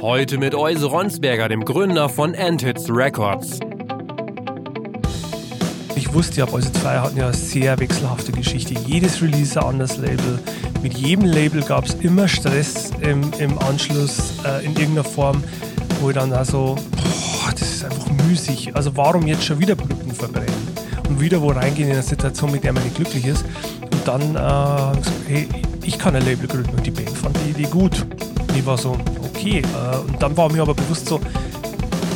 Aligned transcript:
Heute 0.00 0.38
mit 0.38 0.54
Euse 0.54 0.86
Ronsberger, 0.86 1.48
dem 1.48 1.64
Gründer 1.64 2.08
von 2.08 2.36
Anthits 2.36 2.88
Records. 2.88 3.58
Ich 5.96 6.14
wusste 6.14 6.38
ja, 6.38 6.46
Boys 6.46 6.72
2 6.72 6.98
hatten 6.98 7.16
ja 7.16 7.24
eine 7.24 7.34
sehr 7.34 7.76
wechselhafte 7.80 8.30
Geschichte. 8.30 8.74
Jedes 8.86 9.20
Release 9.20 9.60
ein 9.60 9.66
anderes 9.66 9.96
Label. 9.96 10.38
Mit 10.84 10.96
jedem 10.96 11.24
Label 11.24 11.62
gab 11.62 11.84
es 11.84 11.94
immer 11.94 12.28
Stress 12.28 12.92
im, 13.00 13.28
im 13.40 13.58
Anschluss 13.58 14.34
äh, 14.46 14.64
in 14.64 14.76
irgendeiner 14.76 15.02
Form, 15.02 15.42
wo 16.00 16.10
ich 16.10 16.14
dann 16.14 16.32
also, 16.32 16.76
boah, 16.76 17.50
das 17.50 17.62
ist 17.62 17.84
einfach 17.84 18.06
müßig. 18.28 18.76
Also 18.76 18.96
warum 18.96 19.26
jetzt 19.26 19.44
schon 19.44 19.58
wieder 19.58 19.74
Brücken 19.74 20.12
verbrennen? 20.12 20.68
Und 21.08 21.20
wieder 21.20 21.42
wo 21.42 21.48
reingehen 21.48 21.88
in 21.88 21.94
eine 21.94 22.04
Situation, 22.04 22.52
mit 22.52 22.62
der 22.62 22.72
man 22.72 22.84
nicht 22.84 22.94
glücklich 22.94 23.26
ist. 23.26 23.44
Und 23.82 24.06
dann, 24.06 24.36
äh, 24.36 24.98
hey, 25.28 25.48
ich 25.82 25.98
kann 25.98 26.14
ein 26.14 26.24
Label 26.24 26.46
gründen 26.46 26.70
und 26.76 26.86
die 26.86 26.92
Band 26.92 27.10
fand 27.10 27.36
die 27.44 27.50
Idee 27.50 27.68
gut. 27.68 28.06
Ich 28.54 28.64
war 28.64 28.78
so, 28.78 28.96
okay. 29.38 29.62
Äh, 29.62 29.96
und 29.98 30.22
dann 30.22 30.36
war 30.36 30.50
mir 30.50 30.62
aber 30.62 30.74
bewusst 30.74 31.06
so, 31.06 31.20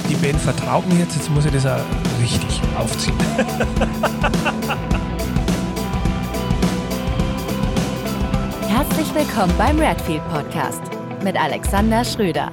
die 0.08 0.14
Band 0.14 0.40
vertraut 0.40 0.86
mir 0.88 0.98
jetzt, 1.00 1.14
jetzt 1.16 1.30
muss 1.30 1.44
ich 1.44 1.52
das 1.52 1.66
auch 1.66 1.80
richtig 2.20 2.60
aufziehen. 2.78 3.14
Herzlich 8.68 9.14
willkommen 9.14 9.52
beim 9.56 9.78
Redfield 9.78 10.22
Podcast 10.28 10.82
mit 11.22 11.40
Alexander 11.40 12.04
Schröder. 12.04 12.50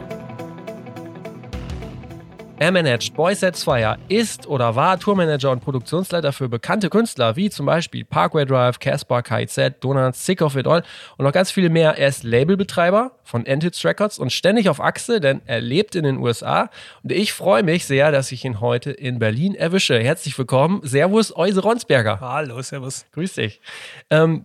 Er 2.61 2.73
managt 2.73 3.13
Boys 3.13 3.39
Sets 3.39 3.63
Fire, 3.63 3.97
ist 4.09 4.45
oder 4.45 4.75
war 4.75 4.99
Tourmanager 4.99 5.49
und 5.51 5.61
Produktionsleiter 5.61 6.33
für 6.33 6.49
bekannte 6.49 6.89
Künstler 6.89 7.37
wie 7.37 7.49
zum 7.49 7.65
Beispiel 7.65 8.03
Parkway 8.03 8.45
Drive, 8.45 8.79
Caspar, 8.79 9.23
KZ, 9.23 9.81
Donuts, 9.81 10.25
Sick 10.25 10.41
of 10.41 10.57
It 10.57 10.67
All 10.67 10.83
und 11.15 11.23
noch 11.23 11.31
ganz 11.31 11.51
viele 11.51 11.69
mehr. 11.69 11.97
Er 11.97 12.09
ist 12.09 12.25
Labelbetreiber 12.25 13.13
von 13.23 13.47
Antits 13.47 13.85
Records 13.85 14.19
und 14.19 14.33
ständig 14.33 14.67
auf 14.67 14.81
Achse, 14.81 15.21
denn 15.21 15.39
er 15.45 15.61
lebt 15.61 15.95
in 15.95 16.03
den 16.03 16.17
USA. 16.17 16.69
Und 17.01 17.13
ich 17.13 17.31
freue 17.31 17.63
mich 17.63 17.85
sehr, 17.85 18.11
dass 18.11 18.29
ich 18.33 18.43
ihn 18.43 18.59
heute 18.59 18.91
in 18.91 19.19
Berlin 19.19 19.55
erwische. 19.55 19.97
Herzlich 19.97 20.37
willkommen. 20.37 20.81
Servus, 20.83 21.33
Euse 21.37 21.61
Ronsberger. 21.61 22.19
Hallo, 22.19 22.61
servus. 22.61 23.05
Grüß 23.13 23.35
dich. 23.35 23.61
Ähm, 24.09 24.43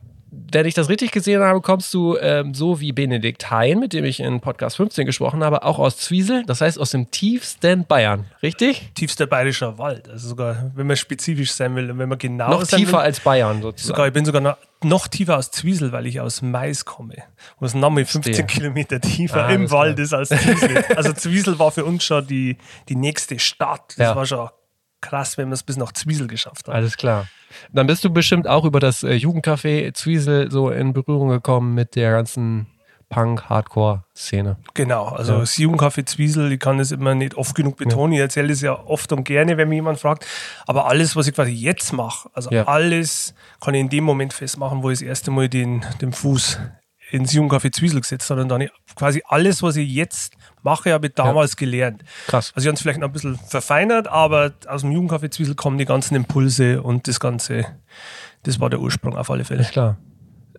wenn 0.52 0.66
ich 0.66 0.74
das 0.74 0.88
richtig 0.88 1.10
gesehen 1.12 1.42
habe, 1.42 1.60
kommst 1.60 1.92
du 1.94 2.16
ähm, 2.18 2.54
so 2.54 2.80
wie 2.80 2.92
Benedikt 2.92 3.50
Hein, 3.50 3.78
mit 3.80 3.92
dem 3.92 4.04
ich 4.04 4.20
in 4.20 4.40
Podcast 4.40 4.76
15 4.76 5.06
gesprochen 5.06 5.42
habe, 5.44 5.62
auch 5.64 5.78
aus 5.78 5.96
Zwiesel, 5.98 6.44
das 6.46 6.60
heißt 6.60 6.78
aus 6.78 6.90
dem 6.90 7.10
tiefsten 7.10 7.86
Bayern, 7.86 8.26
richtig? 8.42 8.90
Tiefster 8.94 9.26
bayerischer 9.26 9.78
Wald. 9.78 10.08
Also 10.08 10.28
sogar, 10.28 10.70
wenn 10.74 10.86
man 10.86 10.96
spezifisch 10.96 11.52
sein 11.52 11.74
will, 11.76 11.88
wenn 11.96 12.08
man 12.08 12.18
genau 12.18 12.50
Noch 12.50 12.66
tiefer 12.66 12.92
will, 12.92 12.98
als 13.00 13.20
Bayern 13.20 13.62
sozusagen. 13.62 13.94
Sogar, 13.96 14.06
ich 14.08 14.12
bin 14.12 14.24
sogar 14.24 14.40
noch, 14.40 14.56
noch 14.82 15.08
tiefer 15.08 15.36
aus 15.38 15.50
Zwiesel, 15.50 15.92
weil 15.92 16.06
ich 16.06 16.20
aus 16.20 16.42
Mais 16.42 16.84
komme. 16.84 17.16
Wo 17.58 17.66
es 17.66 17.74
nochmal 17.74 18.04
15 18.04 18.34
Verstehe. 18.34 18.46
Kilometer 18.46 19.00
tiefer 19.00 19.46
Ah, 19.46 19.50
im 19.50 19.70
Wald 19.70 19.98
ist 19.98 20.12
als 20.12 20.28
Zwiesel. 20.30 20.84
also 20.96 21.12
Zwiesel 21.12 21.58
war 21.58 21.70
für 21.72 21.84
uns 21.84 22.04
schon 22.04 22.26
die, 22.26 22.56
die 22.88 22.96
nächste 22.96 23.38
Stadt. 23.38 23.94
Das 23.96 24.08
Ja. 24.08 24.16
war 24.16 24.26
schon 24.26 24.48
krass, 25.00 25.36
wenn 25.36 25.48
wir 25.48 25.54
es 25.54 25.62
bis 25.62 25.76
nach 25.76 25.92
Zwiesel 25.92 26.26
geschafft 26.26 26.66
haben. 26.68 26.74
Alles 26.76 26.96
klar. 26.96 27.26
Dann 27.72 27.86
bist 27.86 28.04
du 28.04 28.10
bestimmt 28.10 28.46
auch 28.48 28.64
über 28.64 28.80
das 28.80 29.02
äh, 29.02 29.12
Jugendcafé 29.14 29.92
Zwiesel 29.94 30.50
so 30.50 30.70
in 30.70 30.92
Berührung 30.92 31.28
gekommen 31.28 31.74
mit 31.74 31.96
der 31.96 32.10
ganzen 32.12 32.66
Punk-Hardcore-Szene. 33.10 34.56
Genau, 34.74 35.06
also 35.06 35.34
Ja. 35.34 35.40
das 35.40 35.56
Jugendcafé 35.56 36.04
Zwiesel, 36.06 36.50
ich 36.52 36.60
kann 36.60 36.78
das 36.78 36.90
immer 36.90 37.14
nicht 37.14 37.34
oft 37.36 37.54
genug 37.54 37.76
betonen. 37.76 38.12
Ich 38.14 38.20
erzähle 38.20 38.48
das 38.48 38.60
ja 38.60 38.72
oft 38.86 39.12
und 39.12 39.24
gerne, 39.24 39.56
wenn 39.56 39.68
mich 39.68 39.76
jemand 39.76 39.98
fragt. 40.00 40.26
Aber 40.66 40.86
alles, 40.86 41.14
was 41.16 41.26
ich 41.26 41.34
quasi 41.34 41.52
jetzt 41.52 41.92
mache, 41.92 42.28
also 42.32 42.50
Ja. 42.50 42.64
alles 42.66 43.34
kann 43.60 43.74
ich 43.74 43.80
in 43.80 43.88
dem 43.88 44.04
Moment 44.04 44.32
festmachen, 44.32 44.82
wo 44.82 44.90
ich 44.90 44.98
das 45.00 45.06
erste 45.08 45.30
Mal 45.30 45.48
den, 45.48 45.84
den 46.00 46.12
Fuß 46.12 46.58
ins 47.14 47.32
Jugendcafé 47.32 47.70
Zwiesel 47.70 48.00
gesetzt. 48.00 48.28
Und 48.30 48.48
dann 48.48 48.68
quasi 48.96 49.22
alles, 49.28 49.62
was 49.62 49.76
ich 49.76 49.88
jetzt 49.88 50.34
mache, 50.62 50.92
habe 50.92 51.06
ich 51.06 51.14
damals 51.14 51.56
gelernt. 51.56 52.02
Krass. 52.26 52.52
Also 52.54 52.66
ich 52.66 52.68
habe 52.68 52.74
es 52.74 52.82
vielleicht 52.82 52.98
noch 52.98 53.08
ein 53.08 53.12
bisschen 53.12 53.38
verfeinert, 53.38 54.08
aber 54.08 54.52
aus 54.66 54.80
dem 54.80 54.90
Jugendcafé 54.90 55.30
Zwiesel 55.30 55.54
kommen 55.54 55.78
die 55.78 55.84
ganzen 55.84 56.16
Impulse 56.16 56.82
und 56.82 57.06
das 57.06 57.20
Ganze, 57.20 57.66
das 58.42 58.58
war 58.58 58.68
der 58.68 58.80
Ursprung 58.80 59.16
auf 59.16 59.30
alle 59.30 59.44
Fälle. 59.44 59.60
Ist 59.60 59.70
klar. 59.70 59.96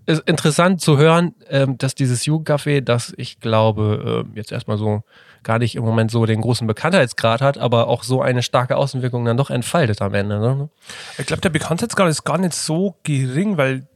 Ist 0.06 0.22
interessant 0.30 0.80
zu 0.80 0.98
hören, 0.98 1.34
ähm, 1.50 1.78
dass 1.78 1.94
dieses 1.94 2.26
Jugendcafé, 2.26 2.80
das 2.80 3.14
ich 3.18 3.40
glaube, 3.40 4.26
äh, 4.34 4.38
jetzt 4.38 4.52
erstmal 4.52 4.78
so 4.78 5.04
gar 5.44 5.60
nicht 5.60 5.76
im 5.76 5.84
Moment 5.84 6.10
so 6.10 6.26
den 6.26 6.42
großen 6.42 6.68
Bekanntheitsgrad 6.68 7.42
hat, 7.42 7.58
aber 7.58 7.88
auch 7.88 8.04
so 8.04 8.22
eine 8.22 8.44
starke 8.44 8.78
Außenwirkung 8.78 9.26
dann 9.26 9.36
doch 9.36 9.50
entfaltet 9.50 10.02
am 10.02 10.14
Ende. 10.14 10.40
Ne? 10.40 10.70
Ich 11.18 11.26
glaube, 11.26 11.42
der 11.42 11.50
Bekanntheitsgrad 11.50 12.08
ist 12.08 12.24
gar 12.24 12.38
nicht 12.38 12.54
so 12.54 12.96
gering, 13.04 13.58
weil 13.58 13.88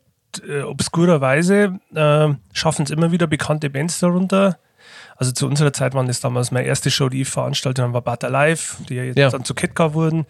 äh, 0.48 0.62
obskurerweise 0.62 1.80
äh, 1.94 2.28
schaffen 2.54 2.84
es 2.84 2.92
immer 2.92 3.12
wieder 3.12 3.28
bekannte 3.28 3.70
Bands 3.70 4.00
darunter. 4.00 4.58
Also 5.18 5.34
zu 5.34 5.48
unserer 5.48 5.74
Zeit 5.74 5.94
waren 5.94 6.08
das 6.08 6.22
damals 6.22 6.52
meine 6.52 6.66
erste 6.66 6.90
Show, 6.90 7.10
die 7.10 7.22
ich 7.22 7.28
veranstaltet 7.30 7.84
habe, 7.84 7.94
war 7.94 8.02
Bata 8.02 8.28
Live, 8.28 8.78
die 8.88 8.96
ja 8.96 9.04
jetzt 9.04 9.18
Ja. 9.18 9.30
dann 9.30 9.44
zu 9.44 9.54
Ketka 9.54 9.94
wurden. 9.94 10.26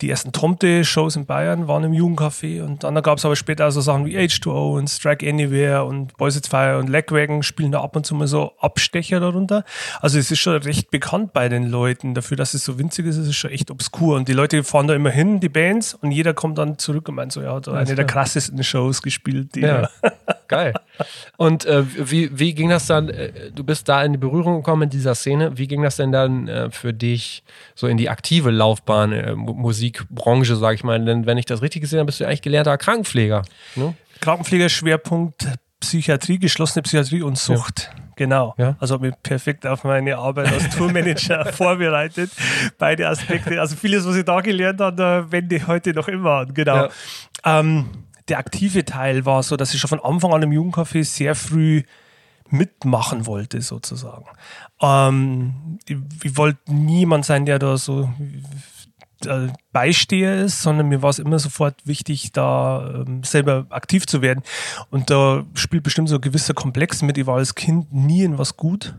Die 0.00 0.08
ersten 0.10 0.32
Tomte-Shows 0.32 1.16
in 1.16 1.26
Bayern 1.26 1.68
waren 1.68 1.84
im 1.84 1.92
Jugendcafé 1.92 2.62
und 2.62 2.84
dann 2.84 2.94
gab 3.02 3.18
es 3.18 3.24
aber 3.24 3.36
später 3.36 3.66
auch 3.68 3.70
so 3.70 3.80
Sachen 3.80 4.06
wie 4.06 4.16
H2O 4.18 4.76
und 4.78 4.88
Strike 4.88 5.28
Anywhere 5.28 5.84
und 5.84 6.16
Boys 6.16 6.36
It's 6.36 6.48
Fire 6.48 6.78
und 6.78 6.88
Legwagon 6.88 7.42
spielen 7.42 7.70
da 7.72 7.82
ab 7.82 7.96
und 7.96 8.06
zu 8.06 8.14
mal 8.14 8.26
so 8.26 8.52
Abstecher 8.60 9.20
darunter. 9.20 9.64
Also 10.00 10.18
es 10.18 10.30
ist 10.30 10.38
schon 10.38 10.56
recht 10.56 10.90
bekannt 10.90 11.32
bei 11.32 11.48
den 11.48 11.68
Leuten. 11.68 12.14
Dafür, 12.14 12.36
dass 12.36 12.54
es 12.54 12.64
so 12.64 12.78
winzig 12.78 13.06
ist, 13.06 13.16
ist 13.16 13.26
es 13.28 13.36
schon 13.36 13.50
echt 13.50 13.70
obskur. 13.70 14.16
Und 14.16 14.28
die 14.28 14.32
Leute 14.32 14.64
fahren 14.64 14.86
da 14.86 14.94
immer 14.94 15.10
hin, 15.10 15.40
die 15.40 15.48
Bands, 15.48 15.94
und 15.94 16.12
jeder 16.12 16.32
kommt 16.34 16.56
dann 16.58 16.78
zurück 16.78 17.08
und 17.08 17.16
meint 17.16 17.32
so, 17.32 17.42
ja, 17.42 17.54
hat 17.54 17.68
eine 17.68 17.94
der 17.94 18.06
krassesten 18.06 18.62
Shows 18.64 19.02
gespielt. 19.02 19.56
Ja, 19.56 19.90
geil. 20.48 20.72
Und 21.36 21.64
äh, 21.66 21.84
wie, 22.10 22.30
wie 22.38 22.54
ging 22.54 22.68
das 22.70 22.86
dann? 22.86 23.08
äh, 23.08 23.50
Du 23.54 23.64
bist 23.64 23.88
da 23.88 24.02
in 24.04 24.12
die 24.12 24.18
Berührung 24.18 24.56
gekommen 24.56 24.82
in 24.84 24.90
dieser 24.90 25.14
Szene. 25.14 25.56
Wie 25.58 25.66
ging 25.66 25.82
das 25.82 25.96
denn 25.96 26.12
dann 26.12 26.48
äh, 26.48 26.70
für 26.70 26.92
dich 26.94 27.42
so 27.74 27.86
in 27.86 27.96
die 27.96 28.08
aktive 28.08 28.50
Laufbahn, 28.50 29.12
äh, 29.12 29.34
Mu- 29.34 29.54
Musikbranche, 29.90 30.56
sag 30.56 30.74
ich 30.74 30.84
mal? 30.84 31.02
Denn 31.04 31.26
wenn 31.26 31.38
ich 31.38 31.46
das 31.46 31.62
richtig 31.62 31.82
gesehen 31.82 31.98
habe, 31.98 32.06
bist 32.06 32.20
du 32.20 32.24
eigentlich 32.24 32.42
gelernter 32.42 32.76
Krankenpfleger. 32.78 33.42
Ne? 33.76 33.94
Krankenpflegerschwerpunkt 34.20 35.46
Psychiatrie, 35.80 36.38
geschlossene 36.38 36.82
Psychiatrie 36.82 37.22
und 37.22 37.38
Sucht. 37.38 37.90
Genau. 38.16 38.54
Ja. 38.58 38.76
Also 38.80 38.94
habe 38.94 39.06
mich 39.06 39.16
perfekt 39.22 39.66
auf 39.66 39.84
meine 39.84 40.18
Arbeit 40.18 40.52
als 40.52 40.76
Tourmanager 40.76 41.46
vorbereitet. 41.52 42.30
Beide 42.78 43.08
Aspekte. 43.08 43.58
Also 43.58 43.76
vieles, 43.76 44.06
was 44.06 44.14
ich 44.14 44.24
da 44.24 44.42
gelernt 44.42 44.80
habe, 44.80 45.26
wende 45.30 45.56
ich 45.56 45.66
heute 45.66 45.94
noch 45.94 46.06
immer 46.06 46.40
an. 46.40 46.52
Genau. 46.52 46.88
Ähm, 47.44 47.86
der 48.28 48.38
aktive 48.38 48.84
Teil 48.84 49.24
war 49.24 49.42
so, 49.42 49.56
dass 49.56 49.72
ich 49.72 49.80
schon 49.80 49.88
von 49.88 50.00
Anfang 50.00 50.34
an 50.34 50.42
im 50.42 50.50
Jugendcafé 50.50 51.02
sehr 51.02 51.34
früh 51.34 51.82
mitmachen 52.50 53.26
wollte, 53.26 53.62
sozusagen. 53.62 54.26
Ähm, 54.82 55.78
ich, 55.86 55.96
ich 56.22 56.36
wollte 56.36 56.58
niemand 56.66 57.24
sein, 57.24 57.46
der 57.46 57.58
da 57.58 57.78
so 57.78 58.12
äh, 59.26 59.48
Beisteher 59.72 60.42
ist, 60.42 60.62
sondern 60.62 60.88
mir 60.88 61.02
war 61.02 61.10
es 61.10 61.18
immer 61.18 61.38
sofort 61.38 61.74
wichtig, 61.84 62.32
da 62.32 63.04
ähm, 63.06 63.22
selber 63.22 63.66
aktiv 63.70 64.06
zu 64.06 64.22
werden. 64.22 64.42
Und 64.90 65.10
da 65.10 65.44
spielt 65.54 65.82
bestimmt 65.82 66.08
so 66.08 66.16
ein 66.16 66.20
gewisser 66.20 66.54
Komplex 66.54 67.02
mit. 67.02 67.18
Ich 67.18 67.26
war 67.26 67.36
als 67.36 67.54
Kind 67.54 67.92
nie 67.92 68.24
in 68.24 68.38
was 68.38 68.56
gut. 68.56 68.94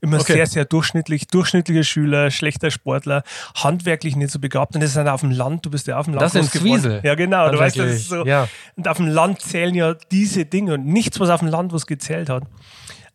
Immer 0.00 0.18
Okay. 0.18 0.32
sehr, 0.32 0.46
sehr 0.48 0.64
durchschnittlich. 0.64 1.28
Durchschnittlicher 1.28 1.84
Schüler, 1.84 2.32
schlechter 2.32 2.72
Sportler, 2.72 3.22
handwerklich 3.54 4.16
nicht 4.16 4.32
so 4.32 4.40
begabt. 4.40 4.74
Und 4.74 4.80
das 4.80 4.90
ist 4.90 4.96
dann 4.96 5.06
auf 5.06 5.20
dem 5.20 5.30
Land, 5.30 5.64
du 5.64 5.70
bist 5.70 5.86
ja 5.86 5.96
auf 5.96 6.06
dem 6.06 6.14
Land. 6.14 6.34
Das 6.34 6.50
geworden. 6.50 6.50
Zwiesel. 6.50 7.00
Ja, 7.04 7.14
genau. 7.14 7.48
Du 7.52 7.58
weißt, 7.58 7.78
das 7.78 7.90
ist 7.90 8.08
so. 8.08 8.26
Ja. 8.26 8.48
Und 8.76 8.88
auf 8.88 8.96
dem 8.96 9.06
Land 9.06 9.40
zählen 9.42 9.74
ja 9.74 9.94
diese 10.10 10.44
Dinge 10.44 10.74
und 10.74 10.86
nichts, 10.86 11.20
was 11.20 11.30
auf 11.30 11.38
dem 11.38 11.48
Land 11.48 11.72
was 11.72 11.86
gezählt 11.86 12.28
hat, 12.30 12.42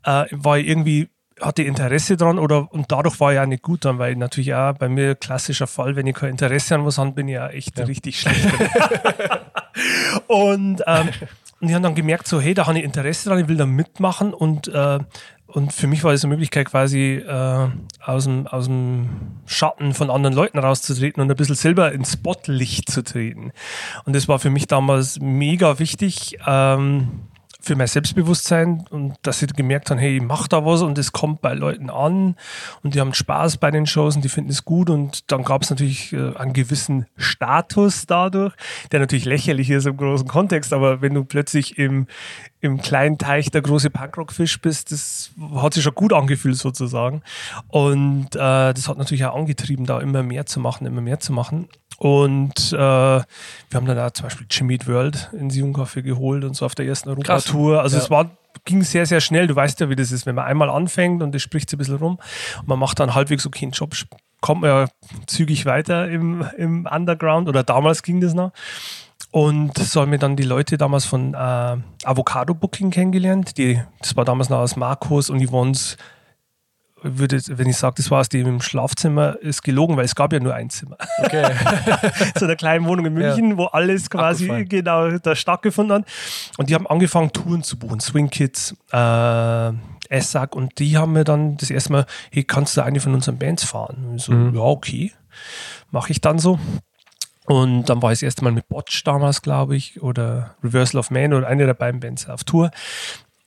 äh, 0.03 0.25
war 0.31 0.57
irgendwie, 0.57 1.09
hatte 1.41 1.63
Interesse 1.63 2.17
dran 2.17 2.39
oder 2.39 2.71
und 2.71 2.91
dadurch 2.91 3.19
war 3.19 3.33
ich 3.33 3.39
auch 3.39 3.45
nicht 3.45 3.63
gut 3.63 3.85
dran, 3.85 3.99
weil 3.99 4.15
natürlich 4.15 4.53
auch 4.53 4.73
bei 4.73 4.89
mir 4.89 5.15
klassischer 5.15 5.67
Fall, 5.67 5.95
wenn 5.95 6.07
ich 6.07 6.15
kein 6.15 6.31
Interesse 6.31 6.75
an 6.75 6.85
was 6.85 6.97
habe, 6.97 7.11
bin 7.11 7.27
ich 7.27 7.39
auch 7.39 7.49
echt 7.49 7.79
richtig 7.79 8.19
schlecht. 8.19 8.47
und, 10.27 10.83
ähm, 10.87 11.09
und 11.59 11.67
die 11.67 11.75
haben 11.75 11.83
dann 11.83 11.95
gemerkt, 11.95 12.27
so, 12.27 12.39
hey, 12.39 12.53
da 12.53 12.67
habe 12.67 12.79
ich 12.79 12.83
Interesse 12.83 13.29
dran, 13.29 13.39
ich 13.39 13.47
will 13.47 13.57
da 13.57 13.65
mitmachen 13.65 14.33
und 14.33 14.67
äh, 14.67 14.99
und 15.47 15.71
für 15.71 15.87
mich 15.87 16.03
war 16.03 16.11
das 16.11 16.23
eine 16.23 16.33
Möglichkeit, 16.33 16.67
quasi 16.67 17.23
äh, 17.25 17.67
aus, 18.03 18.25
dem, 18.25 18.47
aus 18.47 18.65
dem 18.65 19.37
Schatten 19.45 19.93
von 19.93 20.09
anderen 20.09 20.35
Leuten 20.35 20.59
rauszutreten 20.59 21.23
und 21.23 21.31
ein 21.31 21.37
bisschen 21.37 21.55
selber 21.55 21.93
ins 21.93 22.13
Spotlicht 22.13 22.91
zu 22.91 23.01
treten. 23.01 23.53
Und 24.05 24.13
das 24.13 24.27
war 24.27 24.39
für 24.39 24.49
mich 24.49 24.67
damals 24.67 25.21
mega 25.21 25.79
wichtig 25.79 26.37
ähm, 26.45 27.21
für 27.67 27.75
mein 27.75 27.87
Selbstbewusstsein 27.87 28.85
und 28.89 29.15
dass 29.23 29.39
sie 29.39 29.47
gemerkt 29.47 29.91
haben, 29.91 29.97
hey, 29.97 30.17
ich 30.17 30.23
mach 30.23 30.47
da 30.47 30.65
was 30.65 30.81
und 30.81 30.97
es 30.97 31.11
kommt 31.11 31.41
bei 31.41 31.53
Leuten 31.53 31.89
an 31.89 32.35
und 32.81 32.95
die 32.95 32.99
haben 33.01 33.13
Spaß 33.13 33.57
bei 33.57 33.71
den 33.71 33.85
Shows 33.85 34.15
und 34.15 34.23
die 34.23 34.29
finden 34.29 34.49
es 34.49 34.63
gut 34.63 34.89
und 34.89 35.29
dann 35.31 35.43
gab 35.43 35.63
es 35.63 35.69
natürlich 35.69 36.13
äh, 36.13 36.33
einen 36.37 36.53
gewissen 36.53 37.07
Status 37.17 38.05
dadurch, 38.05 38.53
der 38.91 39.01
natürlich 39.01 39.25
lächerlich 39.25 39.69
ist 39.69 39.85
im 39.85 39.97
großen 39.97 40.27
Kontext, 40.27 40.71
aber 40.71 41.01
wenn 41.01 41.13
du 41.13 41.25
plötzlich 41.25 41.77
im, 41.77 42.07
im 42.61 42.81
kleinen 42.81 43.17
Teich 43.17 43.51
der 43.51 43.61
große 43.61 43.89
Punkrock-Fisch 43.89 44.61
bist, 44.61 44.93
das 44.93 45.31
hat 45.55 45.73
sich 45.73 45.83
schon 45.83 45.95
gut 45.95 46.13
angefühlt 46.13 46.55
sozusagen. 46.55 47.21
Und 47.67 48.35
äh, 48.35 48.73
das 48.73 48.87
hat 48.87 48.97
natürlich 48.97 49.25
auch 49.25 49.35
angetrieben, 49.35 49.85
da 49.85 49.99
immer 49.99 50.23
mehr 50.23 50.45
zu 50.45 50.61
machen, 50.61 50.87
immer 50.87 51.01
mehr 51.01 51.19
zu 51.19 51.33
machen 51.33 51.67
Und 51.97 52.73
äh, 52.73 52.77
wir 52.77 53.23
haben 53.73 53.85
dann 53.85 53.97
auch 53.99 54.11
zum 54.11 54.25
Beispiel 54.25 54.45
Jimmy 54.49 54.75
Eat 54.75 54.87
World 54.87 55.29
ins 55.33 55.55
Jugendcafé 55.55 56.01
geholt 56.03 56.43
und 56.43 56.55
so 56.55 56.65
auf 56.65 56.75
der 56.75 56.85
ersten 56.85 57.09
Europatour. 57.09 57.81
Also 57.81 57.97
Ja. 57.97 58.03
es 58.03 58.09
war 58.09 58.29
ging 58.65 58.83
sehr, 58.83 59.05
sehr 59.05 59.21
schnell. 59.21 59.47
Du 59.47 59.55
weißt 59.55 59.79
ja, 59.79 59.89
wie 59.89 59.95
das 59.95 60.11
ist, 60.11 60.25
wenn 60.25 60.35
man 60.35 60.45
einmal 60.45 60.69
anfängt 60.69 61.21
und 61.23 61.33
das 61.33 61.41
spricht 61.41 61.69
so 61.69 61.75
ein 61.75 61.79
bisschen 61.79 61.97
rum 61.97 62.19
und 62.59 62.67
man 62.67 62.79
macht 62.79 62.99
dann 62.99 63.13
halbwegs 63.15 63.45
okay 63.45 63.65
einen 63.65 63.71
Job, 63.71 63.93
kommt 64.41 64.61
man 64.61 64.69
ja 64.69 64.85
zügig 65.27 65.65
weiter 65.65 66.09
im, 66.09 66.43
im 66.57 66.87
Underground 66.91 67.49
oder 67.49 67.63
damals 67.63 68.03
ging 68.03 68.19
das 68.19 68.33
noch. 68.33 68.51
Und 69.31 69.77
so 69.77 70.01
haben 70.01 70.11
wir 70.11 70.17
dann 70.19 70.35
die 70.35 70.43
Leute 70.43 70.77
damals 70.77 71.05
von 71.05 71.33
äh, 71.33 71.77
Avocado 72.03 72.53
Booking 72.53 72.91
kennengelernt. 72.91 73.57
Die, 73.57 73.81
das 73.99 74.15
war 74.15 74.25
damals 74.25 74.49
noch 74.49 74.59
aus 74.59 74.75
Marcos 74.75 75.29
und 75.29 75.45
Yvonne's 75.45 75.97
würde, 77.03 77.39
wenn 77.47 77.67
ich 77.67 77.77
sage, 77.77 77.95
das 77.97 78.11
war 78.11 78.21
aus 78.21 78.29
dem 78.29 78.47
im 78.47 78.61
Schlafzimmer, 78.61 79.37
ist 79.39 79.61
gelogen, 79.61 79.97
weil 79.97 80.05
es 80.05 80.15
gab 80.15 80.33
ja 80.33 80.39
nur 80.39 80.53
ein 80.53 80.69
Zimmer. 80.69 80.97
Okay. 81.19 81.51
so 82.35 82.45
einer 82.45 82.55
kleinen 82.55 82.85
Wohnung 82.85 83.05
in 83.05 83.13
München, 83.13 83.57
wo 83.57 83.65
alles 83.65 84.09
quasi 84.09 84.65
genau 84.65 85.11
da 85.17 85.35
stattgefunden 85.35 85.97
hat. 85.97 86.07
Und 86.57 86.69
die 86.69 86.75
haben 86.75 86.87
angefangen, 86.87 87.31
Touren 87.31 87.63
zu 87.63 87.77
buchen, 87.77 87.99
Swing 87.99 88.29
Kids, 88.29 88.75
äh, 88.91 89.71
Essac. 90.09 90.55
Und 90.55 90.79
die 90.79 90.97
haben 90.97 91.13
mir 91.13 91.23
dann 91.23 91.57
das 91.57 91.69
erste 91.69 91.91
Mal, 91.91 92.05
hey, 92.31 92.43
kannst 92.43 92.77
du 92.77 92.81
eine 92.81 92.99
von 92.99 93.13
unseren 93.13 93.37
Bands 93.37 93.63
fahren? 93.63 94.05
Und 94.09 94.21
so, 94.21 94.33
ja, 94.33 94.61
okay. 94.61 95.11
Mache 95.91 96.11
ich 96.11 96.21
dann 96.21 96.39
so. 96.39 96.59
Und 97.45 97.85
dann 97.85 98.01
war 98.01 98.11
ich 98.11 98.19
das 98.19 98.23
erste 98.23 98.43
Mal 98.43 98.51
mit 98.51 98.67
Botch 98.67 99.03
damals, 99.05 99.41
glaube 99.41 99.77
ich, 99.77 100.01
oder 100.01 100.55
Reversal 100.63 100.99
of 100.99 101.11
Man 101.11 101.33
oder 101.33 101.47
eine 101.47 101.65
der 101.65 101.73
beiden 101.73 102.01
Bands 102.01 102.27
auf 102.27 102.43
Tour. 102.43 102.71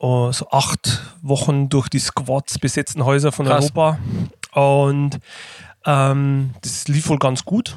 Oh, 0.02 0.32
so 0.32 0.48
acht 0.50 1.02
Wochen 1.20 1.68
durch 1.68 1.90
die 1.90 1.98
Squads 1.98 2.58
besetzten 2.58 3.04
Häuser 3.04 3.32
von 3.32 3.44
Krass. 3.44 3.64
Europa. 3.76 3.98
Und 4.52 5.20
ähm, 5.84 6.54
das 6.62 6.88
lief 6.88 7.10
wohl 7.10 7.18
ganz 7.18 7.44
gut. 7.44 7.76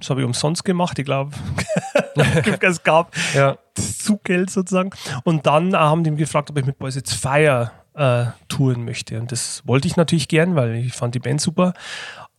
Das 0.00 0.10
habe 0.10 0.20
ich 0.20 0.26
umsonst 0.26 0.64
gemacht, 0.64 0.98
ich 0.98 1.04
glaube. 1.04 1.30
es 2.60 2.82
gab 2.82 3.14
ja. 3.34 3.56
das 3.74 3.98
Zuggeld 3.98 4.50
sozusagen. 4.50 4.90
Und 5.22 5.46
dann 5.46 5.72
äh, 5.72 5.76
haben 5.76 6.02
die 6.02 6.10
mich 6.10 6.18
gefragt, 6.18 6.50
ob 6.50 6.58
ich 6.58 6.66
mit 6.66 6.76
Boys 6.76 6.96
It's 6.96 7.14
Fire 7.14 7.70
äh, 7.94 8.24
touren 8.48 8.84
möchte. 8.84 9.20
Und 9.20 9.30
das 9.30 9.62
wollte 9.64 9.86
ich 9.86 9.96
natürlich 9.96 10.26
gern, 10.26 10.56
weil 10.56 10.74
ich 10.74 10.92
fand 10.92 11.14
die 11.14 11.20
Band 11.20 11.40
super. 11.40 11.72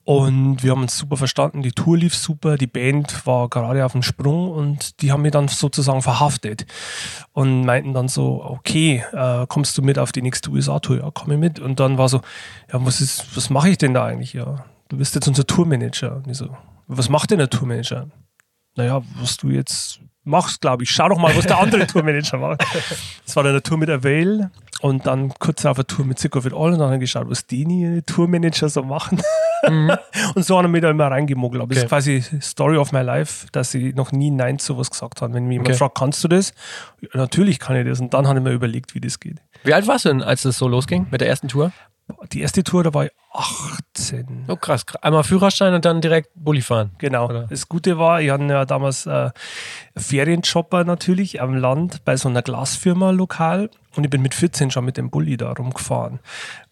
Und 0.03 0.63
wir 0.63 0.71
haben 0.71 0.81
uns 0.81 0.97
super 0.97 1.15
verstanden, 1.15 1.61
die 1.61 1.73
Tour 1.73 1.95
lief 1.95 2.15
super, 2.15 2.57
die 2.57 2.67
Band 2.67 3.25
war 3.27 3.49
gerade 3.49 3.85
auf 3.85 3.91
dem 3.91 4.01
Sprung 4.01 4.51
und 4.51 5.01
die 5.01 5.11
haben 5.11 5.21
mich 5.21 5.31
dann 5.31 5.47
sozusagen 5.47 6.01
verhaftet 6.01 6.65
und 7.33 7.65
meinten 7.65 7.93
dann 7.93 8.07
so, 8.07 8.43
okay, 8.43 9.03
äh, 9.13 9.45
kommst 9.47 9.77
du 9.77 9.83
mit 9.83 9.99
auf 9.99 10.11
die 10.11 10.23
nächste 10.23 10.49
USA-Tour? 10.49 10.97
Ja, 10.97 11.11
komm 11.13 11.31
ich 11.33 11.37
mit. 11.37 11.59
Und 11.59 11.79
dann 11.79 11.99
war 11.99 12.09
so, 12.09 12.21
ja, 12.73 12.83
was 12.83 12.99
ist, 12.99 13.37
was 13.37 13.51
mache 13.51 13.69
ich 13.69 13.77
denn 13.77 13.93
da 13.93 14.05
eigentlich? 14.05 14.33
Ja, 14.33 14.65
du 14.89 14.97
bist 14.97 15.13
jetzt 15.13 15.27
unser 15.27 15.45
Tourmanager. 15.45 16.15
Und 16.17 16.27
ich 16.27 16.37
so, 16.37 16.49
was 16.87 17.09
macht 17.09 17.29
denn 17.29 17.37
der 17.37 17.49
Tourmanager? 17.49 18.07
Naja, 18.75 19.03
was 19.19 19.37
du 19.37 19.49
jetzt 19.49 19.99
machst, 20.23 20.61
glaube 20.61 20.83
ich. 20.83 20.89
Schau 20.89 21.09
doch 21.09 21.17
mal, 21.17 21.35
was 21.35 21.45
der 21.45 21.59
andere 21.59 21.85
Tourmanager 21.87 22.37
macht. 22.37 22.63
Das 23.25 23.35
war 23.35 23.43
dann 23.43 23.51
eine 23.51 23.61
Tour 23.61 23.77
mit 23.77 23.89
Avail 23.89 24.49
und 24.81 25.05
dann 25.05 25.33
kurz 25.39 25.65
auf 25.65 25.77
eine 25.77 25.85
Tour 25.87 26.05
mit 26.05 26.19
Sick 26.19 26.35
of 26.35 26.45
It 26.45 26.53
All 26.53 26.73
und 26.73 26.79
dann 26.79 26.91
haben 26.91 26.99
geschaut, 26.99 27.29
was 27.29 27.45
die 27.47 28.01
Tourmanager 28.05 28.67
so 28.69 28.83
machen. 28.83 29.21
und 30.35 30.43
so 30.45 30.57
haben 30.57 30.73
wir 30.73 30.81
da 30.81 30.89
immer 30.89 31.07
reingemogelt. 31.07 31.61
Aber 31.61 31.71
Okay. 31.71 31.81
ist 31.83 31.89
quasi 31.89 32.23
Story 32.41 32.77
of 32.77 32.91
my 32.91 33.01
life, 33.01 33.47
dass 33.51 33.73
ich 33.73 33.95
noch 33.95 34.11
nie 34.11 34.31
Nein 34.31 34.59
zu 34.59 34.77
was 34.77 34.89
gesagt 34.89 35.21
habe. 35.21 35.33
Wenn 35.33 35.45
mich 35.45 35.53
jemand 35.55 35.69
Okay. 35.69 35.77
fragt, 35.77 35.97
kannst 35.97 36.23
du 36.23 36.27
das? 36.27 36.53
Ja, 37.01 37.09
natürlich 37.13 37.59
kann 37.59 37.75
ich 37.75 37.87
das. 37.87 37.99
Und 37.99 38.13
dann 38.13 38.27
habe 38.27 38.39
ich 38.39 38.43
mir 38.43 38.51
überlegt, 38.51 38.95
wie 38.95 39.01
das 39.01 39.19
geht. 39.19 39.37
Wie 39.63 39.73
alt 39.73 39.87
warst 39.87 40.05
du 40.05 40.09
denn, 40.09 40.23
als 40.23 40.45
es 40.45 40.57
so 40.57 40.67
losging 40.67 41.07
mit 41.11 41.21
der 41.21 41.27
ersten 41.29 41.47
Tour? 41.47 41.71
Die 42.33 42.41
erste 42.41 42.63
Tour, 42.63 42.83
da 42.83 42.93
war 42.93 43.05
ich 43.05 43.11
18. 43.31 44.45
Oh 44.49 44.57
krass. 44.57 44.83
Einmal 45.01 45.23
Führerschein 45.23 45.73
und 45.73 45.85
dann 45.85 46.01
direkt 46.01 46.29
Bulli 46.35 46.61
fahren. 46.61 46.91
Genau. 46.97 47.29
Oder? 47.29 47.43
Das 47.47 47.69
Gute 47.69 47.97
war, 47.97 48.19
ich 48.21 48.29
hatte 48.31 48.43
ja 48.45 48.65
damals 48.65 49.05
äh, 49.05 49.29
Ferienjobber 49.95 50.83
natürlich 50.83 51.41
am 51.41 51.55
Land 51.55 52.03
bei 52.03 52.17
so 52.17 52.27
einer 52.27 52.41
Glasfirma 52.41 53.11
lokal 53.11 53.69
und 53.95 54.03
ich 54.03 54.09
bin 54.09 54.21
mit 54.21 54.33
14 54.33 54.71
schon 54.71 54.85
mit 54.85 54.97
dem 54.97 55.09
Bulli 55.09 55.37
da 55.37 55.51
rumgefahren 55.51 56.19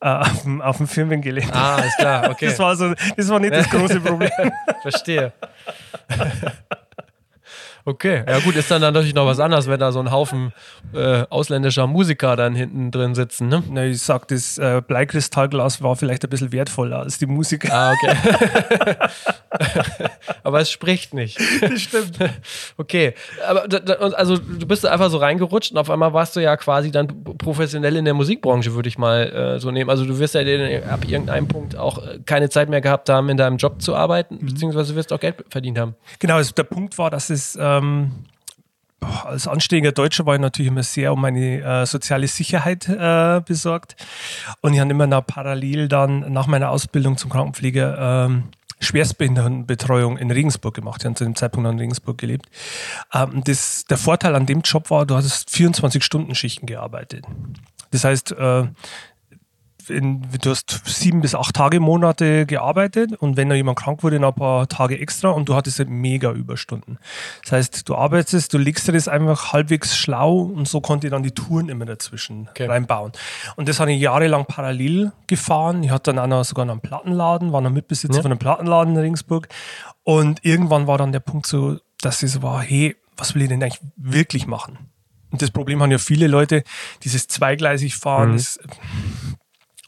äh, 0.01 0.07
auf, 0.07 0.42
dem, 0.44 0.62
auf 0.62 0.77
dem 0.77 0.88
Firmengelände. 0.88 1.54
Ah, 1.54 1.80
ist 1.80 1.98
klar, 1.98 2.30
okay. 2.30 2.48
Das 2.48 2.60
war 2.60 2.75
so, 2.75 2.94
das 3.16 3.30
war 3.30 3.39
nicht 3.39 3.54
das 3.54 3.69
große 3.71 4.00
Problem. 4.00 4.31
Verstehe. 4.81 5.33
Okay, 7.90 8.24
ja 8.28 8.38
gut, 8.42 8.56
ist 8.56 8.70
dann, 8.70 8.84
dann 8.84 8.94
natürlich 8.94 9.16
noch 9.16 9.26
was 9.26 9.40
anderes, 9.40 9.68
wenn 9.68 9.80
da 9.80 9.92
so 9.92 10.00
ein 10.00 10.12
Haufen 10.12 10.54
äh, 10.94 11.24
ausländischer 11.32 11.88
Musiker 11.88 12.36
dann 12.36 12.54
hinten 12.54 12.92
drin 12.92 13.16
sitzen, 13.16 13.48
ne? 13.48 13.64
Na, 13.68 13.84
ich 13.84 14.04
sag, 14.04 14.28
das 14.28 14.60
äh, 14.60 14.84
Bleikristallglas 14.88 15.82
war 15.82 15.96
vielleicht 15.96 16.24
ein 16.24 16.30
bisschen 16.30 16.52
wertvoller 16.52 17.00
als 17.00 17.18
die 17.18 17.26
Musik. 17.26 17.72
Ah, 17.72 17.94
okay. 17.94 18.96
aber 20.44 20.60
es 20.60 20.70
spricht 20.70 21.16
nicht. 21.16 21.40
Das 21.62 21.82
stimmt. 21.82 22.20
Okay, 22.78 23.16
aber 23.48 23.66
also 24.16 24.38
du 24.38 24.68
bist 24.68 24.86
einfach 24.86 25.10
so 25.10 25.18
reingerutscht 25.18 25.72
und 25.72 25.80
auf 25.80 25.90
einmal 25.90 26.14
warst 26.14 26.36
du 26.36 26.42
ja 26.42 26.56
quasi 26.58 26.92
dann 26.92 27.24
professionell 27.24 27.96
in 27.96 28.06
der 28.06 28.14
Musikbranche, 28.14 28.76
würde 28.76 28.88
ich 28.88 29.00
mal 29.00 29.56
äh, 29.56 29.60
so 29.60 29.72
nehmen. 29.72 29.90
Also 29.90 30.06
du 30.06 30.20
wirst 30.20 30.36
ja 30.36 30.42
ab 30.42 31.06
irgendeinem 31.08 31.48
Punkt 31.48 31.76
auch 31.76 32.06
äh, 32.06 32.20
keine 32.24 32.50
Zeit 32.50 32.70
mehr 32.70 32.82
gehabt 32.82 33.10
haben, 33.10 33.30
in 33.30 33.38
deinem 33.38 33.58
Job 33.58 33.82
zu 33.82 33.96
arbeiten, 33.96 34.38
beziehungsweise 34.40 34.94
du 34.94 34.98
wirst 34.98 35.12
auch 35.12 35.20
Geld 35.20 35.44
verdient 35.50 35.80
haben. 35.80 35.96
Genau, 36.20 36.36
also 36.36 36.54
der 36.54 36.64
Punkt 36.64 36.96
war, 37.00 37.10
dass 37.10 37.32
es 37.32 37.58
ähm, 37.80 38.12
als 39.02 39.48
anständiger 39.48 39.92
Deutscher 39.92 40.26
war 40.26 40.36
ich 40.36 40.42
natürlich 40.42 40.72
immer 40.72 40.84
sehr 40.84 41.14
um 41.14 41.22
meine 41.22 41.62
äh, 41.62 41.86
soziale 41.86 42.28
Sicherheit 42.28 42.88
äh, 42.88 43.42
besorgt. 43.46 43.96
Und 44.62 44.74
ich 44.74 44.80
habe 44.80 44.92
immer 44.92 45.08
noch 45.08 45.26
parallel 45.26 45.88
dann 45.88 46.31
nach 46.31 46.48
meiner 46.48 46.70
Ausbildung 46.70 47.18
zum 47.18 47.30
Krankenpfleger 47.31 48.26
ähm, 48.26 48.44
Schwerstbehindertenbetreuung 48.81 50.18
in 50.18 50.31
Regensburg 50.31 50.74
gemacht. 50.74 51.02
Ich 51.02 51.06
habe 51.06 51.16
zu 51.16 51.24
dem 51.24 51.36
Zeitpunkt 51.36 51.64
noch 51.66 51.72
in 51.72 51.80
Regensburg 51.80 52.18
gelebt. 52.18 52.48
Ähm, 53.14 53.44
das, 53.44 53.86
der 53.86 53.98
Vorteil 53.98 54.36
an 54.36 54.46
dem 54.46 54.62
Job 54.62 54.90
war, 54.90 55.06
du 55.06 55.16
hattest 55.16 55.50
24-Stunden-Schichten 55.50 56.66
gearbeitet. 56.66 57.26
Das 57.92 58.04
heißt, 58.04 58.31
äh, 58.34 58.68
in, 59.90 60.22
du 60.42 60.50
hast 60.52 60.82
sieben 60.86 61.22
bis 61.22 61.36
acht 61.36 61.56
Tage 61.56 61.80
Monate 61.80 62.46
gearbeitet 62.46 63.14
und 63.14 63.38
wenn 63.38 63.50
da 63.50 63.56
jemand 63.56 63.78
krank 63.80 64.04
wurde, 64.04 64.20
noch 64.20 64.30
ein 64.34 64.40
paar 64.40 64.68
Tage 64.68 65.00
extra 65.00 65.30
und 65.30 65.50
du 65.50 65.56
hattest 65.56 65.80
halt 65.80 65.90
mega 65.90 66.32
Überstunden. 66.32 66.98
Das 67.44 67.52
heißt, 67.52 67.90
du 67.90 67.96
arbeitest, 67.96 68.54
du 68.54 68.58
legst 68.58 68.88
dir 68.88 68.92
das 68.94 69.08
einfach 69.08 69.54
halbwegs 69.54 69.98
schlau 69.98 70.40
und 70.40 70.68
so 70.68 70.82
konnte 70.82 71.08
ich 71.08 71.12
dann 71.12 71.24
die 71.24 71.32
Touren 71.32 71.70
immer 71.70 71.86
dazwischen 71.86 72.48
Okay. 72.50 72.66
reinbauen. 72.68 73.12
Und 73.56 73.68
das 73.70 73.80
habe 73.80 73.92
ich 73.94 74.02
jahrelang 74.02 74.46
parallel 74.46 75.12
gefahren. 75.28 75.84
Ich 75.84 75.92
hatte 75.92 76.14
dann 76.14 76.20
auch 76.20 76.28
noch 76.28 76.44
sogar 76.44 76.66
noch 76.66 76.74
einen 76.74 76.82
Plattenladen, 76.82 77.52
war 77.52 77.62
noch 77.62 77.72
Mitbesitzer 77.72 78.16
Ja. 78.18 78.22
von 78.22 78.32
einem 78.32 78.40
Plattenladen 78.40 78.94
in 78.96 79.00
Regensburg. 79.02 79.48
Und 80.04 80.44
irgendwann 80.46 80.88
war 80.88 80.98
dann 80.98 81.12
der 81.12 81.20
Punkt 81.20 81.46
so, 81.48 81.78
dass 82.02 82.24
ich 82.24 82.32
so 82.32 82.42
war, 82.42 82.62
hey, 82.62 82.96
was 83.18 83.36
will 83.36 83.42
ich 83.42 83.50
denn 83.50 83.62
eigentlich 83.62 83.82
wirklich 83.98 84.48
machen? 84.48 84.78
Und 85.32 85.44
das 85.44 85.52
Problem 85.52 85.80
haben 85.84 85.92
ja 85.92 86.00
viele 86.00 86.26
Leute, 86.28 86.64
dieses 87.04 87.28
zweigleisig 87.28 87.96
fahren, 87.98 88.32
Mhm. 88.32 88.38
das 88.38 88.60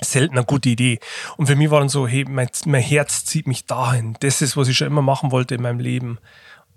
selten 0.03 0.37
eine 0.37 0.45
gute 0.45 0.69
Idee. 0.69 0.99
Und 1.37 1.47
für 1.47 1.55
mich 1.55 1.69
war 1.71 1.79
dann 1.79 1.89
so, 1.89 2.07
hey, 2.07 2.25
mein, 2.27 2.49
mein 2.65 2.81
Herz 2.81 3.25
zieht 3.25 3.47
mich 3.47 3.65
dahin. 3.65 4.15
Das 4.19 4.41
ist, 4.41 4.57
was 4.57 4.67
ich 4.67 4.77
schon 4.77 4.87
immer 4.87 5.01
machen 5.01 5.31
wollte 5.31 5.55
in 5.55 5.61
meinem 5.61 5.79
Leben. 5.79 6.17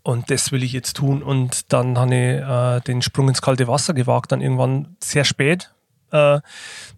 Und 0.03 0.31
das 0.31 0.53
will 0.53 0.63
ich 0.63 0.73
jetzt 0.73 0.97
tun. 0.97 1.23
Und 1.23 1.73
dann 1.73 1.99
habe 1.99 2.15
ich 2.15 2.43
äh, 2.43 2.81
den 2.81 3.03
Sprung 3.03 3.29
ins 3.29 3.41
kalte 3.41 3.67
Wasser 3.67 3.95
gewagt, 3.95 4.33
dann 4.33 4.43
irgendwann 4.43 4.97
sehr 5.03 5.25
spät, 5.25 5.73
äh, 6.13 6.41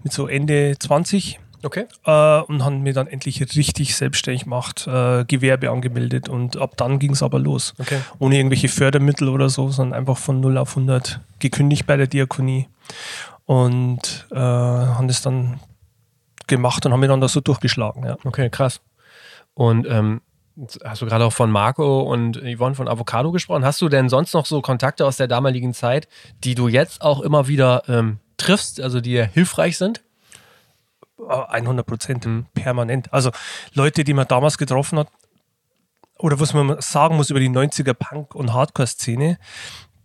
mit 0.02 0.12
so 0.12 0.26
Ende 0.26 0.76
20. 0.78 1.38
Okay. 1.62 1.86
Äh, 2.04 2.40
und 2.40 2.64
haben 2.64 2.82
mir 2.82 2.92
dann 2.92 3.06
endlich 3.06 3.40
richtig 3.40 3.96
selbstständig 3.96 4.44
gemacht, 4.44 4.86
äh, 4.88 5.24
Gewerbe 5.24 5.70
angemeldet. 5.70 6.28
Und 6.28 6.56
ab 6.56 6.76
dann 6.76 6.98
ging 6.98 7.12
es 7.12 7.22
aber 7.22 7.38
los. 7.38 7.74
Okay. 7.78 8.00
Ohne 8.18 8.36
irgendwelche 8.36 8.68
Fördermittel 8.68 9.28
oder 9.28 9.48
so, 9.48 9.70
sondern 9.70 9.98
einfach 9.98 10.18
von 10.18 10.40
0 10.40 10.58
auf 10.58 10.70
100 10.70 11.20
gekündigt 11.38 11.86
bei 11.86 11.96
der 11.96 12.08
Diakonie. 12.08 12.68
Und 13.46 14.26
äh, 14.32 14.36
haben 14.36 15.06
das 15.06 15.22
dann 15.22 15.60
gemacht 16.46 16.84
und 16.86 16.92
haben 16.92 17.20
da 17.20 17.28
so 17.28 17.40
durchgeschlagen. 17.40 18.04
Ja. 18.04 18.16
Okay, 18.24 18.50
krass. 18.50 18.80
Und 19.54 19.86
ähm, 19.88 20.20
hast 20.84 21.02
du 21.02 21.06
gerade 21.06 21.24
auch 21.24 21.32
von 21.32 21.50
Marco 21.50 22.00
und 22.02 22.36
Yvonne 22.38 22.74
von 22.74 22.88
Avocado 22.88 23.32
gesprochen. 23.32 23.64
Hast 23.64 23.80
du 23.82 23.88
denn 23.88 24.08
sonst 24.08 24.32
noch 24.34 24.46
so 24.46 24.60
Kontakte 24.62 25.06
aus 25.06 25.16
der 25.16 25.28
damaligen 25.28 25.74
Zeit, 25.74 26.08
die 26.44 26.54
du 26.54 26.68
jetzt 26.68 27.02
auch 27.02 27.20
immer 27.20 27.48
wieder 27.48 27.82
ähm, 27.88 28.18
triffst, 28.36 28.80
also 28.80 29.00
die 29.00 29.22
hilfreich 29.26 29.76
sind? 29.78 30.02
Äh, 31.18 31.32
100 31.60 31.86
Prozent, 31.86 32.26
Mhm. 32.26 32.46
permanent. 32.54 33.12
Also 33.12 33.30
Leute, 33.74 34.04
die 34.04 34.14
man 34.14 34.28
damals 34.28 34.58
getroffen 34.58 34.98
hat, 34.98 35.08
oder 36.18 36.40
was 36.40 36.54
man 36.54 36.80
sagen 36.80 37.16
muss 37.16 37.28
über 37.30 37.40
die 37.40 37.50
90er 37.50 37.92
Punk- 37.92 38.34
und 38.34 38.54
Hardcore-Szene, 38.54 39.38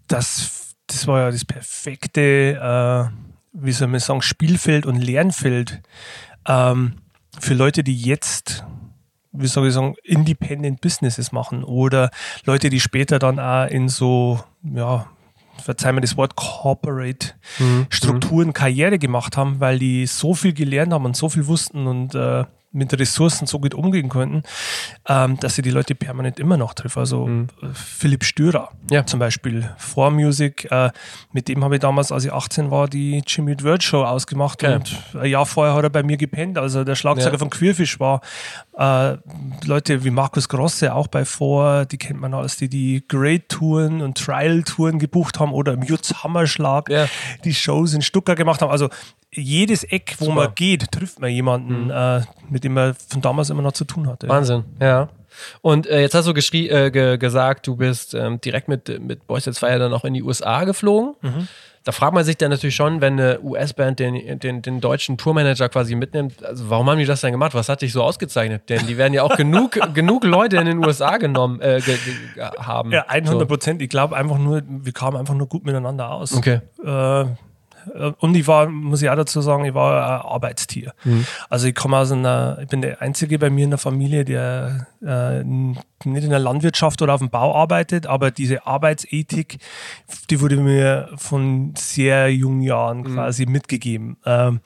das, 0.07 0.75
das 0.87 1.07
war 1.07 1.21
ja 1.21 1.31
das 1.31 1.45
perfekte, 1.45 3.11
äh, 3.11 3.17
wie 3.53 3.71
soll 3.71 3.87
man 3.87 3.99
sagen, 4.01 4.21
Spielfeld 4.21 4.85
und 4.85 4.97
Lernfeld 4.97 5.81
ähm, 6.47 6.93
für 7.39 7.53
Leute, 7.53 7.83
die 7.83 7.95
jetzt, 7.95 8.65
wie 9.31 9.47
soll 9.47 9.67
ich 9.67 9.73
sagen, 9.73 9.95
Independent 10.03 10.81
Businesses 10.81 11.31
machen 11.31 11.63
oder 11.63 12.11
Leute, 12.45 12.69
die 12.69 12.79
später 12.79 13.19
dann 13.19 13.39
auch 13.39 13.67
in 13.67 13.89
so, 13.89 14.43
ja, 14.63 15.07
verzeih 15.57 15.91
mir 15.91 16.01
das 16.01 16.17
Wort, 16.17 16.35
Corporate 16.35 17.33
Strukturen 17.89 18.53
Karriere 18.53 18.99
gemacht 18.99 19.37
haben, 19.37 19.59
weil 19.59 19.79
die 19.79 20.07
so 20.07 20.33
viel 20.33 20.53
gelernt 20.53 20.93
haben 20.93 21.05
und 21.05 21.15
so 21.15 21.29
viel 21.29 21.47
wussten 21.47 21.87
und 21.87 22.15
äh, 22.15 22.45
mit 22.71 22.97
Ressourcen 22.97 23.47
so 23.47 23.59
gut 23.59 23.73
umgehen 23.73 24.09
konnten, 24.09 24.43
ähm, 25.07 25.37
dass 25.39 25.55
sie 25.55 25.61
die 25.61 25.71
Leute 25.71 25.95
permanent 25.95 26.39
immer 26.39 26.57
noch 26.57 26.73
treffen. 26.73 26.99
Also 26.99 27.27
mhm. 27.27 27.47
Philipp 27.73 28.23
Stürer 28.23 28.69
ja. 28.89 29.05
zum 29.05 29.19
Beispiel, 29.19 29.69
For 29.77 30.09
Music, 30.09 30.71
äh, 30.71 30.91
mit 31.33 31.47
dem 31.47 31.63
habe 31.63 31.75
ich 31.75 31.81
damals, 31.81 32.11
als 32.11 32.25
ich 32.25 32.31
18 32.31 32.71
war, 32.71 32.87
die 32.87 33.21
Jimmy 33.27 33.61
Word 33.61 33.83
Show 33.83 34.03
ausgemacht 34.03 34.63
ja. 34.63 34.75
und 34.75 34.95
ein 35.13 35.29
Jahr 35.29 35.45
vorher 35.45 35.75
hat 35.75 35.83
er 35.83 35.89
bei 35.89 36.03
mir 36.03 36.17
gepennt, 36.17 36.57
also 36.57 36.83
der 36.83 36.95
Schlagzeuger 36.95 37.33
ja. 37.33 37.37
von 37.37 37.49
Queerfish 37.49 37.99
war. 37.99 38.21
Äh, 38.77 39.17
Leute 39.65 40.03
wie 40.03 40.09
Markus 40.09 40.47
Grosse, 40.47 40.93
auch 40.93 41.07
bei 41.07 41.25
For, 41.25 41.85
die 41.85 41.97
kennt 41.97 42.21
man 42.21 42.33
als 42.33 42.57
die 42.57 42.69
die 42.69 43.03
Great 43.07 43.49
Touren 43.49 44.01
und 44.01 44.17
Trial 44.17 44.63
Touren 44.63 44.99
gebucht 44.99 45.39
haben 45.39 45.51
oder 45.51 45.73
im 45.73 45.83
Jutz 45.83 46.23
Hammerschlag 46.23 46.89
die 47.43 47.53
Shows 47.53 47.93
in 47.93 48.01
Stuttgart 48.01 48.37
gemacht 48.37 48.61
haben. 48.61 48.71
Also 48.71 48.89
jedes 49.33 49.83
Eck, 49.85 50.15
wo 50.19 50.25
Super. 50.25 50.35
man 50.35 50.55
geht, 50.55 50.91
trifft 50.91 51.19
man 51.19 51.29
jemanden, 51.31 51.85
mhm. 51.85 51.91
äh, 51.91 52.21
mit 52.49 52.60
dem 52.63 52.73
man 52.73 52.93
von 52.93 53.21
damals 53.21 53.49
immer 53.49 53.61
noch 53.61 53.73
zu 53.73 53.85
tun 53.85 54.07
hatte. 54.07 54.27
Wahnsinn, 54.29 54.63
ja. 54.79 55.09
Und 55.61 55.87
äh, 55.87 56.01
jetzt 56.01 56.13
hast 56.13 56.27
du 56.27 56.33
äh, 56.33 56.91
ge 56.91 57.17
gesagt, 57.17 57.67
du 57.67 57.75
bist 57.75 58.13
ähm, 58.13 58.41
direkt 58.41 58.67
mit, 58.67 58.99
mit 59.01 59.27
Boys 59.27 59.45
Jetzt 59.45 59.59
Fire 59.59 59.79
dann 59.79 59.93
auch 59.93 60.05
in 60.05 60.13
die 60.13 60.23
USA 60.23 60.63
geflogen. 60.63 61.15
Mhm. 61.21 61.47
Da 61.83 61.91
fragt 61.91 62.13
man 62.13 62.23
sich 62.23 62.37
dann 62.37 62.51
natürlich 62.51 62.75
schon, 62.75 63.01
wenn 63.01 63.19
eine 63.19 63.41
US-Band 63.41 63.99
den, 63.99 64.39
den, 64.39 64.61
den 64.61 64.81
deutschen 64.81 65.17
Tourmanager 65.17 65.67
quasi 65.67 65.95
mitnimmt, 65.95 66.43
also 66.45 66.69
warum 66.69 66.87
haben 66.87 66.99
die 66.99 67.05
das 67.05 67.21
denn 67.21 67.31
gemacht? 67.31 67.55
Was 67.55 67.69
hat 67.69 67.81
dich 67.81 67.91
so 67.91 68.03
ausgezeichnet? 68.03 68.69
Denn 68.69 68.85
die 68.85 68.97
werden 68.97 69.13
ja 69.13 69.23
auch 69.23 69.35
genug, 69.35 69.79
genug 69.95 70.23
Leute 70.23 70.57
in 70.57 70.67
den 70.67 70.85
USA 70.85 71.17
genommen 71.17 71.59
äh, 71.59 71.81
ge, 71.83 71.97
ge, 72.35 72.43
haben. 72.59 72.91
Ja, 72.91 73.05
100 73.07 73.47
Prozent. 73.47 73.79
So. 73.79 73.83
Ich 73.83 73.89
glaube 73.89 74.15
einfach 74.15 74.37
nur, 74.37 74.61
wir 74.67 74.93
kamen 74.93 75.17
einfach 75.17 75.33
nur 75.33 75.47
gut 75.47 75.65
miteinander 75.65 76.11
aus. 76.11 76.33
Okay. 76.33 76.61
Äh, 76.85 77.25
und 78.19 78.35
ich 78.35 78.47
war, 78.47 78.67
muss 78.67 79.01
ich 79.01 79.09
auch 79.09 79.15
dazu 79.15 79.41
sagen, 79.41 79.65
ich 79.65 79.73
war 79.73 80.03
ein 80.03 80.31
Arbeitstier. 80.31 80.93
Mhm. 81.03 81.25
Also 81.49 81.67
ich 81.67 81.75
komme 81.75 81.97
aus 81.97 82.11
einer, 82.11 82.59
ich 82.61 82.67
bin 82.67 82.81
der 82.81 83.01
Einzige 83.01 83.39
bei 83.39 83.49
mir 83.49 83.63
in 83.63 83.71
der 83.71 83.79
Familie, 83.79 84.25
der 84.25 84.87
äh, 85.03 85.43
nicht 85.43 86.23
in 86.23 86.29
der 86.29 86.39
Landwirtschaft 86.39 87.01
oder 87.01 87.13
auf 87.13 87.21
dem 87.21 87.29
Bau 87.29 87.55
arbeitet, 87.55 88.07
aber 88.07 88.31
diese 88.31 88.65
Arbeitsethik, 88.65 89.59
die 90.29 90.41
wurde 90.41 90.57
mir 90.57 91.09
von 91.15 91.73
sehr 91.77 92.33
jungen 92.33 92.61
Jahren 92.61 92.99
mhm. 92.99 93.13
quasi 93.13 93.45
mitgegeben. 93.45 94.17
Ähm, 94.25 94.61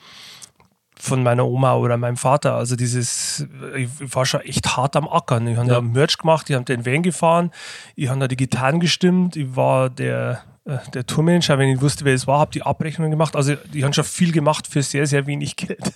von 0.97 1.23
meiner 1.23 1.45
Oma 1.45 1.75
oder 1.75 1.97
meinem 1.97 2.17
Vater. 2.17 2.55
Also 2.55 2.75
dieses, 2.75 3.47
ich 3.75 3.89
war 3.99 4.25
schon 4.25 4.41
echt 4.41 4.75
hart 4.75 4.95
am 4.95 5.07
Ackern. 5.07 5.47
Ich 5.47 5.57
habe 5.57 5.67
ja. 5.67 5.75
da 5.75 5.81
Merch 5.81 6.17
gemacht, 6.17 6.49
ich 6.49 6.55
habe 6.55 6.65
den 6.65 6.85
Van 6.85 7.03
gefahren, 7.03 7.51
ich 7.95 8.09
habe 8.09 8.19
da 8.21 8.27
die 8.27 8.37
Gitarren 8.37 8.79
gestimmt, 8.79 9.35
ich 9.35 9.55
war 9.55 9.89
der 9.89 10.31
äh, 10.31 10.54
der 10.65 11.05
Tourmanager, 11.05 11.59
wenn 11.59 11.69
ich 11.69 11.81
wusste, 11.81 12.05
wer 12.05 12.15
es 12.15 12.25
war, 12.25 12.39
habe 12.39 12.51
die 12.51 12.63
Abrechnungen 12.63 13.11
gemacht. 13.11 13.35
Also 13.35 13.53
die 13.71 13.83
haben 13.83 13.93
schon 13.93 14.03
viel 14.03 14.31
gemacht 14.31 14.65
für 14.67 14.81
sehr, 14.81 15.05
sehr 15.05 15.27
wenig 15.27 15.55
Geld. 15.55 15.79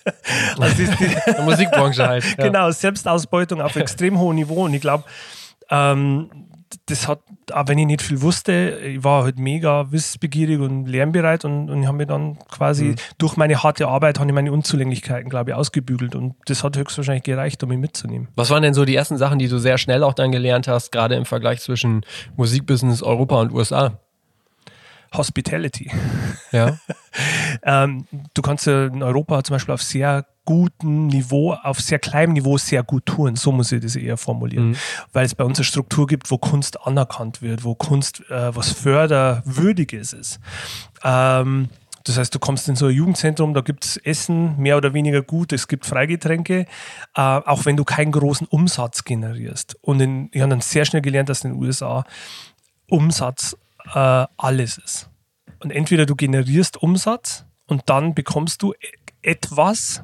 Also 0.59 0.75
die, 0.75 0.85
die 0.85 1.41
Musikbranche 1.41 2.07
halt. 2.07 2.23
Ja. 2.37 2.43
Genau, 2.45 2.69
Selbstausbeutung 2.69 3.61
auf 3.61 3.75
extrem 3.77 4.19
hohem 4.19 4.35
Niveau. 4.35 4.65
Und 4.65 4.73
ich 4.73 4.81
glaube, 4.81 5.05
ähm, 5.71 6.29
das 6.85 7.07
hat, 7.07 7.21
auch 7.51 7.67
wenn 7.67 7.79
ich 7.79 7.87
nicht 7.87 8.01
viel 8.03 8.21
wusste, 8.21 8.79
ich 8.85 9.03
war 9.03 9.23
halt 9.23 9.39
mega 9.39 9.91
wissbegierig 9.91 10.59
und 10.59 10.85
lernbereit 10.85 11.45
und, 11.45 11.69
und 11.69 11.81
ich 11.81 11.87
habe 11.87 11.97
mir 11.97 12.05
dann 12.05 12.37
quasi 12.51 12.85
mhm. 12.85 12.95
durch 13.17 13.37
meine 13.37 13.63
harte 13.63 13.87
Arbeit 13.87 14.19
habe 14.19 14.29
ich 14.29 14.35
meine 14.35 14.51
Unzulänglichkeiten, 14.51 15.29
glaube 15.29 15.51
ich, 15.51 15.55
ausgebügelt 15.55 16.15
und 16.15 16.35
das 16.45 16.63
hat 16.63 16.77
höchstwahrscheinlich 16.77 17.23
gereicht, 17.23 17.63
um 17.63 17.69
mich 17.69 17.79
mitzunehmen. 17.79 18.27
Was 18.35 18.51
waren 18.51 18.61
denn 18.61 18.75
so 18.75 18.85
die 18.85 18.95
ersten 18.95 19.17
Sachen, 19.17 19.39
die 19.39 19.47
du 19.47 19.57
sehr 19.57 19.79
schnell 19.79 20.03
auch 20.03 20.13
dann 20.13 20.31
gelernt 20.31 20.67
hast, 20.67 20.91
gerade 20.91 21.15
im 21.15 21.25
Vergleich 21.25 21.59
zwischen 21.61 22.05
Musikbusiness 22.35 23.01
Europa 23.01 23.41
und 23.41 23.51
USA? 23.51 23.99
Hospitality. 25.15 25.91
Ja. 26.51 26.77
ähm, 27.63 28.05
du 28.33 28.41
kannst 28.41 28.67
in 28.67 29.03
Europa 29.03 29.43
zum 29.43 29.55
Beispiel 29.55 29.73
auf 29.73 29.81
sehr 29.81 30.25
gutem 30.45 31.07
Niveau, 31.07 31.53
auf 31.53 31.79
sehr 31.79 31.99
kleinem 31.99 32.33
Niveau 32.33 32.57
sehr 32.57 32.81
gut 32.81 33.05
tun. 33.05 33.35
So 33.35 33.51
muss 33.51 33.71
ich 33.71 33.81
das 33.81 33.95
eher 33.95 34.17
formulieren. 34.17 34.69
Mhm. 34.69 34.75
Weil 35.13 35.25
es 35.25 35.35
bei 35.35 35.43
uns 35.43 35.59
eine 35.59 35.65
Struktur 35.65 36.07
gibt, 36.07 36.31
wo 36.31 36.37
Kunst 36.37 36.81
anerkannt 36.81 37.41
wird, 37.41 37.63
wo 37.63 37.75
Kunst 37.75 38.21
äh, 38.29 38.55
was 38.55 38.71
förderwürdiges 38.71 40.13
ist. 40.13 40.39
Ähm, 41.03 41.69
das 42.03 42.17
heißt, 42.17 42.33
du 42.33 42.39
kommst 42.39 42.67
in 42.67 42.75
so 42.75 42.87
ein 42.87 42.95
Jugendzentrum, 42.95 43.53
da 43.53 43.61
gibt 43.61 43.85
es 43.85 43.97
Essen, 43.97 44.57
mehr 44.57 44.77
oder 44.77 44.95
weniger 44.95 45.21
gut, 45.21 45.53
es 45.53 45.67
gibt 45.67 45.85
Freigetränke, 45.85 46.65
äh, 47.15 47.21
auch 47.21 47.65
wenn 47.65 47.77
du 47.77 47.83
keinen 47.83 48.11
großen 48.11 48.47
Umsatz 48.47 49.03
generierst. 49.03 49.77
Und 49.81 49.99
in, 49.99 50.29
ich 50.31 50.41
habe 50.41 50.49
dann 50.49 50.61
sehr 50.61 50.85
schnell 50.85 51.03
gelernt, 51.03 51.29
dass 51.29 51.43
in 51.43 51.51
den 51.51 51.61
USA 51.61 52.05
Umsatz 52.89 53.55
äh, 53.93 54.25
alles 54.37 54.77
ist. 54.77 55.09
Und 55.59 55.71
entweder 55.71 56.05
du 56.05 56.15
generierst 56.15 56.77
Umsatz 56.77 57.45
und 57.67 57.83
dann 57.87 58.15
bekommst 58.15 58.61
du 58.61 58.73
e-, 58.73 58.77
etwas, 59.21 60.03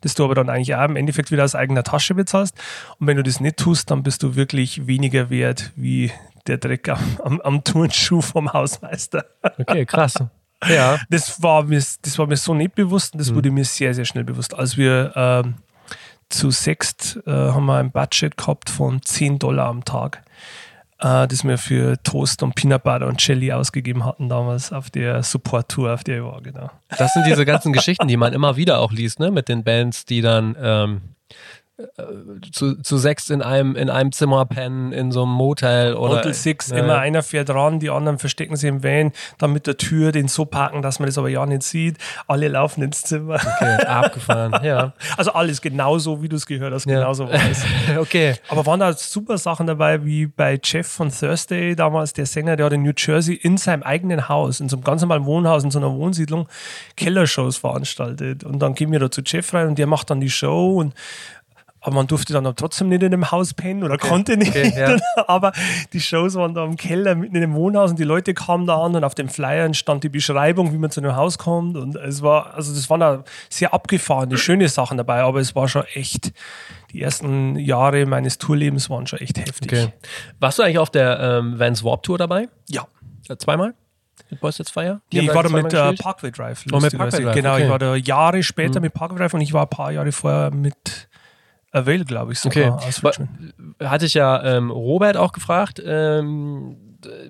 das 0.00 0.14
du 0.14 0.24
aber 0.24 0.34
dann 0.34 0.48
eigentlich 0.48 0.74
auch 0.74 0.84
im 0.84 0.96
Endeffekt 0.96 1.30
wieder 1.30 1.44
aus 1.44 1.54
eigener 1.54 1.82
Tasche 1.82 2.14
bezahlst. 2.14 2.56
Und 2.98 3.06
wenn 3.06 3.16
du 3.16 3.22
das 3.22 3.40
nicht 3.40 3.56
tust, 3.56 3.90
dann 3.90 4.02
bist 4.02 4.22
du 4.22 4.36
wirklich 4.36 4.86
weniger 4.86 5.30
wert 5.30 5.72
wie 5.76 6.12
der 6.46 6.58
Dreck 6.58 6.88
am, 6.88 7.00
am, 7.22 7.40
am 7.40 7.64
Turnschuh 7.64 8.20
vom 8.20 8.52
Hausmeister. 8.52 9.24
Okay, 9.58 9.86
krass. 9.86 10.14
Ja. 10.66 10.98
Das 11.10 11.42
war 11.42 11.64
mir, 11.64 11.82
das 12.00 12.18
war 12.18 12.26
mir 12.26 12.38
so 12.38 12.54
nicht 12.54 12.74
bewusst 12.74 13.12
und 13.12 13.18
das 13.18 13.30
mhm. 13.30 13.34
wurde 13.36 13.50
mir 13.50 13.64
sehr, 13.66 13.92
sehr 13.92 14.06
schnell 14.06 14.24
bewusst. 14.24 14.54
Als 14.54 14.78
wir 14.78 15.12
ähm, 15.14 15.56
zu 16.30 16.50
sechst 16.50 17.20
äh, 17.26 17.30
haben 17.30 17.66
wir 17.66 17.76
ein 17.76 17.90
Budget 17.92 18.38
gehabt 18.38 18.70
von 18.70 19.02
10 19.02 19.38
Dollar 19.38 19.66
am 19.66 19.84
Tag 19.84 20.22
äh, 20.98 21.26
das 21.26 21.44
wir 21.44 21.58
für 21.58 22.02
Toast 22.02 22.42
und 22.42 22.54
Peanut 22.54 22.82
Butter 22.82 23.06
und 23.06 23.26
Jelly 23.26 23.52
ausgegeben 23.52 24.04
hatten 24.04 24.28
damals 24.28 24.72
auf 24.72 24.90
der 24.90 25.22
Support-Tour, 25.22 25.92
auf 25.94 26.04
der 26.04 26.18
ich 26.18 26.24
war, 26.24 26.40
genau. 26.40 26.70
Das 26.96 27.12
sind 27.12 27.26
diese 27.26 27.44
ganzen 27.44 27.72
Geschichten, 27.72 28.08
die 28.08 28.16
man 28.16 28.32
immer 28.32 28.56
wieder 28.56 28.80
auch 28.80 28.92
liest, 28.92 29.20
ne? 29.20 29.30
Mit 29.30 29.48
den 29.48 29.64
Bands, 29.64 30.04
die 30.04 30.20
dann 30.20 30.56
ähm, 30.60 31.00
zu, 32.52 32.80
zu 32.80 32.96
sechs 32.96 33.28
in 33.28 33.42
einem, 33.42 33.76
in 33.76 33.90
einem 33.90 34.10
Zimmer 34.10 34.46
pennen, 34.46 34.92
in 34.92 35.12
so 35.12 35.24
einem 35.24 35.32
Motel 35.32 35.94
oder. 35.94 36.18
Hotel 36.18 36.32
Six, 36.32 36.70
äh, 36.70 36.78
immer 36.78 36.98
einer 36.98 37.22
fährt 37.22 37.50
ran, 37.50 37.80
die 37.80 37.90
anderen 37.90 38.18
verstecken 38.18 38.56
sich 38.56 38.68
im 38.68 38.82
Van, 38.82 39.12
dann 39.36 39.52
mit 39.52 39.66
der 39.66 39.76
Tür 39.76 40.10
den 40.10 40.28
so 40.28 40.46
parken, 40.46 40.80
dass 40.80 41.00
man 41.00 41.06
das 41.06 41.18
aber 41.18 41.28
ja 41.28 41.44
nicht 41.44 41.64
sieht. 41.64 41.98
Alle 42.28 42.48
laufen 42.48 42.82
ins 42.82 43.02
Zimmer. 43.02 43.34
Okay, 43.34 43.76
abgefahren, 43.86 44.64
ja. 44.64 44.94
Also 45.18 45.32
alles 45.32 45.60
genauso, 45.60 46.22
wie 46.22 46.30
du 46.30 46.36
es 46.36 46.46
gehört 46.46 46.72
hast, 46.72 46.86
ja. 46.86 46.98
genauso 46.98 47.28
weißt. 47.30 47.66
okay. 47.98 48.36
Aber 48.48 48.64
waren 48.64 48.80
da 48.80 48.94
super 48.94 49.36
Sachen 49.36 49.66
dabei, 49.66 50.02
wie 50.02 50.26
bei 50.26 50.58
Jeff 50.62 50.86
von 50.88 51.10
Thursday 51.10 51.76
damals, 51.76 52.14
der 52.14 52.24
Sänger, 52.24 52.56
der 52.56 52.66
hat 52.66 52.72
in 52.72 52.82
New 52.82 52.92
Jersey 52.96 53.34
in 53.34 53.58
seinem 53.58 53.82
eigenen 53.82 54.30
Haus, 54.30 54.60
in 54.60 54.70
so 54.70 54.76
einem 54.76 54.84
ganz 54.84 55.02
normalen 55.02 55.26
Wohnhaus, 55.26 55.62
in 55.62 55.70
so 55.70 55.78
einer 55.78 55.92
Wohnsiedlung, 55.92 56.48
Kellershows 56.96 57.58
veranstaltet. 57.58 58.44
Und 58.44 58.60
dann 58.60 58.74
gehen 58.74 58.92
wir 58.92 58.98
da 58.98 59.10
zu 59.10 59.20
Jeff 59.20 59.52
rein 59.52 59.68
und 59.68 59.78
der 59.78 59.86
macht 59.86 60.08
dann 60.08 60.20
die 60.20 60.30
Show 60.30 60.76
und 60.76 60.94
aber 61.86 61.94
man 61.94 62.08
durfte 62.08 62.32
dann 62.32 62.44
auch 62.48 62.54
trotzdem 62.54 62.88
nicht 62.88 63.04
in 63.04 63.12
dem 63.12 63.30
Haus 63.30 63.54
pennen 63.54 63.84
oder 63.84 63.94
okay. 63.94 64.08
konnte 64.08 64.36
nicht. 64.36 64.50
Okay, 64.50 64.72
ja. 64.76 64.96
aber 65.28 65.52
die 65.92 66.00
Shows 66.00 66.34
waren 66.34 66.52
da 66.52 66.64
im 66.64 66.74
Keller 66.74 67.14
mitten 67.14 67.36
in 67.36 67.42
dem 67.42 67.54
Wohnhaus 67.54 67.90
und 67.90 67.98
die 68.00 68.04
Leute 68.04 68.34
kamen 68.34 68.66
da 68.66 68.82
an 68.82 68.96
und 68.96 69.04
auf 69.04 69.14
dem 69.14 69.28
Flyer 69.28 69.72
stand 69.72 70.02
die 70.02 70.08
Beschreibung, 70.08 70.72
wie 70.72 70.78
man 70.78 70.90
zu 70.90 71.00
einem 71.00 71.14
Haus 71.14 71.38
kommt. 71.38 71.76
Und 71.76 71.94
es 71.94 72.22
war, 72.22 72.54
also 72.54 72.74
das 72.74 72.90
waren 72.90 72.98
da 72.98 73.22
sehr 73.48 73.72
abgefahrene, 73.72 74.36
schöne 74.36 74.68
Sachen 74.68 74.98
dabei, 74.98 75.20
aber 75.20 75.38
es 75.38 75.54
war 75.54 75.68
schon 75.68 75.84
echt, 75.94 76.32
die 76.90 77.02
ersten 77.02 77.54
Jahre 77.54 78.04
meines 78.04 78.38
Tourlebens 78.38 78.90
waren 78.90 79.06
schon 79.06 79.20
echt 79.20 79.38
heftig. 79.38 79.72
Okay. 79.72 79.92
Warst 80.40 80.58
du 80.58 80.64
eigentlich 80.64 80.80
auf 80.80 80.90
der 80.90 81.20
ähm, 81.20 81.56
Vans 81.56 81.84
Warp 81.84 82.02
Tour 82.02 82.18
dabei? 82.18 82.48
Ja. 82.68 82.88
Äh, 83.28 83.36
zweimal? 83.36 83.74
Mit 84.28 84.40
Boys 84.40 84.58
Jetzt 84.58 84.72
Fire? 84.72 85.02
Die 85.12 85.20
ich 85.20 85.32
war 85.32 85.44
da 85.44 85.50
mit 85.50 85.72
äh, 85.72 85.92
Parkway 85.92 86.32
Drive. 86.32 86.64
Oh, 86.72 86.80
mit 86.80 86.98
Parkway 86.98 87.22
Drive. 87.22 87.34
Genau, 87.36 87.54
okay. 87.54 87.62
ich 87.62 87.70
war 87.70 87.78
da 87.78 87.94
Jahre 87.94 88.42
später 88.42 88.80
mhm. 88.80 88.86
mit 88.86 88.94
Parkway 88.94 89.18
Drive 89.18 89.34
und 89.34 89.40
ich 89.40 89.52
war 89.52 89.62
ein 89.62 89.70
paar 89.70 89.92
Jahre 89.92 90.10
vorher 90.10 90.50
mit 90.50 91.06
Avail, 91.76 92.04
glaube 92.04 92.32
ich, 92.32 92.40
sogar 92.40 92.74
okay. 92.74 93.26
Hatte 93.84 94.06
ich 94.06 94.14
ja 94.14 94.42
ähm, 94.42 94.70
Robert 94.70 95.16
auch 95.16 95.32
gefragt, 95.32 95.82
ähm, 95.84 96.76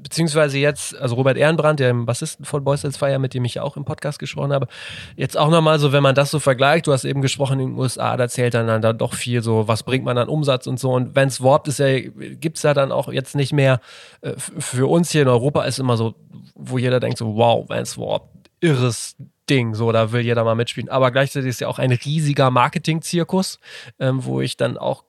beziehungsweise 0.03 0.59
jetzt, 0.59 0.97
also 0.97 1.17
Robert 1.17 1.37
Ehrenbrand, 1.37 1.81
der 1.81 1.93
Bassisten 1.95 2.45
von 2.45 2.65
Boys 2.65 2.83
Let's 2.83 2.97
Fire, 2.97 3.19
mit 3.19 3.35
dem 3.35 3.45
ich 3.45 3.55
ja 3.55 3.63
auch 3.63 3.77
im 3.77 3.85
Podcast 3.85 4.19
gesprochen 4.19 4.53
habe, 4.53 4.69
jetzt 5.17 5.37
auch 5.37 5.51
nochmal 5.51 5.79
so, 5.79 5.93
wenn 5.93 6.03
man 6.03 6.15
das 6.15 6.31
so 6.31 6.39
vergleicht, 6.39 6.87
du 6.87 6.93
hast 6.93 7.05
eben 7.05 7.23
gesprochen 7.23 7.61
in 7.61 7.71
den 7.71 7.79
USA, 7.79 8.17
da 8.17 8.29
zählt 8.29 8.55
dann, 8.55 8.67
dann 8.67 8.83
da 8.83 8.93
doch 8.93 9.15
viel 9.15 9.43
so, 9.43 9.69
was 9.69 9.83
bringt 9.83 10.05
man 10.05 10.19
an 10.19 10.29
Umsatz 10.29 10.67
und 10.67 10.79
so. 10.79 10.93
Und 10.93 11.15
wenn 11.15 11.29
es 11.29 11.43
warpt 11.43 11.69
ist, 11.69 11.79
ja, 11.79 11.99
gibt 12.01 12.57
es 12.57 12.63
ja 12.63 12.75
dann 12.75 12.93
auch 12.93 13.13
jetzt 13.13 13.35
nicht 13.35 13.53
mehr, 13.53 13.81
äh, 14.21 14.33
für 14.37 14.89
uns 14.89 15.11
hier 15.11 15.23
in 15.23 15.29
Europa 15.29 15.65
ist 15.65 15.79
immer 15.79 15.97
so, 15.97 16.15
wo 16.55 16.79
jeder 16.79 17.01
denkt 17.01 17.19
so, 17.19 17.37
wow, 17.37 17.69
Vans 17.69 17.99
Warp, 17.99 18.29
irres 18.61 19.17
Ding, 19.49 19.75
so, 19.75 19.93
da 19.93 20.13
will 20.13 20.23
jeder 20.23 20.45
mal 20.45 20.55
mitspielen. 20.55 20.89
Aber 20.89 21.11
gleichzeitig 21.11 21.51
ist 21.51 21.61
ja 21.61 21.69
auch 21.69 21.79
ein 21.79 21.93
riesiger 21.93 22.51
Marketing-Zirkus, 22.51 23.61
ähm, 23.99 24.25
wo 24.25 24.41
ich 24.41 24.57
dann 24.57 24.77
auch, 24.77 25.05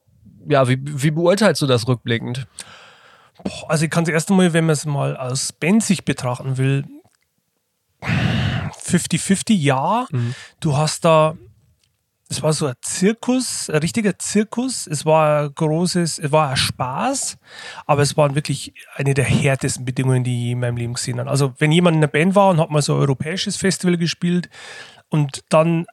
ja, 0.48 0.68
wie, 0.68 0.78
wie 0.82 1.12
beurteilst 1.12 1.62
du 1.62 1.68
das 1.68 1.88
rückblickend? 1.88 2.48
Boah, 3.44 3.70
also 3.70 3.86
ich 3.86 3.92
kann 3.92 4.04
es 4.04 4.10
erst 4.10 4.30
einmal, 4.30 4.54
wenn 4.54 4.66
man 4.66 4.74
es 4.74 4.86
mal 4.86 5.18
aus 5.18 5.52
Bandsicht 5.54 6.06
betrachten 6.06 6.58
will, 6.58 6.86
50-50 8.02 9.54
ja. 9.54 10.08
Mhm. 10.12 10.36
Du 10.60 10.78
hast 10.78 11.06
da 11.06 11.36
es 12.30 12.44
war 12.44 12.52
so 12.54 12.68
ein 12.68 12.76
Zirkus, 12.82 13.70
ein 13.70 13.78
richtiger 13.78 14.20
Zirkus. 14.20 14.86
Es 14.88 15.06
war 15.06 15.44
ein 15.44 15.56
großes, 15.56 16.20
es 16.20 16.32
war 16.32 16.50
ein 16.50 16.58
Spaß, 16.58 17.38
aber 17.86 18.02
es 18.02 18.18
waren 18.18 18.36
wirklich 18.36 18.74
eine 18.96 19.14
der 19.14 19.26
härtesten 19.26 19.86
Bedingungen, 19.86 20.24
die 20.24 20.48
ich 20.48 20.52
in 20.52 20.60
meinem 20.60 20.78
Leben 20.78 20.94
gesehen 20.94 21.20
habe. 21.20 21.30
Also, 21.30 21.54
wenn 21.58 21.72
jemand 21.72 21.96
in 21.96 22.04
einer 22.04 22.12
Band 22.12 22.36
war 22.36 22.50
und 22.50 22.60
hat 22.60 22.70
mal 22.70 22.82
so 22.82 22.96
ein 22.96 23.00
europäisches 23.00 23.56
Festival 23.56 23.98
gespielt 23.98 24.50
und 25.10 25.42
dann 25.50 25.86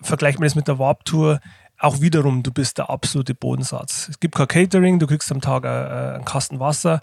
vergleicht 0.00 0.38
man 0.38 0.46
das 0.46 0.54
mit 0.54 0.68
der 0.68 0.78
Warp 0.78 1.04
Tour, 1.04 1.40
auch 1.80 2.00
wiederum, 2.00 2.42
du 2.42 2.52
bist 2.52 2.78
der 2.78 2.90
absolute 2.90 3.34
Bodensatz. 3.34 4.08
Es 4.10 4.20
gibt 4.20 4.34
kein 4.34 4.48
Catering, 4.48 4.98
du 4.98 5.06
kriegst 5.06 5.32
am 5.32 5.40
Tag 5.40 5.64
äh, 5.64 6.14
einen 6.16 6.26
Kasten 6.26 6.60
Wasser. 6.60 7.00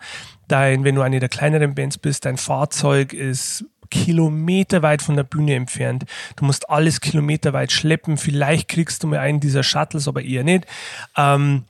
Dein, 0.47 0.83
wenn 0.83 0.93
du 0.93 1.01
eine 1.01 1.19
der 1.19 1.29
kleineren 1.29 1.73
Bands 1.73 1.97
bist, 1.97 2.25
dein 2.25 2.37
Fahrzeug 2.37 3.11
ist 3.11 3.65
kilometerweit 3.89 5.01
von 5.01 5.15
der 5.15 5.23
Bühne 5.23 5.55
entfernt. 5.55 6.05
Du 6.35 6.45
musst 6.45 6.69
alles 6.69 7.01
kilometerweit 7.01 7.71
schleppen. 7.71 8.17
Vielleicht 8.17 8.67
kriegst 8.67 9.03
du 9.03 9.07
mal 9.07 9.19
einen 9.19 9.39
dieser 9.39 9.63
Shuttles, 9.63 10.07
aber 10.07 10.23
eher 10.23 10.43
nicht. 10.43 10.65
Ähm, 11.15 11.65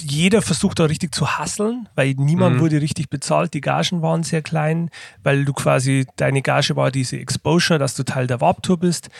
jeder 0.00 0.42
versucht 0.42 0.78
da 0.78 0.84
richtig 0.84 1.14
zu 1.14 1.38
hasseln, 1.38 1.88
weil 1.94 2.14
niemand 2.16 2.56
mhm. 2.56 2.60
wurde 2.60 2.80
richtig 2.80 3.10
bezahlt. 3.10 3.54
Die 3.54 3.60
Gagen 3.60 4.02
waren 4.02 4.22
sehr 4.22 4.42
klein, 4.42 4.90
weil 5.22 5.44
du 5.44 5.52
quasi, 5.52 6.06
deine 6.16 6.42
Gage 6.42 6.76
war 6.76 6.90
diese 6.90 7.18
Exposure, 7.18 7.78
dass 7.78 7.94
du 7.94 8.04
Teil 8.04 8.26
der 8.26 8.40
Warp-Tour 8.40 8.78
bist. 8.78 9.10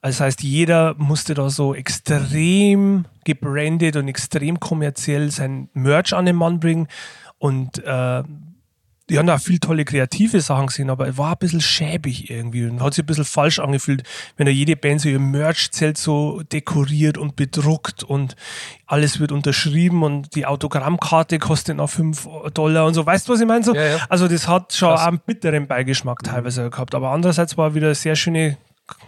Das 0.00 0.20
heißt, 0.20 0.42
jeder 0.42 0.94
musste 0.96 1.34
da 1.34 1.50
so 1.50 1.74
extrem 1.74 3.06
gebrandet 3.24 3.96
und 3.96 4.06
extrem 4.06 4.60
kommerziell 4.60 5.30
sein 5.30 5.68
Merch 5.72 6.12
an 6.12 6.26
den 6.26 6.36
Mann 6.36 6.60
bringen. 6.60 6.86
Und 7.38 7.82
äh, 7.84 8.22
die 9.08 9.18
haben 9.18 9.26
da 9.26 9.38
viel 9.38 9.58
tolle 9.58 9.84
kreative 9.84 10.40
Sachen 10.40 10.66
gesehen, 10.66 10.90
aber 10.90 11.08
es 11.08 11.18
war 11.18 11.32
ein 11.32 11.38
bisschen 11.38 11.60
schäbig 11.60 12.30
irgendwie 12.30 12.66
und 12.66 12.82
hat 12.82 12.94
sich 12.94 13.04
ein 13.04 13.06
bisschen 13.06 13.24
falsch 13.24 13.58
angefühlt, 13.58 14.02
wenn 14.36 14.46
da 14.46 14.52
jede 14.52 14.76
Band 14.76 15.00
so 15.00 15.08
ihr 15.08 15.18
Merch-Zelt 15.18 15.96
so 15.96 16.42
dekoriert 16.52 17.18
und 17.18 17.36
bedruckt 17.36 18.02
und 18.04 18.36
alles 18.86 19.20
wird 19.20 19.32
unterschrieben 19.32 20.02
und 20.02 20.34
die 20.34 20.46
Autogrammkarte 20.46 21.38
kostet 21.38 21.76
noch 21.76 21.90
5 21.90 22.28
Dollar 22.54 22.86
und 22.86 22.94
so. 22.94 23.04
Weißt 23.04 23.28
du, 23.28 23.32
was 23.32 23.40
ich 23.40 23.46
meine? 23.46 23.64
So, 23.64 23.74
ja, 23.74 23.82
ja. 23.82 23.98
Also 24.08 24.28
das 24.28 24.48
hat 24.48 24.72
schon 24.72 24.90
Krass. 24.90 25.06
einen 25.06 25.20
bitteren 25.20 25.66
Beigeschmack 25.66 26.22
teilweise 26.22 26.70
gehabt, 26.70 26.94
aber 26.94 27.10
andererseits 27.10 27.56
war 27.56 27.74
wieder 27.74 27.88
eine 27.88 27.94
sehr 27.94 28.16
schöne 28.16 28.56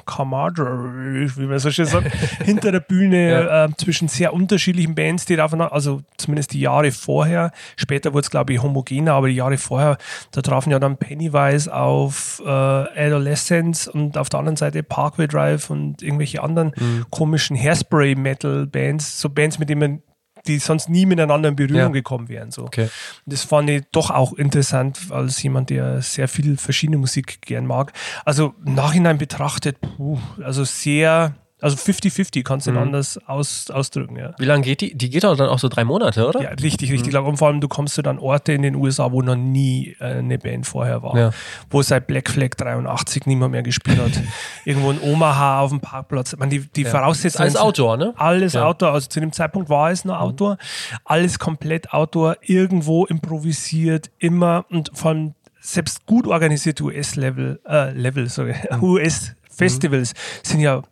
Camaraderie, 0.06 1.30
wie 1.37 1.46
man 1.46 1.58
so 1.58 1.70
schön 1.70 1.87
sagt, 1.87 2.12
hinter 2.44 2.72
der 2.72 2.80
Bühne 2.80 3.30
ja. 3.30 3.64
äh, 3.64 3.68
zwischen 3.76 4.08
sehr 4.08 4.32
unterschiedlichen 4.32 4.94
Bands, 4.94 5.25
die 5.25 5.37
davon, 5.37 5.60
also 5.60 6.02
zumindest 6.16 6.52
die 6.52 6.60
Jahre 6.60 6.92
vorher, 6.92 7.52
später 7.76 8.12
wurde 8.12 8.25
es 8.25 8.30
glaube 8.30 8.52
ich 8.52 8.62
homogener, 8.62 9.14
aber 9.14 9.28
die 9.28 9.34
Jahre 9.34 9.58
vorher, 9.58 9.99
da 10.32 10.42
trafen 10.42 10.70
ja 10.70 10.78
dann 10.78 10.96
Pennywise 10.96 11.72
auf 11.72 12.42
äh, 12.44 12.49
Adolescence 12.49 13.88
und 13.88 14.18
auf 14.18 14.28
der 14.28 14.40
anderen 14.40 14.56
Seite 14.56 14.82
Parkway 14.82 15.26
Drive 15.26 15.70
und 15.70 16.02
irgendwelche 16.02 16.42
anderen 16.42 16.72
mhm. 16.76 17.06
komischen 17.10 17.56
Hairspray-Metal-Bands, 17.56 19.20
so 19.20 19.28
Bands, 19.30 19.58
mit 19.58 19.68
denen 19.68 19.80
man 19.80 20.02
die 20.47 20.59
sonst 20.59 20.88
nie 20.88 21.06
miteinander 21.06 21.49
in 21.49 21.56
Berührung 21.56 21.80
ja. 21.80 21.88
gekommen 21.88 22.28
wären. 22.28 22.50
So. 22.50 22.64
Okay. 22.64 22.88
Das 23.26 23.44
fand 23.44 23.70
ich 23.70 23.85
doch 23.92 24.11
auch 24.11 24.32
interessant 24.32 24.99
als 25.11 25.42
jemand, 25.42 25.70
der 25.70 26.02
sehr 26.02 26.28
viel 26.28 26.56
verschiedene 26.56 26.99
Musik 26.99 27.42
gern 27.42 27.66
mag. 27.66 27.92
Also 28.25 28.54
Nachhinein 28.64 29.18
betrachtet, 29.18 29.80
puh, 29.80 30.18
also 30.42 30.64
sehr 30.64 31.35
also 31.61 31.76
50-50 31.76 32.43
kannst 32.43 32.67
du 32.67 32.73
mhm. 32.73 32.79
anders 32.79 33.19
aus, 33.26 33.71
ausdrücken, 33.71 34.17
ja. 34.17 34.33
Wie 34.38 34.45
lange 34.45 34.62
geht 34.62 34.81
die? 34.81 34.95
Die 34.95 35.11
geht 35.11 35.25
auch 35.25 35.37
dann 35.37 35.49
auch 35.49 35.59
so 35.59 35.69
drei 35.69 35.85
Monate, 35.85 36.26
oder? 36.26 36.43
Ja, 36.43 36.50
richtig, 36.50 36.90
richtig 36.90 37.09
mhm. 37.09 37.12
lang. 37.12 37.26
Und 37.26 37.37
vor 37.37 37.49
allem, 37.49 37.61
du 37.61 37.69
kommst 37.69 37.97
du 37.99 38.02
dann 38.02 38.19
Orte 38.19 38.52
in 38.52 38.62
den 38.62 38.75
USA, 38.75 39.12
wo 39.12 39.23
noch 39.23 39.37
nie 39.37 39.97
äh, 40.00 40.19
eine 40.19 40.38
Band 40.38 40.67
vorher 40.67 41.02
war. 41.02 41.17
Ja. 41.17 41.31
Wo 41.69 41.83
seit 41.83 42.07
Black 42.07 42.31
Flag 42.31 42.50
83 42.57 43.26
niemand 43.26 43.52
mehr 43.52 43.62
gespielt 43.62 43.99
hat. 43.99 44.12
Irgendwo 44.64 44.90
in 44.90 45.00
Omaha 45.00 45.61
auf 45.61 45.71
dem 45.71 45.81
Parkplatz. 45.81 46.37
Man, 46.37 46.50
die 46.50 46.61
die 46.61 46.83
ja. 46.83 46.90
Voraussetzungen. 46.90 47.43
Alles 47.43 47.57
Outdoor, 47.57 47.97
ne? 47.97 48.14
Alles 48.17 48.55
ja. 48.55 48.64
Outdoor. 48.64 48.93
Also 48.93 49.09
zu 49.09 49.21
dem 49.21 49.33
Zeitpunkt 49.33 49.69
war 49.69 49.90
es 49.90 50.05
nur 50.05 50.17
mhm. 50.17 50.23
Outdoor. 50.23 50.59
Alles 51.05 51.38
komplett 51.38 51.93
Outdoor. 51.93 52.37
Irgendwo 52.43 53.05
improvisiert, 53.07 54.11
immer 54.19 54.64
und 54.71 54.90
vor 54.95 55.11
allem 55.11 55.35
selbst 55.61 56.07
gut 56.07 56.26
organisierte 56.26 56.83
US-Level, 56.85 57.61
äh, 57.69 57.93
Level, 57.93 58.29
sorry, 58.29 58.55
mhm. 58.71 58.83
US-Festivals 58.83 60.14
sind 60.43 60.61
ja 60.61 60.83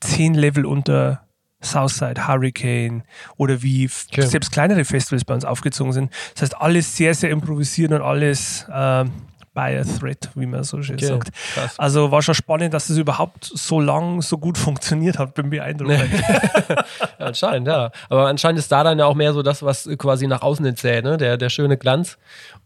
zehn 0.00 0.34
Level 0.34 0.66
unter 0.66 1.22
Southside, 1.62 2.26
Hurricane 2.26 3.02
oder 3.36 3.62
wie 3.62 3.88
okay. 4.10 4.22
selbst 4.22 4.50
kleinere 4.52 4.84
Festivals 4.84 5.24
bei 5.24 5.34
uns 5.34 5.44
aufgezogen 5.44 5.92
sind. 5.92 6.12
Das 6.34 6.42
heißt, 6.42 6.56
alles 6.60 6.96
sehr, 6.96 7.14
sehr 7.14 7.30
improvisiert 7.30 7.92
und 7.92 8.00
alles 8.00 8.66
äh, 8.70 9.04
by 9.52 9.76
a 9.76 9.82
threat, 9.84 10.30
wie 10.34 10.46
man 10.46 10.62
so 10.62 10.80
schön 10.82 10.94
okay. 10.94 11.06
sagt. 11.06 11.32
Krass. 11.54 11.78
Also 11.78 12.10
war 12.10 12.22
schon 12.22 12.34
spannend, 12.34 12.72
dass 12.72 12.86
das 12.86 12.96
überhaupt 12.96 13.44
so 13.44 13.80
lang 13.80 14.22
so 14.22 14.38
gut 14.38 14.56
funktioniert 14.56 15.18
hat. 15.18 15.34
Bin 15.34 15.50
beeindruckt. 15.50 15.90
ja, 16.68 16.84
anscheinend, 17.18 17.66
ja. 17.66 17.90
Aber 18.08 18.28
anscheinend 18.28 18.60
ist 18.60 18.70
da 18.70 18.84
dann 18.84 18.98
ja 18.98 19.06
auch 19.06 19.16
mehr 19.16 19.32
so 19.32 19.42
das, 19.42 19.62
was 19.62 19.88
quasi 19.98 20.26
nach 20.28 20.42
außen 20.42 20.64
erzählt, 20.64 21.04
ne? 21.04 21.16
Der, 21.18 21.36
der 21.36 21.50
schöne 21.50 21.76
Glanz 21.76 22.16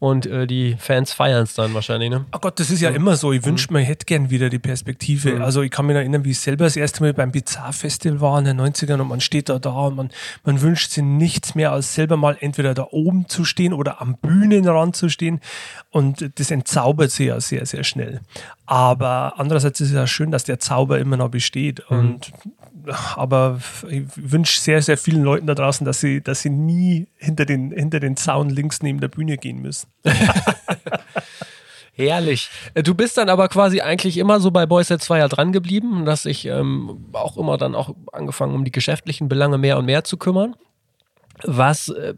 und 0.04 0.26
äh, 0.26 0.46
die 0.46 0.76
Fans 0.78 1.14
feiern 1.14 1.44
es 1.44 1.54
dann 1.54 1.72
wahrscheinlich. 1.72 2.10
Ne? 2.10 2.26
Oh 2.34 2.38
Gott, 2.38 2.60
das 2.60 2.68
ist 2.68 2.82
ja 2.82 2.90
mhm. 2.90 2.96
immer 2.96 3.16
so. 3.16 3.32
Ich 3.32 3.42
wünschte, 3.46 3.72
man 3.72 3.82
hätte 3.82 4.04
gern 4.04 4.28
wieder 4.28 4.50
die 4.50 4.58
Perspektive. 4.58 5.36
Mhm. 5.36 5.42
Also 5.42 5.62
ich 5.62 5.70
kann 5.70 5.86
mich 5.86 5.96
erinnern, 5.96 6.26
wie 6.26 6.32
ich 6.32 6.40
selber 6.40 6.64
das 6.64 6.76
erste 6.76 7.02
Mal 7.02 7.14
beim 7.14 7.32
Bizarre 7.32 7.72
Festival 7.72 8.20
war 8.20 8.38
in 8.38 8.44
den 8.44 8.60
90ern 8.60 9.00
und 9.00 9.08
man 9.08 9.22
steht 9.22 9.48
da 9.48 9.58
da 9.58 9.70
und 9.70 9.96
man, 9.96 10.10
man 10.44 10.60
wünscht 10.60 10.90
sich 10.90 11.02
nichts 11.02 11.54
mehr, 11.54 11.72
als 11.72 11.94
selber 11.94 12.18
mal 12.18 12.36
entweder 12.38 12.74
da 12.74 12.86
oben 12.90 13.30
zu 13.30 13.46
stehen 13.46 13.72
oder 13.72 14.02
am 14.02 14.18
Bühnenrand 14.18 14.94
zu 14.94 15.08
stehen. 15.08 15.40
Und 15.88 16.32
das 16.38 16.50
entzaubert 16.50 17.10
sie 17.10 17.24
ja 17.24 17.40
sehr, 17.40 17.64
sehr 17.64 17.82
schnell. 17.82 18.20
Aber 18.66 19.34
andererseits 19.38 19.80
ist 19.80 19.88
es 19.88 19.94
ja 19.94 20.06
schön, 20.06 20.30
dass 20.30 20.44
der 20.44 20.58
Zauber 20.58 20.98
immer 20.98 21.16
noch 21.16 21.30
besteht. 21.30 21.82
Mhm. 21.88 21.98
Und 21.98 22.32
aber 23.16 23.60
ich 23.88 24.04
wünsche 24.16 24.60
sehr, 24.60 24.82
sehr 24.82 24.96
vielen 24.96 25.22
Leuten 25.22 25.46
da 25.46 25.54
draußen, 25.54 25.84
dass 25.84 26.00
sie, 26.00 26.20
dass 26.20 26.42
sie 26.42 26.50
nie 26.50 27.06
hinter 27.16 27.44
den, 27.44 27.70
hinter 27.70 28.00
den 28.00 28.16
Zaun 28.16 28.50
links 28.50 28.82
neben 28.82 29.00
der 29.00 29.08
Bühne 29.08 29.38
gehen 29.38 29.62
müssen. 29.62 29.88
Herrlich. 31.96 32.50
Äh, 32.74 32.82
du 32.82 32.94
bist 32.94 33.16
dann 33.16 33.28
aber 33.28 33.48
quasi 33.48 33.80
eigentlich 33.80 34.18
immer 34.18 34.40
so 34.40 34.50
bei 34.50 34.66
Boys 34.66 34.88
Set 34.88 35.00
2 35.02 35.18
ja 35.18 35.28
dran 35.28 35.52
geblieben, 35.52 36.04
dass 36.04 36.26
ich 36.26 36.44
ähm, 36.46 37.06
auch 37.12 37.36
immer 37.36 37.56
dann 37.56 37.74
auch 37.74 37.94
angefangen, 38.12 38.54
um 38.54 38.64
die 38.64 38.72
geschäftlichen 38.72 39.28
Belange 39.28 39.58
mehr 39.58 39.78
und 39.78 39.84
mehr 39.84 40.02
zu 40.02 40.16
kümmern. 40.16 40.56
Was 41.42 41.88
äh, 41.88 42.14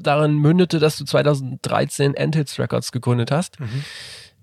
darin 0.00 0.34
mündete, 0.34 0.78
dass 0.78 0.96
du 0.96 1.04
2013 1.04 2.14
Endhits 2.14 2.58
Records 2.58 2.92
gegründet 2.92 3.30
hast. 3.30 3.58
Mhm. 3.58 3.84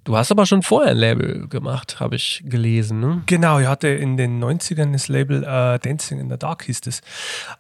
Du 0.04 0.18
hast 0.18 0.32
aber 0.32 0.46
schon 0.46 0.63
vorher 0.63 0.92
ein 0.92 0.98
Label 0.98 1.48
gemacht, 1.48 2.00
habe 2.00 2.16
ich 2.16 2.44
gelesen. 2.46 3.00
Ne? 3.00 3.22
Genau, 3.26 3.60
ich 3.60 3.68
hatte 3.68 3.88
in 3.88 4.18
den 4.18 4.44
90ern 4.44 4.92
das 4.92 5.08
Label 5.08 5.44
äh, 5.44 5.80
Dancing 5.80 6.20
in 6.20 6.30
the 6.30 6.38
Dark 6.38 6.63
hieß 6.63 6.82
es. 6.88 7.02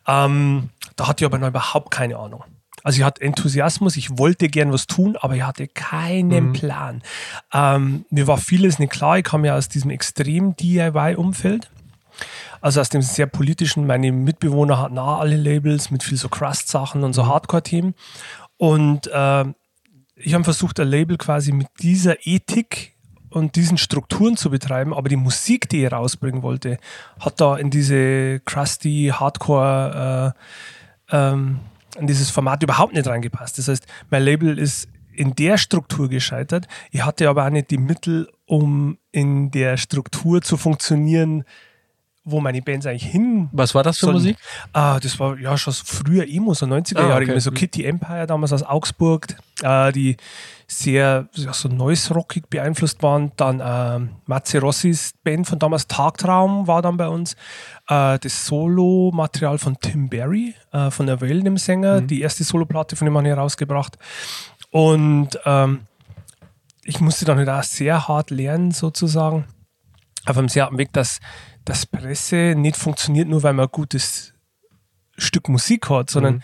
Ähm, 0.07 0.69
da 0.95 1.07
hatte 1.07 1.23
ich 1.23 1.25
aber 1.25 1.37
noch 1.37 1.47
überhaupt 1.47 1.91
keine 1.91 2.17
Ahnung. 2.17 2.43
Also 2.83 2.99
ich 2.99 3.05
hatte 3.05 3.21
Enthusiasmus, 3.21 3.95
ich 3.95 4.17
wollte 4.17 4.49
gern 4.49 4.73
was 4.73 4.87
tun, 4.87 5.15
aber 5.15 5.35
ich 5.35 5.43
hatte 5.43 5.67
keinen 5.69 6.49
mhm. 6.49 6.53
Plan. 6.53 7.01
Ähm, 7.53 8.05
mir 8.09 8.27
war 8.27 8.37
vieles 8.37 8.77
nicht 8.77 8.91
klar. 8.91 9.17
Ich 9.17 9.23
kam 9.23 9.45
ja 9.45 9.55
aus 9.55 9.69
diesem 9.69 9.89
extrem 9.89 10.55
DIY-Umfeld. 10.57 11.71
Also 12.59 12.81
aus 12.81 12.89
dem 12.89 13.01
sehr 13.01 13.25
politischen, 13.25 13.87
meine 13.87 14.11
Mitbewohner 14.11 14.79
hatten 14.79 14.97
auch 14.97 15.19
alle 15.19 15.37
Labels 15.37 15.91
mit 15.91 16.03
viel 16.03 16.17
so 16.17 16.29
Crust-Sachen 16.29 17.03
und 17.03 17.13
so 17.13 17.23
mhm. 17.23 17.27
Hardcore-Themen. 17.27 17.95
Und 18.57 19.07
äh, 19.07 19.45
ich 20.15 20.33
habe 20.33 20.43
versucht, 20.43 20.79
ein 20.79 20.87
Label 20.87 21.17
quasi 21.17 21.51
mit 21.51 21.67
dieser 21.81 22.25
Ethik 22.25 22.93
und 23.29 23.55
diesen 23.55 23.77
Strukturen 23.77 24.37
zu 24.37 24.49
betreiben, 24.49 24.93
aber 24.93 25.09
die 25.09 25.15
Musik, 25.15 25.67
die 25.69 25.83
ich 25.83 25.91
rausbringen 25.91 26.43
wollte, 26.43 26.77
hat 27.19 27.41
da 27.41 27.57
in 27.57 27.71
diese 27.71 28.39
crusty 28.41 29.11
Hardcore, 29.13 30.33
äh, 31.11 31.15
ähm, 31.15 31.59
in 31.97 32.07
dieses 32.07 32.29
Format 32.29 32.63
überhaupt 32.63 32.93
nicht 32.93 33.07
reingepasst. 33.07 33.57
Das 33.57 33.67
heißt, 33.67 33.87
mein 34.09 34.23
Label 34.23 34.57
ist 34.57 34.87
in 35.11 35.35
der 35.35 35.57
Struktur 35.57 36.09
gescheitert. 36.09 36.67
Ich 36.91 37.05
hatte 37.05 37.29
aber 37.29 37.45
auch 37.45 37.49
nicht 37.49 37.71
die 37.71 37.77
Mittel, 37.77 38.29
um 38.45 38.97
in 39.11 39.51
der 39.51 39.77
Struktur 39.77 40.41
zu 40.41 40.57
funktionieren, 40.57 41.43
wo 42.25 42.39
meine 42.39 42.61
Bands 42.61 42.85
eigentlich 42.85 43.05
hin. 43.05 43.49
Was 43.51 43.75
war 43.75 43.83
das 43.83 43.97
für 43.97 44.05
sollen. 44.05 44.17
Musik? 44.17 44.37
Ah, 44.71 44.99
das 44.99 45.19
war 45.19 45.37
ja 45.37 45.57
schon 45.57 45.73
früher 45.73 46.27
Emo, 46.27 46.53
so 46.53 46.65
90er 46.65 46.99
ah, 46.99 47.09
Jahre, 47.09 47.23
okay. 47.23 47.39
so 47.39 47.51
Kitty 47.51 47.83
Empire 47.83 48.27
damals 48.27 48.53
aus 48.53 48.63
Augsburg, 48.63 49.35
äh, 49.61 49.91
die 49.91 50.15
sehr 50.67 51.27
ja, 51.33 51.53
so 51.53 51.67
noise-rockig 51.67 52.49
beeinflusst 52.49 53.03
waren. 53.03 53.31
Dann 53.35 53.59
äh, 53.59 54.07
Matze 54.25 54.61
Rossis 54.61 55.13
Band 55.23 55.47
von 55.47 55.59
damals 55.59 55.87
Tagtraum 55.87 56.67
war 56.67 56.81
dann 56.81 56.97
bei 56.97 57.09
uns. 57.09 57.33
Äh, 57.89 58.19
das 58.19 58.45
Solo-Material 58.45 59.57
von 59.57 59.77
Tim 59.79 60.09
Berry, 60.09 60.55
äh, 60.71 60.91
von 60.91 61.05
der 61.05 61.19
Wellen, 61.19 61.43
dem 61.43 61.57
Sänger, 61.57 62.01
mhm. 62.01 62.07
die 62.07 62.21
erste 62.21 62.43
Solo-Platte 62.43 62.95
von 62.95 63.07
ihm 63.07 63.17
haben 63.17 63.25
herausgebracht. 63.25 63.97
Und 64.71 65.37
ähm, 65.45 65.81
ich 66.83 66.99
musste 66.99 67.25
dann 67.25 67.37
halt 67.37 67.49
auch 67.49 67.63
sehr 67.63 68.07
hart 68.07 68.29
lernen, 68.31 68.71
sozusagen, 68.71 69.45
auf 70.25 70.37
einem 70.37 70.49
sehr 70.49 70.63
harten 70.63 70.77
Weg, 70.77 70.93
dass 70.93 71.19
dass 71.65 71.85
Presse 71.85 72.55
nicht 72.55 72.75
funktioniert, 72.75 73.27
nur 73.27 73.43
weil 73.43 73.53
man 73.53 73.65
ein 73.67 73.71
gutes 73.71 74.33
Stück 75.17 75.49
Musik 75.49 75.89
hat, 75.89 76.09
sondern 76.09 76.35
mhm. 76.35 76.41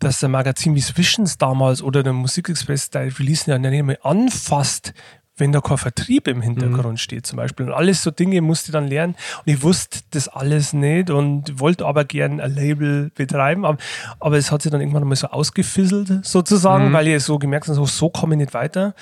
dass 0.00 0.24
ein 0.24 0.30
Magazin 0.30 0.74
wie 0.74 0.82
Visions 0.82 1.38
damals 1.38 1.82
oder 1.82 2.02
der 2.02 2.12
Musikexpress 2.12 2.90
da 2.90 3.00
releasen 3.00 3.50
ja 3.50 3.58
nicht 3.58 3.84
mehr 3.84 4.04
anfasst, 4.04 4.94
wenn 5.38 5.52
da 5.52 5.60
kein 5.60 5.78
Vertrieb 5.78 6.26
im 6.26 6.42
Hintergrund 6.42 6.92
mhm. 6.92 6.96
steht 6.96 7.26
zum 7.26 7.36
Beispiel. 7.36 7.66
Und 7.66 7.72
alles 7.72 8.02
so 8.02 8.10
Dinge 8.10 8.40
musste 8.40 8.70
ich 8.70 8.72
dann 8.72 8.88
lernen. 8.88 9.14
Und 9.44 9.52
ich 9.52 9.62
wusste 9.62 10.00
das 10.10 10.28
alles 10.28 10.72
nicht 10.72 11.10
und 11.10 11.60
wollte 11.60 11.86
aber 11.86 12.04
gern 12.04 12.40
ein 12.40 12.54
Label 12.54 13.10
betreiben. 13.14 13.64
Aber, 13.64 13.78
aber 14.20 14.36
es 14.36 14.50
hat 14.50 14.62
sich 14.62 14.72
dann 14.72 14.80
irgendwann 14.80 15.04
mal 15.04 15.16
so 15.16 15.28
ausgefisselt 15.28 16.24
sozusagen, 16.26 16.88
mhm. 16.88 16.92
weil 16.92 17.08
ich 17.08 17.22
so 17.22 17.38
gemerkt 17.38 17.68
habe, 17.68 17.76
so, 17.76 17.86
so 17.86 18.10
komme 18.10 18.34
ich 18.34 18.38
nicht 18.40 18.54
weiter. 18.54 18.94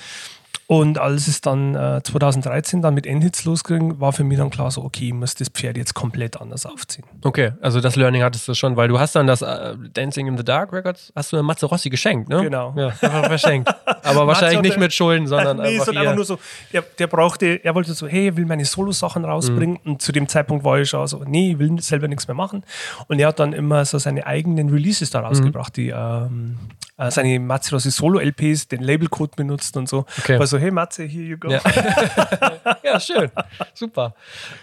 Und 0.69 0.97
als 0.97 1.29
es 1.29 1.39
dann 1.39 1.75
äh, 1.75 2.01
2013 2.03 2.81
dann 2.81 2.93
mit 2.93 3.07
Endhits 3.07 3.45
losging, 3.45 4.01
war 4.01 4.11
für 4.11 4.25
mich 4.25 4.37
dann 4.37 4.49
klar 4.49 4.69
so, 4.69 4.83
okay, 4.83 5.07
ich 5.07 5.13
muss 5.13 5.33
das 5.33 5.47
Pferd 5.47 5.77
jetzt 5.77 5.93
komplett 5.93 6.41
anders 6.41 6.65
aufziehen. 6.65 7.05
Okay, 7.23 7.53
also 7.61 7.79
das 7.79 7.95
Learning 7.95 8.21
hattest 8.21 8.49
du 8.49 8.53
schon, 8.53 8.75
weil 8.75 8.89
du 8.89 8.99
hast 8.99 9.15
dann 9.15 9.27
das 9.27 9.41
äh, 9.41 9.75
Dancing 9.93 10.27
in 10.27 10.37
the 10.37 10.43
Dark 10.43 10.73
Records, 10.73 11.13
hast 11.15 11.31
du 11.31 11.41
Matze 11.41 11.67
Rossi 11.67 11.89
geschenkt, 11.89 12.27
ne? 12.27 12.43
Genau. 12.43 12.73
Ja, 12.75 12.87
einfach 12.87 13.27
verschenkt. 13.27 13.73
Aber 14.03 14.27
wahrscheinlich 14.27 14.61
nicht 14.61 14.77
mit 14.77 14.93
Schulden, 14.93 15.25
sondern 15.27 15.57
nee, 15.61 15.67
einfach, 15.67 15.85
sondern 15.85 16.03
einfach 16.03 16.15
nur 16.17 16.25
so, 16.25 16.37
der, 16.73 16.81
der 16.99 17.07
brauchte, 17.07 17.63
er 17.63 17.73
wollte 17.73 17.93
so, 17.93 18.05
hey, 18.05 18.27
er 18.27 18.35
will 18.35 18.45
meine 18.45 18.65
Solo-Sachen 18.65 19.23
rausbringen. 19.23 19.79
Mhm. 19.85 19.91
Und 19.91 20.01
zu 20.01 20.11
dem 20.11 20.27
Zeitpunkt 20.27 20.65
war 20.65 20.77
ich 20.79 20.89
schon 20.89 21.07
so, 21.07 21.23
nee, 21.25 21.51
ich 21.51 21.59
will 21.59 21.81
selber 21.81 22.09
nichts 22.09 22.27
mehr 22.27 22.35
machen. 22.35 22.63
Und 23.07 23.19
er 23.19 23.29
hat 23.29 23.39
dann 23.39 23.53
immer 23.53 23.85
so 23.85 23.99
seine 23.99 24.27
eigenen 24.27 24.67
Releases 24.69 25.11
da 25.11 25.21
rausgebracht, 25.21 25.77
die 25.77 25.93
ähm, 25.95 26.57
äh, 26.97 27.11
seine 27.11 27.39
Matze 27.39 27.71
Rossi 27.75 27.91
Solo-LPs, 27.91 28.67
den 28.67 28.81
Labelcode 28.81 29.35
benutzt 29.35 29.77
und 29.77 29.87
so. 29.87 30.05
Okay. 30.19 30.39
War 30.39 30.47
so, 30.47 30.57
hey 30.57 30.71
Matze, 30.71 31.03
here 31.03 31.23
you 31.23 31.37
go. 31.37 31.49
Ja, 31.49 31.61
ja 32.83 32.99
schön. 32.99 33.29
Super. 33.73 34.15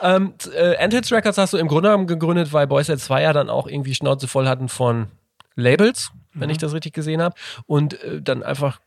Ähm, 0.02 0.34
äh, 0.52 0.74
Endhits 0.74 1.12
Records 1.12 1.38
hast 1.38 1.52
du 1.52 1.58
im 1.58 1.68
Grunde 1.68 1.90
genommen 1.90 2.06
gegründet, 2.06 2.52
weil 2.52 2.66
Boys 2.66 2.90
at 2.90 3.00
2 3.00 3.22
ja 3.22 3.32
dann 3.32 3.48
auch 3.48 3.66
irgendwie 3.66 3.94
Schnauze 3.94 4.28
voll 4.28 4.48
hatten 4.48 4.68
von 4.68 5.06
Labels, 5.54 6.10
wenn 6.32 6.50
ich 6.50 6.58
das 6.58 6.72
richtig 6.72 6.92
gesehen 6.92 7.22
habe. 7.22 7.36
Und 7.66 8.02
äh, 8.02 8.20
dann 8.20 8.42
einfach, 8.42 8.80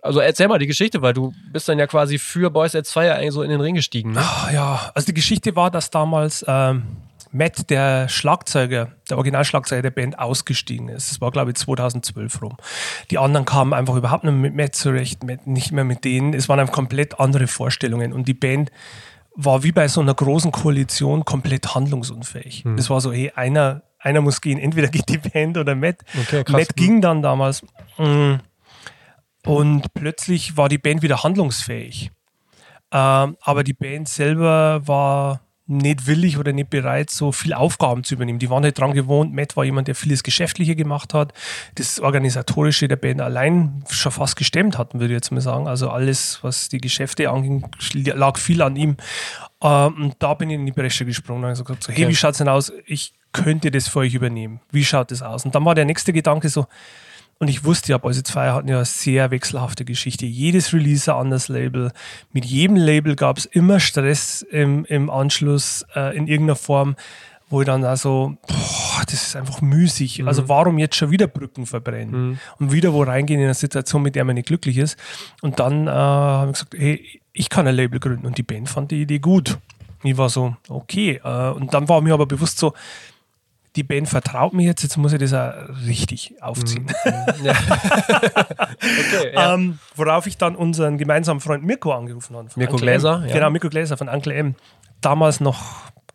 also 0.00 0.20
erzähl 0.20 0.46
mal 0.46 0.58
die 0.60 0.68
Geschichte, 0.68 1.02
weil 1.02 1.14
du 1.14 1.34
bist 1.52 1.68
dann 1.68 1.78
ja 1.78 1.88
quasi 1.88 2.18
für 2.18 2.50
Boys 2.50 2.76
at 2.76 2.86
2 2.86 3.06
ja 3.06 3.14
eigentlich 3.14 3.32
so 3.32 3.42
in 3.42 3.50
den 3.50 3.60
Ring 3.60 3.74
gestiegen. 3.74 4.12
Ne? 4.12 4.20
Ah, 4.20 4.50
ja, 4.52 4.92
also 4.94 5.06
die 5.06 5.14
Geschichte 5.14 5.56
war, 5.56 5.72
dass 5.72 5.90
damals 5.90 6.44
ähm, 6.46 6.84
Matt, 7.34 7.68
der 7.68 8.08
Schlagzeuger, 8.08 8.92
der 9.10 9.16
Originalschlagzeuger 9.16 9.82
der 9.82 9.90
Band, 9.90 10.18
ausgestiegen 10.18 10.88
ist. 10.88 11.10
Das 11.10 11.20
war, 11.20 11.30
glaube 11.30 11.50
ich, 11.50 11.56
2012 11.56 12.42
rum. 12.42 12.56
Die 13.10 13.18
anderen 13.18 13.44
kamen 13.44 13.72
einfach 13.74 13.96
überhaupt 13.96 14.24
nicht 14.24 14.34
mit 14.34 14.54
Matt 14.54 14.74
zurecht, 14.74 15.24
Matt 15.24 15.46
nicht 15.46 15.72
mehr 15.72 15.84
mit 15.84 16.04
denen. 16.04 16.32
Es 16.32 16.48
waren 16.48 16.60
einfach 16.60 16.74
komplett 16.74 17.18
andere 17.20 17.46
Vorstellungen. 17.46 18.12
Und 18.12 18.28
die 18.28 18.34
Band 18.34 18.70
war 19.34 19.64
wie 19.64 19.72
bei 19.72 19.88
so 19.88 20.00
einer 20.00 20.14
großen 20.14 20.52
Koalition 20.52 21.24
komplett 21.24 21.74
handlungsunfähig. 21.74 22.64
Das 22.76 22.88
war 22.88 23.00
so, 23.00 23.12
hey, 23.12 23.32
einer, 23.34 23.82
einer 23.98 24.20
muss 24.20 24.40
gehen, 24.40 24.58
entweder 24.58 24.88
geht 24.88 25.08
die 25.08 25.18
Band 25.18 25.58
oder 25.58 25.74
Matt. 25.74 25.96
Okay, 26.16 26.44
krass. 26.44 26.52
Matt 26.52 26.76
ging 26.76 27.00
dann 27.00 27.20
damals. 27.20 27.62
mm, 27.98 28.34
Und 29.46 29.92
plötzlich 29.94 30.56
war 30.56 30.68
die 30.68 30.78
Band 30.78 31.02
wieder 31.02 31.22
handlungsfähig. 31.24 32.12
Ähm, 32.92 33.36
aber 33.40 33.64
die 33.64 33.72
Band 33.72 34.08
selber 34.08 34.86
war 34.86 35.40
nicht 35.66 36.06
willig 36.06 36.36
oder 36.36 36.52
nicht 36.52 36.68
bereit, 36.68 37.10
so 37.10 37.32
viel 37.32 37.54
Aufgaben 37.54 38.04
zu 38.04 38.14
übernehmen. 38.14 38.38
Die 38.38 38.50
waren 38.50 38.64
halt 38.64 38.78
dran 38.78 38.92
gewohnt. 38.92 39.32
Matt 39.32 39.56
war 39.56 39.64
jemand, 39.64 39.88
der 39.88 39.94
vieles 39.94 40.22
Geschäftliche 40.22 40.76
gemacht 40.76 41.14
hat, 41.14 41.32
das 41.76 42.00
Organisatorische 42.00 42.86
der 42.86 42.96
Band 42.96 43.20
allein 43.22 43.82
schon 43.88 44.12
fast 44.12 44.36
gestemmt 44.36 44.76
hatten, 44.76 45.00
würde 45.00 45.14
ich 45.14 45.18
jetzt 45.18 45.30
mal 45.32 45.40
sagen. 45.40 45.66
Also 45.66 45.88
alles, 45.88 46.38
was 46.42 46.68
die 46.68 46.78
Geschäfte 46.78 47.30
anging, 47.30 47.66
lag 47.94 48.36
viel 48.36 48.60
an 48.60 48.76
ihm. 48.76 48.96
Ähm, 49.62 49.94
und 49.94 50.16
da 50.18 50.34
bin 50.34 50.50
ich 50.50 50.56
in 50.56 50.66
die 50.66 50.72
Bresche 50.72 51.06
gesprungen 51.06 51.44
und 51.44 51.50
habe 51.50 51.62
gesagt, 51.64 51.84
so, 51.84 51.92
hey, 51.92 52.08
wie 52.08 52.16
schaut's 52.16 52.38
denn 52.38 52.48
aus? 52.48 52.70
Ich 52.84 53.14
könnte 53.32 53.70
das 53.70 53.88
für 53.88 54.00
euch 54.00 54.14
übernehmen. 54.14 54.60
Wie 54.70 54.84
schaut 54.84 55.10
das 55.10 55.22
aus? 55.22 55.44
Und 55.44 55.54
dann 55.54 55.64
war 55.64 55.74
der 55.74 55.86
nächste 55.86 56.12
Gedanke 56.12 56.50
so, 56.50 56.66
und 57.38 57.48
ich 57.48 57.64
wusste 57.64 57.92
ja, 57.92 57.98
Boys 57.98 58.22
2 58.22 58.50
hatten 58.50 58.68
ja 58.68 58.76
eine 58.76 58.84
sehr 58.84 59.30
wechselhafte 59.30 59.84
Geschichte. 59.84 60.24
Jedes 60.24 60.72
Release 60.72 61.12
ein 61.12 61.20
anderes 61.20 61.48
Label. 61.48 61.90
Mit 62.32 62.44
jedem 62.44 62.76
Label 62.76 63.16
gab 63.16 63.38
es 63.38 63.44
immer 63.44 63.80
Stress 63.80 64.42
im, 64.42 64.84
im 64.84 65.10
Anschluss 65.10 65.84
äh, 65.94 66.16
in 66.16 66.26
irgendeiner 66.28 66.56
Form, 66.56 66.96
wo 67.50 67.60
ich 67.60 67.66
dann 67.66 67.84
also, 67.84 68.36
boah, 68.46 69.02
das 69.04 69.28
ist 69.28 69.36
einfach 69.36 69.60
müßig. 69.60 70.26
Also 70.26 70.48
warum 70.48 70.78
jetzt 70.78 70.96
schon 70.96 71.10
wieder 71.10 71.26
Brücken 71.26 71.66
verbrennen? 71.66 72.40
Und 72.58 72.72
wieder 72.72 72.92
wo 72.92 73.02
reingehen 73.02 73.40
in 73.40 73.46
eine 73.46 73.54
Situation, 73.54 74.02
mit 74.02 74.14
der 74.14 74.24
man 74.24 74.36
nicht 74.36 74.46
glücklich 74.46 74.78
ist. 74.78 74.96
Und 75.42 75.60
dann 75.60 75.86
äh, 75.86 75.90
habe 75.90 76.50
ich 76.50 76.54
gesagt, 76.54 76.74
hey, 76.76 77.20
ich 77.32 77.48
kann 77.48 77.66
ein 77.66 77.74
Label 77.74 78.00
gründen. 78.00 78.26
Und 78.26 78.38
die 78.38 78.42
Band 78.42 78.68
fand 78.68 78.90
die 78.90 79.02
Idee 79.02 79.18
gut. 79.18 79.58
Ich 80.02 80.16
war 80.16 80.28
so, 80.28 80.56
okay. 80.68 81.20
Äh, 81.22 81.50
und 81.50 81.74
dann 81.74 81.88
war 81.88 82.00
mir 82.00 82.14
aber 82.14 82.26
bewusst 82.26 82.58
so, 82.58 82.74
die 83.76 83.82
Band 83.82 84.08
vertraut 84.08 84.52
mir 84.52 84.64
jetzt, 84.64 84.82
jetzt 84.82 84.96
muss 84.96 85.12
ich 85.12 85.18
das 85.18 85.34
auch 85.34 85.52
richtig 85.86 86.40
aufziehen. 86.42 86.86
Okay, 88.84 89.32
ja. 89.32 89.54
Ähm, 89.54 89.78
worauf 89.96 90.26
ich 90.26 90.36
dann 90.36 90.56
unseren 90.56 90.98
gemeinsamen 90.98 91.40
Freund 91.40 91.64
Mirko 91.64 91.92
angerufen 91.92 92.36
habe. 92.36 92.48
Mirko 92.56 92.76
Gläser, 92.76 93.24
ja. 93.26 93.32
Genau, 93.32 93.50
Mirko 93.50 93.68
Gläser 93.68 93.96
von 93.96 94.08
Uncle 94.08 94.32
M. 94.32 94.54
Damals 95.00 95.40
noch 95.40 95.62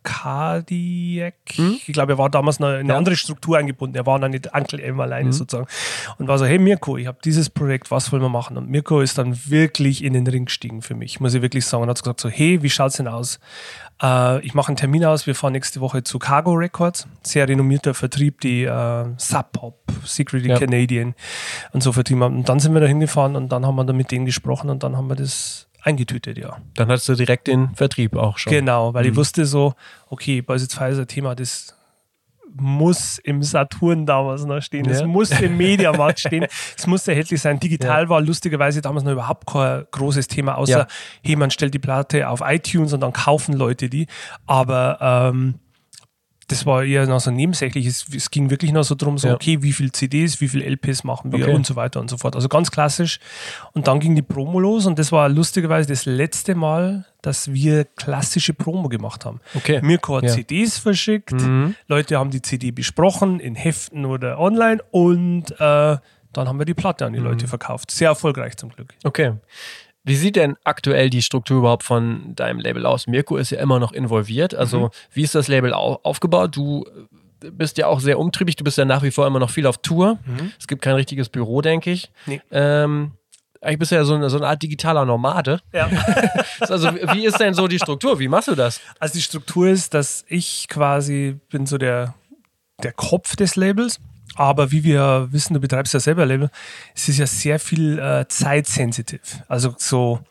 Cardiac. 0.03 1.35
Ich 1.57 1.93
glaube, 1.93 2.13
er 2.13 2.17
war 2.17 2.29
damals 2.29 2.59
noch 2.59 2.67
in 2.69 2.73
eine 2.73 2.81
Hm? 2.81 2.88
Ja. 2.89 2.93
Hm. 2.95 2.97
andere 2.99 3.15
Struktur 3.15 3.57
eingebunden. 3.57 3.95
Er 3.95 4.05
war 4.05 4.19
noch 4.19 4.27
nicht 4.29 4.53
Uncle 4.53 4.79
M 4.81 4.99
alleine 4.99 5.33
sozusagen. 5.33 5.67
Und 6.17 6.27
war 6.27 6.38
so, 6.38 6.45
hey 6.45 6.59
Mirko, 6.59 6.97
ich 6.97 7.07
habe 7.07 7.17
dieses 7.23 7.49
Projekt, 7.49 7.91
was 7.91 8.12
wollen 8.12 8.21
wir 8.21 8.29
machen? 8.29 8.57
Und 8.57 8.69
Mirko 8.69 9.01
ist 9.01 9.17
dann 9.17 9.38
wirklich 9.47 10.03
in 10.03 10.13
den 10.13 10.27
Ring 10.27 10.45
gestiegen 10.45 10.81
für 10.81 10.95
mich, 10.95 11.19
muss 11.19 11.33
ich 11.33 11.41
wirklich 11.41 11.65
sagen. 11.65 11.83
Und 11.83 11.89
hat 11.89 12.01
gesagt 12.01 12.19
so, 12.21 12.29
hey, 12.29 12.62
wie 12.63 12.69
schaut's 12.69 12.97
denn 12.97 13.07
aus? 13.07 13.39
Äh, 14.01 14.39
ich 14.45 14.53
mache 14.53 14.69
einen 14.69 14.77
Termin 14.77 15.05
aus, 15.05 15.27
wir 15.27 15.35
fahren 15.35 15.53
nächste 15.53 15.81
Woche 15.81 16.03
zu 16.03 16.19
Cargo 16.19 16.53
Records, 16.53 17.07
sehr 17.23 17.47
renommierter 17.47 17.93
Vertrieb, 17.93 18.41
die 18.41 18.63
äh, 18.63 19.05
Sub 19.17 19.51
Pop, 19.51 19.79
Secretly 20.05 20.49
Ja. 20.49 20.57
Canadian 20.59 21.15
und 21.71 21.83
so 21.83 21.91
vertrieben 21.91 22.23
haben. 22.23 22.38
Und 22.38 22.49
dann 22.49 22.59
sind 22.59 22.73
wir 22.73 22.81
da 22.81 22.88
hingefahren 22.88 23.35
und 23.35 23.51
dann 23.51 23.65
haben 23.65 23.75
wir 23.75 23.85
da 23.85 23.93
mit 23.93 24.12
denen 24.12 24.25
gesprochen 24.25 24.69
und 24.69 24.83
dann 24.83 24.95
haben 24.97 25.09
wir 25.09 25.15
das 25.15 25.68
eingetütet, 25.83 26.37
ja. 26.37 26.57
Dann 26.75 26.89
hattest 26.89 27.07
du 27.09 27.15
direkt 27.15 27.47
den 27.47 27.73
Vertrieb 27.75 28.15
auch 28.15 28.37
schon. 28.37 28.51
Genau, 28.51 28.93
weil 28.93 29.05
ich 29.05 29.11
Mhm. 29.13 29.17
wusste 29.17 29.45
so, 29.45 29.73
okay, 30.09 30.41
Boys 30.41 30.67
2 30.67 30.89
ist 30.91 30.99
ein 30.99 31.07
Thema, 31.07 31.35
das 31.35 31.75
muss 32.55 33.19
im 33.19 33.43
Saturn 33.43 34.07
damals 34.07 34.43
noch 34.43 34.59
stehen, 34.61 34.89
es 34.89 35.01
Ja. 35.01 35.07
muss 35.07 35.29
im 35.39 35.55
Mediamarkt 35.55 36.19
stehen, 36.27 36.47
es 36.75 36.87
muss 36.87 37.07
erhältlich 37.07 37.39
sein. 37.41 37.59
Digital 37.59 38.09
war 38.09 38.21
lustigerweise 38.21 38.81
damals 38.81 39.03
noch 39.05 39.11
überhaupt 39.11 39.45
kein 39.45 39.85
großes 39.91 40.27
Thema, 40.27 40.55
außer, 40.57 40.79
Ja. 40.79 40.87
hey, 41.23 41.35
man 41.35 41.51
stellt 41.51 41.75
die 41.75 41.79
Platte 41.79 42.27
auf 42.27 42.41
iTunes 42.43 42.91
und 42.93 43.01
dann 43.01 43.13
kaufen 43.13 43.53
Leute 43.53 43.87
die. 43.87 44.07
Aber 44.47 44.97
ähm, 45.31 45.55
das 46.49 46.65
war 46.65 46.83
eher 46.83 47.07
noch 47.07 47.19
so 47.21 47.31
nebensächlich. 47.31 47.85
Es, 47.85 48.05
es 48.13 48.29
ging 48.29 48.49
wirklich 48.49 48.71
noch 48.73 48.83
so 48.83 48.95
drum, 48.95 49.17
so, 49.17 49.29
Ja. 49.29 49.35
okay, 49.35 49.62
wie 49.62 49.71
viel 49.71 49.91
CDs, 49.91 50.41
wie 50.41 50.47
viel 50.49 50.62
LPs 50.62 51.03
machen 51.05 51.31
wir 51.31 51.45
Okay. 51.45 51.55
und 51.55 51.65
so 51.65 51.75
weiter 51.77 51.99
und 52.01 52.09
so 52.09 52.17
fort. 52.17 52.35
Also 52.35 52.49
ganz 52.49 52.69
klassisch. 52.71 53.19
Und 53.73 53.88
dann 53.88 53.99
ging 53.99 54.15
die 54.15 54.21
Promo 54.21 54.59
los 54.59 54.85
und 54.85 54.99
das 54.99 55.12
war 55.12 55.29
lustigerweise 55.29 55.88
das 55.88 56.05
letzte 56.05 56.55
Mal, 56.55 57.05
dass 57.21 57.51
wir 57.53 57.85
klassische 57.85 58.53
Promo 58.53 58.89
gemacht 58.89 59.25
haben. 59.25 59.39
Okay. 59.55 59.79
Mirko 59.81 60.17
hat 60.17 60.23
Ja. 60.25 60.29
CDs 60.33 60.77
verschickt, 60.77 61.31
Mhm. 61.31 61.75
Leute 61.88 62.17
haben 62.17 62.31
die 62.31 62.41
CD 62.41 62.71
besprochen 62.71 63.39
in 63.39 63.55
Heften 63.55 64.05
oder 64.05 64.39
online 64.39 64.81
und 64.91 65.51
äh, 65.59 65.97
dann 66.33 66.47
haben 66.47 66.59
wir 66.59 66.65
die 66.65 66.73
Platte 66.75 67.05
an 67.05 67.13
die 67.13 67.19
Mhm. 67.19 67.25
Leute 67.25 67.47
verkauft. 67.47 67.89
Sehr 67.91 68.09
erfolgreich 68.09 68.55
zum 68.57 68.69
Glück. 68.69 68.93
Okay. 69.03 69.33
Wie 70.03 70.15
sieht 70.15 70.35
denn 70.38 70.55
aktuell 70.63 71.09
die 71.09 71.21
Struktur 71.21 71.59
überhaupt 71.59 71.83
von 71.83 72.33
deinem 72.35 72.59
Label 72.59 72.85
aus? 72.85 73.05
Mirko 73.07 73.38
ist 73.38 73.49
ja 73.51 73.59
immer 73.59 73.79
noch 73.79 73.91
involviert. 73.91 74.55
Also, 74.55 74.79
Mhm. 74.79 74.89
wie 75.13 75.23
ist 75.23 75.35
das 75.35 75.47
Label 75.47 75.73
au 75.73 75.99
aufgebaut? 76.03 76.55
Du 76.55 76.85
äh, 77.43 77.51
bist 77.51 77.77
ja 77.77 77.88
auch 77.88 77.99
sehr 77.99 78.17
umtriebig. 78.19 78.55
Du 78.55 78.63
bist 78.63 78.77
ja 78.77 78.85
nach 78.85 79.03
wie 79.03 79.12
vor 79.12 79.27
immer 79.27 79.39
noch 79.39 79.49
viel 79.49 79.65
auf 79.67 79.77
Tour. 79.77 80.17
Es 80.59 80.67
gibt 80.67 80.81
kein 80.81 80.95
richtiges 80.95 81.29
Büro, 81.29 81.62
denke 81.62 81.91
ich. 81.91 82.12
Mhm. 82.25 82.33
Nee. 82.33 82.41
Ähm, 82.51 83.12
eigentlich 83.62 83.79
bist 83.79 83.91
du 83.91 83.95
ja 83.95 84.05
so 84.05 84.15
eine, 84.15 84.29
so 84.29 84.38
eine 84.38 84.47
Art 84.47 84.63
digitaler 84.63 85.05
Nomade. 85.05 85.59
Ja. 85.73 85.89
Also, 86.62 86.93
wie 86.93 87.25
ist 87.25 87.39
denn 87.39 87.53
so 87.53 87.67
die 87.69 87.79
Struktur? 87.79 88.19
Wie 88.19 88.27
machst 88.27 88.49
du 88.49 88.55
das? 88.55 88.81
Also 88.99 89.13
die 89.13 89.21
Struktur 89.21 89.69
ist, 89.69 89.93
dass 89.93 90.25
ich 90.27 90.67
quasi 90.67 91.39
bin 91.49 91.65
so 91.65 91.77
der, 91.77 92.15
der 92.83 92.91
Kopf 92.91 93.38
des 93.38 93.55
Labels. 93.55 93.99
Aber 94.39 94.71
wie 94.71 94.86
wir 94.86 95.28
wissen, 95.32 95.54
du 95.54 95.60
betreibst 95.60 95.93
ja 95.93 95.99
selber 95.99 96.25
Label, 96.25 96.49
es 96.95 97.10
ist 97.10 97.17
ja 97.17 97.28
sehr 97.28 97.60
viel 97.60 97.99
äh, 97.99 98.25
zeitsensitiv. 98.30 99.19
Also 99.49 99.75
so 99.78 100.21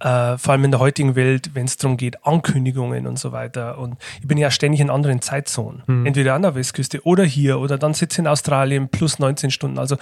äh, 0.00 0.38
vor 0.38 0.52
allem 0.52 0.64
in 0.64 0.70
der 0.70 0.80
heutigen 0.80 1.14
Welt, 1.14 1.50
wenn 1.54 1.66
es 1.66 1.76
darum 1.76 1.96
geht, 1.96 2.24
Ankündigungen 2.26 3.06
und 3.06 3.18
so 3.18 3.32
weiter. 3.32 3.78
Und 3.78 3.96
ich 4.20 4.26
bin 4.26 4.38
ja 4.38 4.50
ständig 4.50 4.80
in 4.80 4.90
anderen 4.90 5.20
Zeitzonen. 5.20 5.82
Entweder 6.06 6.34
an 6.34 6.42
der 6.42 6.54
Westküste 6.54 7.04
oder 7.04 7.24
hier 7.24 7.60
oder 7.60 7.78
dann 7.78 7.94
sitze 7.94 8.14
ich 8.14 8.18
in 8.20 8.26
Australien 8.26 8.88
plus 8.88 9.18
19 9.18 9.50
Stunden. 9.50 9.78
Also 9.78 9.96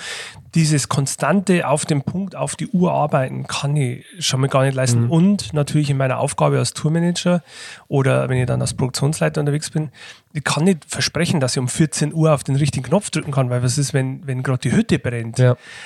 dieses 0.55 0.89
konstante 0.89 1.69
auf 1.69 1.85
dem 1.85 2.03
Punkt, 2.03 2.37
auf 2.37 2.57
die 2.57 2.69
Uhr 2.69 2.93
arbeiten, 2.93 3.47
kann 3.47 3.77
ich 3.77 4.05
schon 4.21 4.41
mal 4.41 4.49
gar 4.49 4.65
nicht 4.65 4.75
leisten. 4.75 5.09
Und 5.09 5.53
natürlich 5.53 5.91
in 5.91 5.97
meiner 5.97 6.19
Aufgabe 6.19 6.59
als 6.59 6.75
Tourmanager 6.75 7.43
oder 7.89 8.29
wenn 8.29 8.39
ich 8.39 8.47
dann 8.47 8.61
als 8.61 8.75
Produktionsleiter 8.75 9.41
unterwegs 9.41 9.71
bin, 9.71 9.91
ich 10.33 10.45
kann 10.45 10.65
nicht 10.65 10.85
versprechen, 10.87 11.41
dass 11.41 11.53
ich 11.53 11.59
um 11.59 11.69
14 11.69 12.13
Uhr 12.15 12.33
auf 12.33 12.45
den 12.45 12.57
richtigen 12.57 12.87
Knopf 12.87 13.11
drücken 13.11 13.33
kann, 13.33 13.51
weil 13.51 13.63
was 13.63 13.79
ist, 13.79 13.95
wenn, 13.95 14.27
wenn 14.27 14.43
gerade 14.43 14.61
die 14.61 14.73
Hütte 14.73 14.99
brennt? 14.99 15.39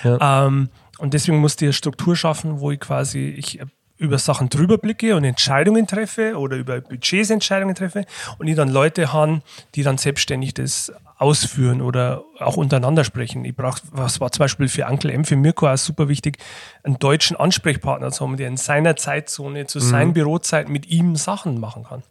ja. 0.05 0.47
Ähm, 0.47 0.69
und 0.99 1.15
deswegen 1.15 1.39
musste 1.39 1.65
ich 1.65 1.69
eine 1.71 1.73
Struktur 1.73 2.15
schaffen, 2.15 2.61
wo 2.61 2.71
ich 2.71 2.79
quasi 2.79 3.35
ich 3.37 3.61
über 3.99 4.19
Sachen 4.19 4.49
drüber 4.49 4.79
blicke 4.79 5.15
und 5.17 5.25
Entscheidungen 5.25 5.87
treffe 5.87 6.37
oder 6.37 6.57
über 6.57 6.81
Budgets 6.81 7.31
Entscheidungen 7.31 7.75
treffe 7.75 8.05
und 8.39 8.49
ich 8.49 8.57
dann 8.57 8.69
Leute 8.69 9.13
habe, 9.13 9.43
die 9.75 9.83
dann 9.83 9.99
selbstständig 9.99 10.55
das 10.55 10.93
ausführen 11.19 11.81
oder 11.81 12.25
auch 12.41 12.57
untereinander 12.57 13.05
sprechen. 13.05 13.45
Ich 13.45 13.55
brauche, 13.55 13.81
was 13.93 14.21
war 14.21 14.33
zum 14.33 14.41
Beispiel 14.41 14.69
für 14.69 14.87
Uncle 14.87 15.13
M, 15.13 15.25
für 15.25 15.37
Mirko 15.37 15.69
auch 15.69 15.77
super 15.77 16.09
wichtig, 16.09 16.39
einen 16.83 16.99
deutschen 16.99 17.37
Ansprechpartner 17.37 18.11
zu 18.11 18.25
haben, 18.25 18.37
der 18.37 18.49
in 18.49 18.57
seiner 18.57 18.97
Zeitzone 18.97 19.67
zu 19.67 19.79
seinen 19.79 20.15
Bürozeiten 20.15 20.73
mit 20.73 20.87
ihm 20.87 21.15
Sachen 21.15 21.61
machen 21.61 21.85
kann. 21.85 22.03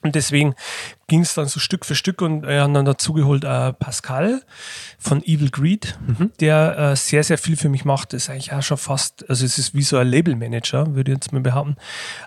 Und 0.00 0.14
deswegen 0.14 0.54
ging 1.08 1.22
es 1.22 1.34
dann 1.34 1.46
so 1.46 1.58
Stück 1.58 1.84
für 1.84 1.96
Stück 1.96 2.22
und 2.22 2.42
wir 2.46 2.62
haben 2.62 2.72
dann 2.72 2.84
dazugeholt 2.84 3.42
äh, 3.42 3.72
Pascal 3.72 4.42
von 4.96 5.24
Evil 5.24 5.50
Greed, 5.50 5.98
mhm. 6.06 6.30
der 6.38 6.78
äh, 6.78 6.96
sehr, 6.96 7.24
sehr 7.24 7.36
viel 7.36 7.56
für 7.56 7.68
mich 7.68 7.84
macht. 7.84 8.12
Das 8.12 8.24
ist 8.24 8.30
eigentlich 8.30 8.52
auch 8.52 8.62
schon 8.62 8.76
fast, 8.76 9.28
also 9.28 9.44
es 9.44 9.58
ist 9.58 9.74
wie 9.74 9.82
so 9.82 9.96
ein 9.96 10.06
Labelmanager, 10.06 10.94
würde 10.94 11.10
ich 11.10 11.16
jetzt 11.16 11.32
mal 11.32 11.40
behaupten, 11.40 11.76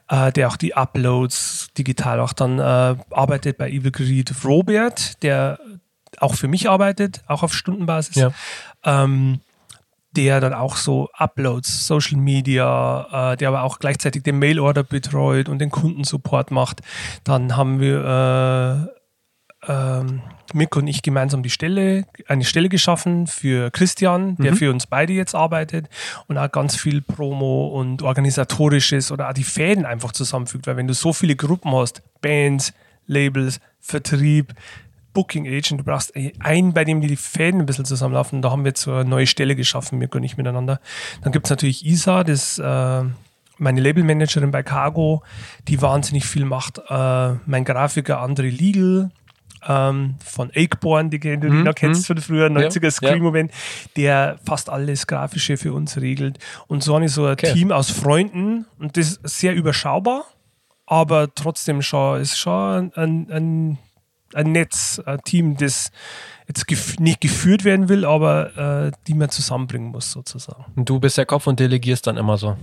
äh, 0.10 0.34
der 0.34 0.50
auch 0.50 0.58
die 0.58 0.76
Uploads 0.76 1.70
digital 1.78 2.20
auch 2.20 2.34
dann 2.34 2.60
äh, 2.60 2.96
arbeitet 3.12 3.58
bei 3.58 3.70
Evil 3.70 3.92
Greed. 3.92 4.34
Robert, 4.44 5.24
der 5.24 5.58
auch 6.18 6.36
für 6.36 6.50
mich 6.50 6.70
arbeitet, 6.70 7.24
auch 7.28 7.42
auf 7.42 7.54
Stundenbasis. 7.54 8.16
Ja. 8.16 8.34
Ähm, 8.84 9.40
der 10.12 10.40
dann 10.40 10.54
auch 10.54 10.76
so 10.76 11.10
Uploads, 11.14 11.88
Social 11.88 12.18
Media, 12.18 13.34
äh, 13.34 13.38
der 13.38 13.50
aber 13.50 13.64
auch 13.64 13.80
gleichzeitig 13.80 14.24
den 14.24 14.40
Mailorder 14.40 14.84
betreut 14.84 15.48
und 15.50 15.60
den 15.60 15.72
Kundensupport 15.72 16.52
macht. 16.52 16.82
Dann 17.24 17.56
haben 17.56 17.80
wir 17.80 18.92
äh, 19.66 19.72
äh, 19.72 20.04
Mick 20.54 20.76
und 20.76 20.88
ich 20.88 21.02
gemeinsam 21.02 21.44
die 21.44 21.50
Stelle, 21.50 22.06
eine 22.28 22.44
Stelle 22.44 22.68
geschaffen 22.68 23.28
für 23.28 23.72
Christian, 23.72 24.36
der 24.38 24.52
mhm. 24.52 24.58
für 24.58 24.72
uns 24.72 24.88
beide 24.88 25.14
jetzt 25.14 25.34
arbeitet 25.34 25.88
und 26.28 26.38
auch 26.38 26.52
ganz 26.52 26.76
viel 26.76 27.02
Promo 27.02 27.68
und 27.68 28.02
organisatorisches 28.02 29.12
oder 29.12 29.30
auch 29.30 29.34
die 29.34 29.44
Fäden 29.44 29.86
einfach 29.86 30.12
zusammenfügt, 30.12 30.68
weil 30.68 30.78
wenn 30.78 30.88
du 30.88 30.94
so 30.94 31.14
viele 31.14 31.36
Gruppen 31.36 31.74
hast, 31.74 32.02
Bands, 32.22 32.74
Labels, 33.08 33.60
Vertrieb, 33.80 34.54
Booking 35.14 35.48
Agent, 35.48 35.82
du 35.82 35.84
brauchst 35.84 36.14
einen, 36.40 36.74
bei 36.74 36.86
dem 36.86 37.02
die 37.02 37.16
Fäden 37.16 37.62
ein 37.62 37.66
bisschen 37.66 37.86
zusammenlaufen. 37.86 38.42
Da 38.42 38.52
haben 38.52 38.64
wir 38.64 38.70
jetzt 38.70 38.82
so 38.82 38.94
eine 38.94 39.10
neue 39.10 39.28
Stelle 39.28 39.56
geschaffen, 39.56 40.00
wir 40.00 40.08
können 40.08 40.24
nicht 40.24 40.38
miteinander. 40.38 40.80
Dann 41.22 41.32
gibt 41.32 41.46
es 41.46 41.50
natürlich 41.50 41.86
Isa, 41.86 42.24
das 42.24 42.60
äh, 42.60 43.04
meine 43.58 43.82
Labelmanagerin 43.82 44.52
bei 44.52 44.64
Cargo, 44.64 45.24
die 45.68 45.82
wahnsinnig 45.82 46.26
viel 46.26 46.46
macht. 46.46 46.80
Äh, 46.90 47.34
mein 47.46 47.64
Grafiker 47.64 48.24
André 48.24 48.50
Legal, 48.50 49.12
ähm, 49.68 50.16
von 50.24 50.50
Akeborn, 50.56 51.10
die 51.10 51.20
du 51.20 51.50
mhm. 51.50 51.64
noch 51.64 51.76
kennst 51.76 52.02
mhm. 52.02 52.16
von 52.16 52.18
früher, 52.18 52.48
90er 52.48 52.84
ja, 52.84 52.92
Screen-Moment, 52.92 53.52
der 53.96 54.40
fast 54.46 54.70
alles 54.70 55.08
Grafische 55.08 55.58
für 55.58 55.74
uns 55.74 55.98
regelt. 55.98 56.40
Und 56.68 56.84
so 56.84 56.96
habe 56.96 57.06
ich 57.06 57.12
so 57.12 57.26
ein 57.26 57.34
okay. 57.34 57.54
Team 57.54 57.72
aus 57.72 57.92
Freunden 57.92 58.66
und 58.80 58.98
das 58.98 59.20
ist 59.24 59.40
sehr 59.40 59.54
überschaubar, 59.54 60.26
aber 60.86 61.34
trotzdem 61.34 61.82
schon, 61.82 62.22
ist 62.22 62.38
schon 62.38 62.92
ein, 62.96 63.30
ein 63.30 63.78
ein 64.36 64.52
Netz, 64.52 65.02
ein 65.06 65.22
Team, 65.24 65.58
das 65.58 65.92
jetzt 66.48 66.68
gef 66.68 67.00
nicht 67.00 67.22
geführt 67.22 67.64
werden 67.64 67.90
will, 67.90 68.06
aber 68.06 68.88
äh, 68.88 68.92
die 69.08 69.14
man 69.14 69.30
zusammenbringen 69.30 69.92
muss, 69.92 70.12
sozusagen. 70.12 70.66
Und 70.76 70.90
du 70.90 71.00
bist 71.00 71.18
der 71.18 71.26
Kopf 71.26 71.48
und 71.48 71.60
delegierst 71.60 72.08
dann 72.08 72.18
immer 72.18 72.38
so. 72.38 72.58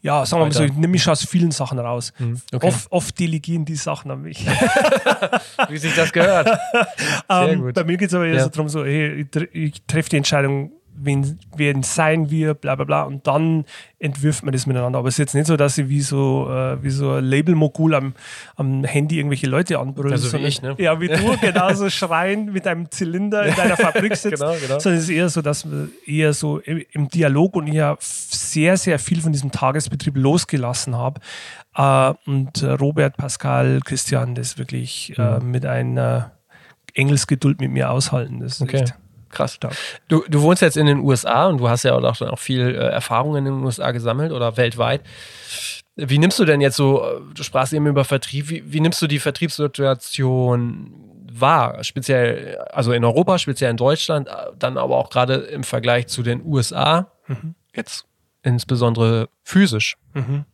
Ja, 0.00 0.24
sagen 0.24 0.42
wir 0.42 0.46
mal 0.46 0.52
so, 0.52 0.62
ich 0.62 0.72
nehme 0.74 0.88
mich 0.88 1.08
aus 1.08 1.24
vielen 1.24 1.50
Sachen 1.50 1.78
raus. 1.80 2.12
Mhm, 2.18 2.40
okay. 2.52 2.66
Oft, 2.68 2.92
oft, 2.92 3.18
delegieren 3.18 3.64
die 3.64 3.74
Sachen 3.74 4.12
an 4.12 4.22
mich. 4.22 4.46
Wie 5.68 5.76
sich 5.76 5.94
das 5.96 6.12
gehört. 6.12 6.46
Sehr 7.28 7.44
um, 7.44 7.50
ähm, 7.50 7.60
gut. 7.62 7.74
Bei 7.74 7.82
mir 7.82 7.96
geht 7.96 8.08
es 8.08 8.14
aber 8.14 8.26
eher 8.26 8.34
ja. 8.34 8.44
so 8.44 8.48
darum, 8.48 8.68
so, 8.68 8.84
hey, 8.84 9.26
ich 9.52 9.82
treffe 9.88 10.10
die 10.10 10.18
Entscheidung, 10.18 10.70
wen, 11.00 11.38
wen 11.56 11.82
sein 11.82 12.30
wir, 12.30 12.54
bla 12.54 12.74
bla 12.74 12.84
bla. 12.84 13.02
Und 13.02 13.26
dann 13.26 13.64
entwirft 13.98 14.44
man 14.44 14.52
das 14.52 14.66
miteinander. 14.66 14.98
Aber 14.98 15.08
es 15.08 15.14
ist 15.14 15.18
jetzt 15.18 15.34
nicht 15.34 15.46
so, 15.46 15.56
dass 15.56 15.78
ich 15.78 15.88
wie 15.88 16.00
so, 16.00 16.48
äh, 16.50 16.82
wie 16.82 16.90
so 16.90 17.12
ein 17.12 17.24
Label-Mogul 17.24 17.94
am, 17.94 18.14
am 18.56 18.84
Handy 18.84 19.18
irgendwelche 19.18 19.46
Leute 19.46 19.78
anbrüllen. 19.78 20.12
Also 20.12 20.32
wie 20.38 20.46
ich, 20.46 20.62
ne? 20.62 20.74
Ja, 20.78 21.00
wie 21.00 21.08
du, 21.08 21.36
genauso 21.40 21.90
schreien 21.90 22.52
mit 22.52 22.66
einem 22.66 22.90
Zylinder 22.90 23.46
in 23.46 23.54
deiner 23.54 23.76
Fabrik 23.76 24.16
sitzt. 24.16 24.40
genau, 24.40 24.54
genau. 24.60 24.78
Sondern 24.78 24.98
es 24.98 25.04
ist 25.04 25.10
eher 25.10 25.28
so, 25.28 25.42
dass 25.42 25.70
wir 25.70 25.88
eher 26.06 26.32
so 26.32 26.58
im, 26.58 27.08
Dialog 27.08 27.56
und 27.56 27.66
ich 27.66 27.82
sehr, 28.00 28.76
sehr 28.76 28.98
viel 28.98 29.20
von 29.20 29.32
diesem 29.32 29.50
Tagesbetrieb 29.50 30.16
losgelassen 30.16 30.96
habe. 30.96 31.20
Äh, 31.74 32.14
und 32.30 32.62
äh, 32.62 32.72
Robert, 32.72 33.16
Pascal, 33.16 33.80
Christian, 33.84 34.34
das 34.34 34.58
wirklich 34.58 35.14
äh, 35.16 35.38
mhm. 35.38 35.50
mit 35.50 35.66
einer 35.66 36.32
Engelsgeduld 36.94 37.60
mit 37.60 37.70
mir 37.70 37.90
aushalten. 37.90 38.40
Das 38.40 38.54
ist 38.54 38.62
okay. 38.62 38.78
echt 38.78 38.94
krass 39.30 39.54
stark. 39.54 39.76
Du, 40.08 40.24
du 40.28 40.42
wohnst 40.42 40.62
jetzt 40.62 40.76
in 40.76 40.86
den 40.86 41.00
USA 41.00 41.46
und 41.46 41.58
du 41.58 41.68
hast 41.68 41.84
ja 41.84 41.94
auch, 41.94 42.20
auch 42.20 42.38
viel 42.38 42.60
äh, 42.60 42.74
Erfahrung 42.74 43.36
in 43.36 43.44
den 43.44 43.54
USA 43.62 43.90
gesammelt 43.90 44.32
oder 44.32 44.56
weltweit. 44.56 45.02
Wie 45.96 46.18
nimmst 46.18 46.38
du 46.38 46.44
denn 46.44 46.60
jetzt 46.60 46.76
so, 46.76 47.04
äh, 47.04 47.20
du 47.34 47.42
sprachst 47.42 47.72
eben 47.72 47.86
über 47.86 48.04
Vertrieb, 48.04 48.48
wie, 48.50 48.72
wie 48.72 48.80
nimmst 48.80 49.02
du 49.02 49.06
die 49.06 49.18
Vertriebssituation 49.18 50.92
wahr? 51.32 51.82
Speziell, 51.82 52.58
also 52.72 52.92
in 52.92 53.04
Europa, 53.04 53.38
speziell 53.38 53.70
in 53.70 53.76
Deutschland, 53.76 54.28
äh, 54.28 54.32
dann 54.58 54.78
aber 54.78 54.96
auch 54.96 55.10
gerade 55.10 55.34
im 55.34 55.64
Vergleich 55.64 56.06
zu 56.06 56.22
den 56.22 56.44
USA, 56.44 57.10
mhm. 57.26 57.54
jetzt 57.74 58.06
insbesondere 58.42 59.28
physisch. 59.42 59.96
Mhm. 60.14 60.44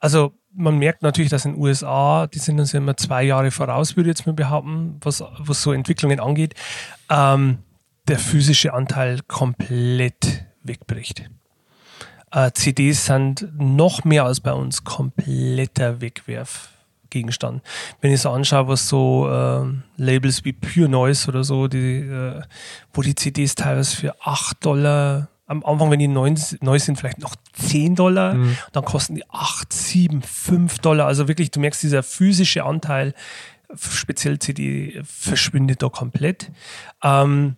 Also 0.00 0.32
man 0.52 0.78
merkt 0.78 1.02
natürlich, 1.02 1.30
dass 1.30 1.44
in 1.44 1.54
den 1.54 1.62
USA, 1.62 2.26
die 2.26 2.38
sind 2.38 2.58
uns 2.58 2.72
ja 2.72 2.78
immer 2.78 2.96
zwei 2.96 3.22
Jahre 3.22 3.50
voraus, 3.50 3.96
würde 3.96 4.10
ich 4.10 4.18
jetzt 4.18 4.26
mal 4.26 4.32
behaupten, 4.32 4.98
was, 5.02 5.22
was 5.38 5.62
so 5.62 5.72
Entwicklungen 5.72 6.20
angeht. 6.20 6.54
Ähm, 7.08 7.58
der 8.08 8.18
physische 8.18 8.72
Anteil 8.72 9.20
komplett 9.28 10.44
wegbricht. 10.62 11.30
Äh, 12.30 12.50
CDs 12.52 13.06
sind 13.06 13.48
noch 13.58 14.04
mehr 14.04 14.24
als 14.24 14.40
bei 14.40 14.52
uns 14.52 14.84
kompletter 14.84 16.00
Wegwerfgegenstand. 16.00 17.62
Wenn 18.00 18.12
ich 18.12 18.20
so 18.20 18.30
anschaue, 18.30 18.68
was 18.68 18.88
so 18.88 19.28
äh, 19.30 19.66
Labels 19.96 20.44
wie 20.44 20.52
Pure 20.52 20.88
Noise 20.88 21.28
oder 21.28 21.44
so, 21.44 21.68
die, 21.68 22.00
äh, 22.00 22.42
wo 22.92 23.02
die 23.02 23.14
CDs 23.14 23.54
teilweise 23.54 23.96
für 23.96 24.14
8 24.24 24.64
Dollar, 24.64 25.28
am 25.46 25.64
Anfang, 25.64 25.90
wenn 25.90 25.98
die 25.98 26.08
neu, 26.08 26.34
neu 26.60 26.78
sind, 26.78 26.98
vielleicht 26.98 27.20
noch 27.20 27.34
10 27.54 27.94
Dollar, 27.94 28.34
mhm. 28.34 28.58
dann 28.72 28.84
kosten 28.84 29.14
die 29.14 29.24
8, 29.30 29.72
7, 29.72 30.20
5 30.20 30.78
Dollar. 30.80 31.06
Also 31.06 31.26
wirklich, 31.26 31.50
du 31.50 31.60
merkst, 31.60 31.82
dieser 31.82 32.02
physische 32.02 32.64
Anteil, 32.64 33.14
speziell 33.74 34.38
CD, 34.38 35.00
verschwindet 35.04 35.82
da 35.82 35.88
komplett. 35.88 36.50
Ähm, 37.02 37.56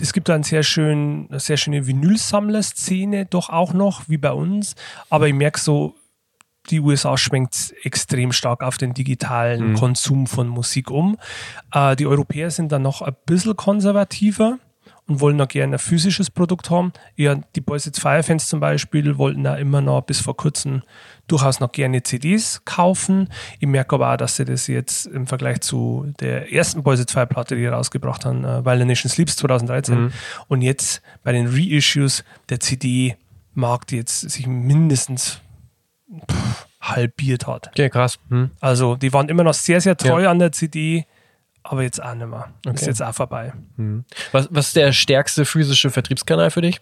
es 0.00 0.12
gibt 0.12 0.28
da 0.28 0.34
einen 0.34 0.44
sehr 0.44 0.62
schön, 0.62 1.26
eine 1.30 1.40
sehr 1.40 1.56
schöne 1.56 1.86
Vinylsammler-Szene 1.86 3.26
doch 3.26 3.50
auch 3.50 3.72
noch, 3.72 4.08
wie 4.08 4.18
bei 4.18 4.32
uns. 4.32 4.74
Aber 5.10 5.28
ich 5.28 5.34
merke 5.34 5.60
so, 5.60 5.94
die 6.70 6.80
USA 6.80 7.16
schwenkt 7.16 7.74
extrem 7.82 8.32
stark 8.32 8.62
auf 8.62 8.78
den 8.78 8.94
digitalen 8.94 9.70
mhm. 9.70 9.74
Konsum 9.74 10.26
von 10.26 10.48
Musik 10.48 10.90
um. 10.90 11.18
Äh, 11.72 11.96
die 11.96 12.06
Europäer 12.06 12.50
sind 12.50 12.72
dann 12.72 12.82
noch 12.82 13.02
ein 13.02 13.16
bisschen 13.26 13.56
konservativer 13.56 14.58
und 15.08 15.20
wollen 15.20 15.36
noch 15.36 15.48
gerne 15.48 15.76
ein 15.76 15.78
physisches 15.78 16.30
Produkt 16.30 16.70
haben. 16.70 16.92
Ja, 17.16 17.34
die 17.56 17.60
Boys 17.60 17.86
It's 17.86 17.98
Fire 17.98 18.22
Fans 18.22 18.48
zum 18.48 18.60
Beispiel 18.60 19.18
wollten 19.18 19.42
da 19.42 19.56
immer 19.56 19.80
noch 19.80 20.02
bis 20.02 20.20
vor 20.20 20.36
kurzem 20.36 20.82
durchaus 21.26 21.60
noch 21.60 21.72
gerne 21.72 22.02
CDs 22.02 22.64
kaufen. 22.64 23.28
Ich 23.58 23.66
merke 23.66 23.96
aber 23.96 24.12
auch, 24.12 24.16
dass 24.16 24.36
sie 24.36 24.44
das 24.44 24.66
jetzt 24.66 25.06
im 25.06 25.26
Vergleich 25.26 25.60
zu 25.60 26.12
der 26.20 26.52
ersten 26.52 26.82
Boys 26.82 27.00
It's 27.00 27.12
Fire 27.12 27.26
Platte, 27.26 27.56
die 27.56 27.66
rausgebracht 27.66 28.24
haben, 28.24 28.44
äh, 28.44 28.64
While 28.64 28.78
the 28.78 28.84
Nation 28.84 29.10
Sleeps 29.10 29.36
2013 29.36 29.98
mhm. 29.98 30.12
und 30.48 30.62
jetzt 30.62 31.02
bei 31.22 31.32
den 31.32 31.48
Reissues 31.48 32.24
der 32.48 32.60
CD-Markt 32.60 33.92
jetzt 33.92 34.20
sich 34.20 34.46
mindestens 34.46 35.40
pff, 36.30 36.66
halbiert 36.80 37.46
hat. 37.46 37.68
Okay, 37.68 37.90
krass. 37.90 38.18
Mhm. 38.28 38.50
Also 38.60 38.96
die 38.96 39.12
waren 39.12 39.28
immer 39.28 39.44
noch 39.44 39.54
sehr, 39.54 39.80
sehr 39.80 39.96
treu 39.96 40.22
ja. 40.22 40.30
an 40.30 40.38
der 40.38 40.52
CD 40.52 41.06
aber 41.62 41.82
jetzt 41.82 42.02
auch 42.02 42.14
nicht 42.14 42.26
mehr. 42.26 42.52
Okay. 42.66 42.74
Ist 42.74 42.86
jetzt 42.86 43.02
auch 43.02 43.14
vorbei. 43.14 43.52
Mhm. 43.76 44.04
Was, 44.32 44.48
was 44.50 44.68
ist 44.68 44.76
der 44.76 44.92
stärkste 44.92 45.44
physische 45.44 45.90
Vertriebskanal 45.90 46.50
für 46.50 46.62
dich? 46.62 46.80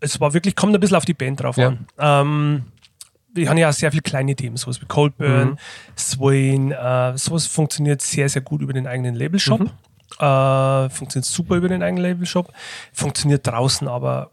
Es 0.00 0.20
war 0.20 0.34
wirklich, 0.34 0.56
kommt 0.56 0.74
ein 0.74 0.80
bisschen 0.80 0.96
auf 0.96 1.04
die 1.04 1.14
Band 1.14 1.42
drauf 1.42 1.56
ja. 1.56 1.68
an. 1.68 1.86
Ähm, 1.98 2.64
wir 3.34 3.48
haben 3.48 3.56
ja 3.56 3.68
auch 3.68 3.72
sehr 3.72 3.90
viele 3.90 4.02
kleine 4.02 4.34
Themen, 4.34 4.56
sowas 4.56 4.80
wie 4.80 4.86
Coldburn, 4.86 5.50
mhm. 5.50 5.58
Swain, 5.96 6.72
äh, 6.72 7.16
sowas 7.16 7.46
funktioniert 7.46 8.02
sehr, 8.02 8.28
sehr 8.28 8.42
gut 8.42 8.60
über 8.60 8.72
den 8.72 8.86
eigenen 8.86 9.14
Labelshop. 9.14 9.60
Mhm. 9.60 9.70
Äh, 10.18 10.90
funktioniert 10.90 11.24
super 11.24 11.56
über 11.56 11.68
den 11.68 11.82
eigenen 11.82 12.02
Labelshop. 12.02 12.52
Funktioniert 12.92 13.46
draußen 13.46 13.88
aber 13.88 14.30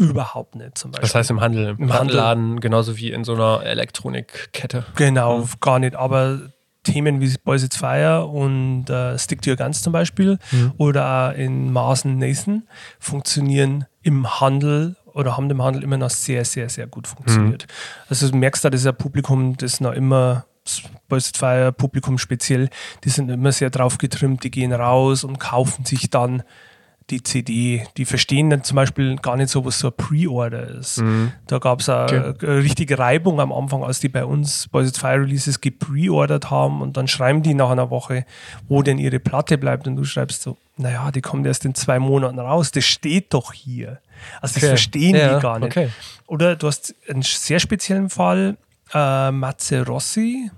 überhaupt 0.00 0.54
nicht 0.54 0.78
zum 0.78 0.90
Beispiel. 0.90 1.02
Das 1.02 1.14
heißt 1.14 1.30
im 1.30 1.40
Handel, 1.40 1.76
im, 1.78 1.92
Handelladen, 1.92 2.60
genauso 2.60 2.96
wie 2.96 3.10
in 3.10 3.24
so 3.24 3.34
einer 3.34 3.62
Elektronikkette. 3.64 4.84
Genau, 4.96 5.38
mhm. 5.38 5.48
gar 5.60 5.78
nicht. 5.78 5.94
Aber 5.94 6.40
Themen 6.82 7.20
wie 7.20 7.34
Boys 7.44 7.62
It's 7.62 7.76
Fire 7.76 8.26
und 8.26 8.88
äh, 8.88 9.18
Stick 9.18 9.42
to 9.42 9.50
Your 9.50 9.56
Guns 9.56 9.82
zum 9.82 9.92
Beispiel 9.92 10.38
mhm. 10.50 10.72
oder 10.78 11.30
auch 11.32 11.38
in 11.38 11.72
Maßen 11.72 12.18
Nathan 12.18 12.66
funktionieren 12.98 13.84
im 14.02 14.40
Handel 14.40 14.96
oder 15.12 15.36
haben 15.36 15.50
im 15.50 15.62
Handel 15.62 15.82
immer 15.82 15.98
noch 15.98 16.10
sehr, 16.10 16.44
sehr, 16.44 16.68
sehr 16.68 16.86
gut 16.86 17.06
funktioniert. 17.06 17.66
Mhm. 17.66 18.04
Also 18.08 18.30
du 18.30 18.36
merkst 18.36 18.64
da, 18.64 18.70
das 18.70 18.80
ist 18.80 18.86
ein 18.86 18.96
Publikum, 18.96 19.56
das 19.56 19.80
noch 19.80 19.92
immer 19.92 20.46
Boys 21.08 21.28
It's 21.28 21.38
Fire 21.38 21.72
Publikum 21.72 22.16
speziell, 22.16 22.70
die 23.04 23.10
sind 23.10 23.30
immer 23.30 23.52
sehr 23.52 23.70
drauf 23.70 23.98
getrimmt, 23.98 24.44
die 24.44 24.50
gehen 24.50 24.72
raus 24.72 25.24
und 25.24 25.38
kaufen 25.38 25.84
sich 25.84 26.10
dann 26.10 26.42
die 27.10 27.22
CD, 27.22 27.86
die 27.96 28.04
verstehen 28.04 28.50
dann 28.50 28.64
zum 28.64 28.76
Beispiel 28.76 29.16
gar 29.16 29.36
nicht 29.36 29.50
so, 29.50 29.64
was 29.64 29.78
so 29.78 29.88
ein 29.88 29.94
Pre-Order 29.96 30.68
ist. 30.68 30.98
Mhm. 30.98 31.32
Da 31.46 31.58
gab 31.58 31.80
es 31.80 31.88
eine 31.88 32.28
okay. 32.28 32.46
richtige 32.46 32.98
Reibung 32.98 33.40
am 33.40 33.52
Anfang, 33.52 33.82
als 33.82 34.00
die 34.00 34.08
bei 34.08 34.24
uns 34.24 34.68
bei 34.68 34.82
den 34.82 34.92
Fire 34.92 35.20
Releases 35.20 35.60
gepreordert 35.60 36.50
haben 36.50 36.80
und 36.80 36.96
dann 36.96 37.08
schreiben 37.08 37.42
die 37.42 37.54
nach 37.54 37.70
einer 37.70 37.90
Woche, 37.90 38.24
wo 38.68 38.82
denn 38.82 38.98
ihre 38.98 39.18
Platte 39.18 39.58
bleibt 39.58 39.86
und 39.86 39.96
du 39.96 40.04
schreibst 40.04 40.42
so, 40.42 40.56
naja, 40.76 41.10
die 41.10 41.20
kommt 41.20 41.46
erst 41.46 41.64
in 41.64 41.74
zwei 41.74 41.98
Monaten 41.98 42.38
raus, 42.38 42.70
das 42.70 42.84
steht 42.84 43.34
doch 43.34 43.52
hier. 43.52 44.00
Also 44.40 44.54
das 44.54 44.56
okay. 44.56 44.66
verstehen 44.68 45.16
ja, 45.16 45.34
die 45.34 45.42
gar 45.42 45.58
nicht. 45.58 45.76
Okay. 45.76 45.90
Oder 46.26 46.56
du 46.56 46.66
hast 46.66 46.94
einen 47.08 47.22
sehr 47.22 47.60
speziellen 47.60 48.10
Fall, 48.10 48.56
äh, 48.94 49.30
Matze 49.30 49.84
Rossi, 49.86 50.50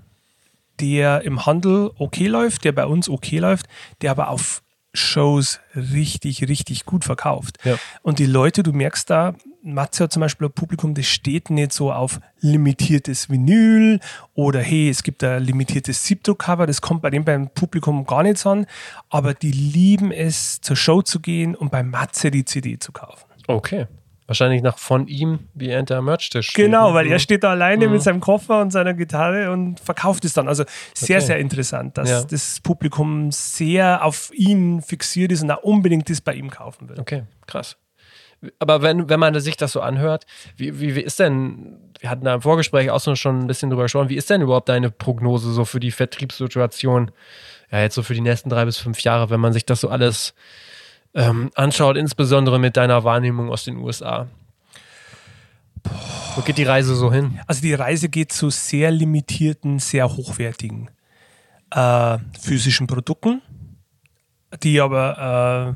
der 0.79 1.21
im 1.21 1.45
Handel 1.45 1.91
okay 1.97 2.27
läuft, 2.27 2.63
der 2.63 2.71
bei 2.71 2.85
uns 2.85 3.09
okay 3.09 3.39
läuft, 3.39 3.67
der 4.01 4.11
aber 4.11 4.29
auf 4.29 4.63
Shows 4.93 5.59
richtig, 5.75 6.47
richtig 6.47 6.85
gut 6.85 7.03
verkauft. 7.03 7.57
Ja. 7.63 7.77
Und 8.03 8.19
die 8.19 8.25
Leute, 8.25 8.61
du 8.61 8.73
merkst 8.73 9.09
da, 9.09 9.35
Matze 9.63 10.03
hat 10.03 10.13
zum 10.13 10.19
Beispiel 10.19 10.47
ein 10.47 10.53
Publikum, 10.53 10.93
das 10.93 11.07
steht 11.07 11.49
nicht 11.49 11.71
so 11.71 11.91
auf 11.91 12.19
limitiertes 12.41 13.29
Vinyl 13.29 13.99
oder 14.35 14.61
hey, 14.61 14.89
es 14.89 15.03
gibt 15.03 15.23
ein 15.23 15.43
limitiertes 15.43 16.05
Siebdruckcover, 16.05 16.67
das 16.67 16.81
kommt 16.81 17.01
bei 17.01 17.09
dem 17.09 17.25
beim 17.25 17.49
Publikum 17.49 18.05
gar 18.05 18.23
nicht 18.23 18.45
an, 18.45 18.67
aber 19.09 19.33
die 19.33 19.51
lieben 19.51 20.11
es, 20.11 20.61
zur 20.61 20.75
Show 20.75 21.01
zu 21.01 21.19
gehen 21.19 21.55
und 21.55 21.71
bei 21.71 21.81
Matze 21.81 22.29
die 22.29 22.45
CD 22.45 22.77
zu 22.77 22.91
kaufen. 22.91 23.25
Okay. 23.47 23.87
Wahrscheinlich 24.25 24.61
nach 24.61 24.77
von 24.77 25.07
ihm, 25.07 25.39
wie 25.53 25.67
er 25.69 25.77
hinter 25.77 26.01
Merch-Tisch 26.01 26.49
steht. 26.51 26.65
Genau, 26.65 26.93
weil 26.93 27.07
er 27.07 27.15
Mhm. 27.15 27.19
steht 27.19 27.43
da 27.43 27.51
alleine 27.51 27.87
Mhm. 27.87 27.93
mit 27.93 28.01
seinem 28.03 28.19
Koffer 28.21 28.61
und 28.61 28.71
seiner 28.71 28.93
Gitarre 28.93 29.51
und 29.51 29.79
verkauft 29.81 30.23
es 30.25 30.33
dann. 30.33 30.47
Also 30.47 30.63
sehr, 30.93 31.17
Okay. 31.17 31.25
sehr 31.25 31.37
interessant, 31.39 31.97
dass 31.97 32.09
Ja. 32.09 32.23
das 32.23 32.59
Publikum 32.61 33.31
sehr 33.31 34.03
auf 34.05 34.31
ihn 34.33 34.81
fixiert 34.81 35.31
ist 35.33 35.43
und 35.43 35.51
auch 35.51 35.63
unbedingt 35.63 36.09
das 36.09 36.21
bei 36.21 36.33
ihm 36.35 36.49
kaufen 36.49 36.87
will. 36.89 36.99
Okay, 36.99 37.23
krass. 37.47 37.75
Aber 38.59 38.81
wenn, 38.81 39.07
wenn 39.09 39.19
man 39.21 39.39
sich 39.39 39.55
das 39.55 39.71
so 39.71 39.79
anhört, 39.81 40.25
wie, 40.57 40.79
wie, 40.81 40.95
wie 40.95 41.01
ist 41.01 41.17
denn, 41.19 41.77
wir 42.01 42.09
hatten 42.09 42.25
da 42.25 42.33
im 42.33 42.41
Vorgespräch 42.41 42.89
auch 42.91 42.99
schon 43.15 43.39
ein 43.39 43.47
bisschen 43.47 43.69
drüber 43.69 43.83
gesprochen, 43.83 44.09
wie 44.09 44.17
ist 44.17 44.29
denn 44.29 44.41
überhaupt 44.41 44.67
deine 44.67 44.91
Prognose 44.91 45.51
so 45.53 45.63
für 45.63 45.79
die 45.79 45.91
Vertriebssituation, 45.91 47.11
ja, 47.71 47.79
jetzt 47.81 47.95
so 47.95 48.03
für 48.03 48.13
die 48.13 48.21
nächsten 48.21 48.49
drei 48.49 48.65
bis 48.65 48.77
fünf 48.77 48.99
Jahre, 49.01 49.29
wenn 49.29 49.39
man 49.39 49.53
sich 49.53 49.65
das 49.65 49.79
so 49.79 49.87
alles 49.89 50.33
ähm, 51.13 51.51
anschaut, 51.55 51.97
insbesondere 51.97 52.59
mit 52.59 52.77
deiner 52.77 53.03
Wahrnehmung 53.03 53.49
aus 53.49 53.63
den 53.63 53.77
USA? 53.77 54.27
Wo 56.35 56.41
geht 56.41 56.57
die 56.57 56.63
Reise 56.63 56.95
so 56.95 57.11
hin? 57.11 57.39
Also 57.47 57.61
die 57.61 57.73
Reise 57.73 58.09
geht 58.09 58.31
zu 58.31 58.49
sehr 58.49 58.89
limitierten, 58.91 59.79
sehr 59.79 60.09
hochwertigen 60.09 60.89
äh, 61.71 62.17
physischen 62.39 62.87
Produkten, 62.87 63.41
die 64.63 64.79
aber 64.79 65.75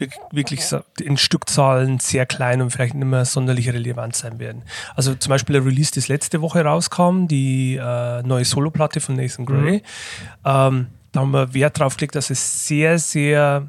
äh, 0.00 0.02
wirk- 0.04 0.18
wirklich 0.32 0.62
in 1.00 1.16
Stückzahlen 1.16 2.00
sehr 2.00 2.26
klein 2.26 2.60
und 2.60 2.70
vielleicht 2.70 2.94
nicht 2.94 3.06
mehr 3.06 3.24
sonderlich 3.24 3.68
relevant 3.68 4.16
sein 4.16 4.38
werden. 4.38 4.64
Also 4.96 5.14
zum 5.14 5.30
Beispiel 5.30 5.54
der 5.54 5.64
Release, 5.64 5.92
das 5.94 6.08
letzte 6.08 6.42
Woche 6.42 6.64
rauskam, 6.64 7.26
die 7.26 7.76
äh, 7.76 8.22
neue 8.22 8.44
Soloplatte 8.44 9.00
von 9.00 9.16
Nathan 9.16 9.46
Gray. 9.46 9.82
Ähm, 10.44 10.88
da 11.12 11.20
haben 11.20 11.30
wir 11.32 11.54
Wert 11.54 11.78
drauf 11.78 11.96
gelegt, 11.96 12.16
dass 12.16 12.30
es 12.30 12.66
sehr, 12.66 12.98
sehr 12.98 13.68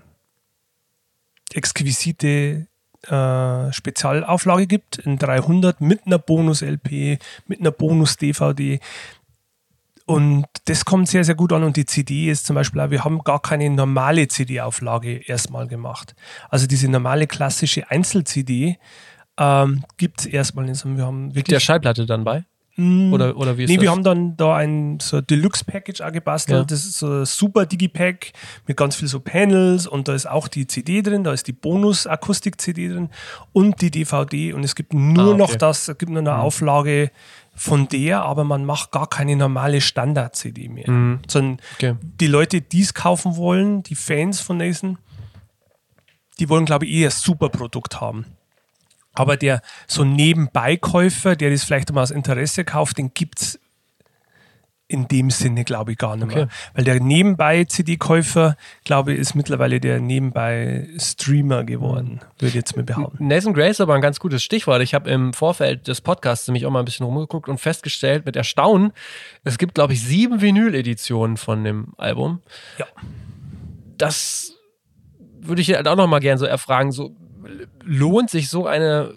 exquisite 1.56 2.68
äh, 3.08 3.72
Spezialauflage 3.74 4.68
gibt 4.68 4.98
in 5.00 5.18
300 5.18 5.82
mit 5.82 6.06
einer 6.06 6.20
Bonus-LP, 6.20 7.20
mit 7.48 7.60
einer 7.60 7.72
Bonus-DVD. 7.72 8.80
Und 10.06 10.46
das 10.66 10.86
kommt 10.86 11.08
sehr, 11.08 11.24
sehr 11.24 11.36
gut 11.36 11.54
an. 11.54 11.64
Und 11.64 11.78
die 11.78 11.86
CD 11.86 12.30
ist 12.30 12.46
zum 12.46 12.56
Beispiel 12.56 12.92
wir 12.92 13.04
haben 13.04 13.24
gar 13.24 13.42
keine 13.42 13.70
normale 13.70 14.28
CD-Auflage 14.28 15.28
erstmal 15.28 15.68
gemacht. 15.68 16.16
Also 16.50 16.68
diese 16.68 16.90
normale 16.90 17.28
klassische 17.28 17.90
Einzel-CD 17.90 18.78
ähm, 19.38 19.84
gibt 19.98 20.22
es 20.22 20.26
erstmal 20.26 20.66
nicht. 20.66 20.84
Wir 20.86 21.06
haben 21.06 21.30
wirklich 21.30 21.46
der 21.46 21.60
Schallplatte 21.60 22.06
dann 22.06 22.24
bei? 22.24 22.46
Oder, 22.78 23.36
oder 23.38 23.58
wie 23.58 23.66
ist 23.66 23.70
Nee, 23.70 23.76
das? 23.76 23.84
wir 23.84 23.92
haben 23.92 24.04
dann 24.04 24.38
da 24.38 24.56
ein 24.56 25.00
so 25.02 25.20
Deluxe-Package 25.22 26.02
auch 26.02 26.12
gebastelt. 26.12 26.58
Ja. 26.60 26.64
Das 26.64 26.86
ist 26.86 27.00
so 27.00 27.08
ein 27.20 27.26
super 27.26 27.66
Digipack 27.66 28.32
mit 28.66 28.78
ganz 28.78 28.96
viel 28.96 29.08
so 29.10 29.20
Panels 29.20 29.86
und 29.88 30.08
da 30.08 30.14
ist 30.16 30.26
auch 30.28 30.48
die 30.48 30.66
CD 30.68 31.02
drin, 31.02 31.24
da 31.26 31.34
ist 31.34 31.48
die 31.48 31.52
Bonus-Akustik-CD 31.54 32.88
drin 32.88 33.10
und 33.52 33.82
die 33.82 33.92
DVD 33.92 34.54
und 34.54 34.64
es 34.64 34.76
gibt 34.76 34.94
nur 34.94 35.18
Ah, 35.20 35.26
okay. 35.26 35.34
Mhm. 35.34 35.38
noch 35.40 35.56
das, 35.56 35.88
es 35.90 35.98
gibt 35.98 36.12
nur 36.12 36.20
eine 36.20 36.38
Auflage 36.38 37.12
von 37.54 37.88
der, 37.90 38.24
aber 38.24 38.46
man 38.46 38.64
macht 38.66 38.92
gar 38.92 39.08
keine 39.10 39.36
normale 39.36 39.82
Standard-CD 39.82 40.70
mehr. 40.70 40.86
Sondern 41.28 41.52
Mhm. 41.52 41.58
Okay. 41.76 41.96
die 42.22 42.28
Leute, 42.28 42.62
die 42.62 42.82
es 42.82 42.94
kaufen 42.94 43.36
wollen, 43.36 43.84
die 43.84 43.96
Fans 43.96 44.40
von 44.40 44.58
Nathan, 44.58 44.98
die 46.40 46.48
wollen, 46.50 46.66
glaube 46.66 46.86
ich, 46.86 46.94
eher 46.94 47.10
ein 47.10 47.12
super 47.12 47.50
Produkt 47.50 48.00
haben. 48.02 48.26
Aber 49.13 49.38
der 49.38 49.62
so 49.88 50.04
Nebenbeikäufer, 50.04 51.36
der 51.36 51.52
das 51.52 51.63
vielleicht 51.63 51.91
mal 51.91 52.02
aus 52.02 52.12
Interesse 52.12 52.63
kauft, 52.63 52.97
den 52.97 53.13
gibt 53.13 53.41
es 53.41 53.60
in 54.91 55.08
dem 55.08 55.30
Sinne, 55.32 55.63
glaube 55.63 55.93
ich, 55.93 55.97
gar 55.97 56.17
nicht 56.17 56.28
mehr. 56.28 56.43
Okay. 56.43 56.52
Weil 56.74 56.84
der 56.84 57.00
Nebenbei-CD-Käufer, 57.00 58.58
glaube 58.84 59.13
ich, 59.13 59.19
ist 59.19 59.36
mittlerweile 59.36 59.80
der 59.80 60.02
Nebenbei-Streamer 60.02 61.63
geworden, 61.63 62.19
würde 62.38 62.50
ich 62.50 62.56
jetzt 62.56 62.76
mal 62.76 62.84
behaupten. 62.84 63.26
Nathan 63.26 63.54
Gray 63.54 63.71
ist 63.71 63.80
aber 63.80 63.95
ein 63.95 64.02
ganz 64.02 64.19
gutes 64.19 64.43
Stichwort. 64.43 64.82
Ich 64.82 64.93
habe 64.93 65.10
im 65.10 65.34
Vorfeld 65.34 65.88
des 65.88 66.02
Podcasts 66.02 66.45
nämlich 66.47 66.65
auch 66.65 66.71
mal 66.71 66.80
ein 66.80 66.86
bisschen 66.86 67.06
rumgeguckt 67.06 67.47
und 67.47 67.58
festgestellt 67.58 68.26
mit 68.26 68.36
Erstaunen, 68.36 68.91
es 69.45 69.58
gibt, 69.58 69.76
glaube 69.76 69.93
ich, 69.93 70.04
sieben 70.04 70.41
Vinyl-Editionen 70.41 71.38
von 71.38 71.63
dem 71.63 71.93
Album. 71.97 72.41
Ja. 72.78 72.86
Das 73.97 74.56
würde 75.39 75.62
ich 75.62 75.74
halt 75.74 75.88
auch 75.88 75.95
noch 75.95 76.08
mal 76.08 76.19
gerne 76.19 76.38
so 76.38 76.45
erfragen. 76.45 76.91
So, 76.91 77.15
lohnt 77.84 78.30
sich 78.30 78.50
so 78.50 78.66
eine 78.66 79.14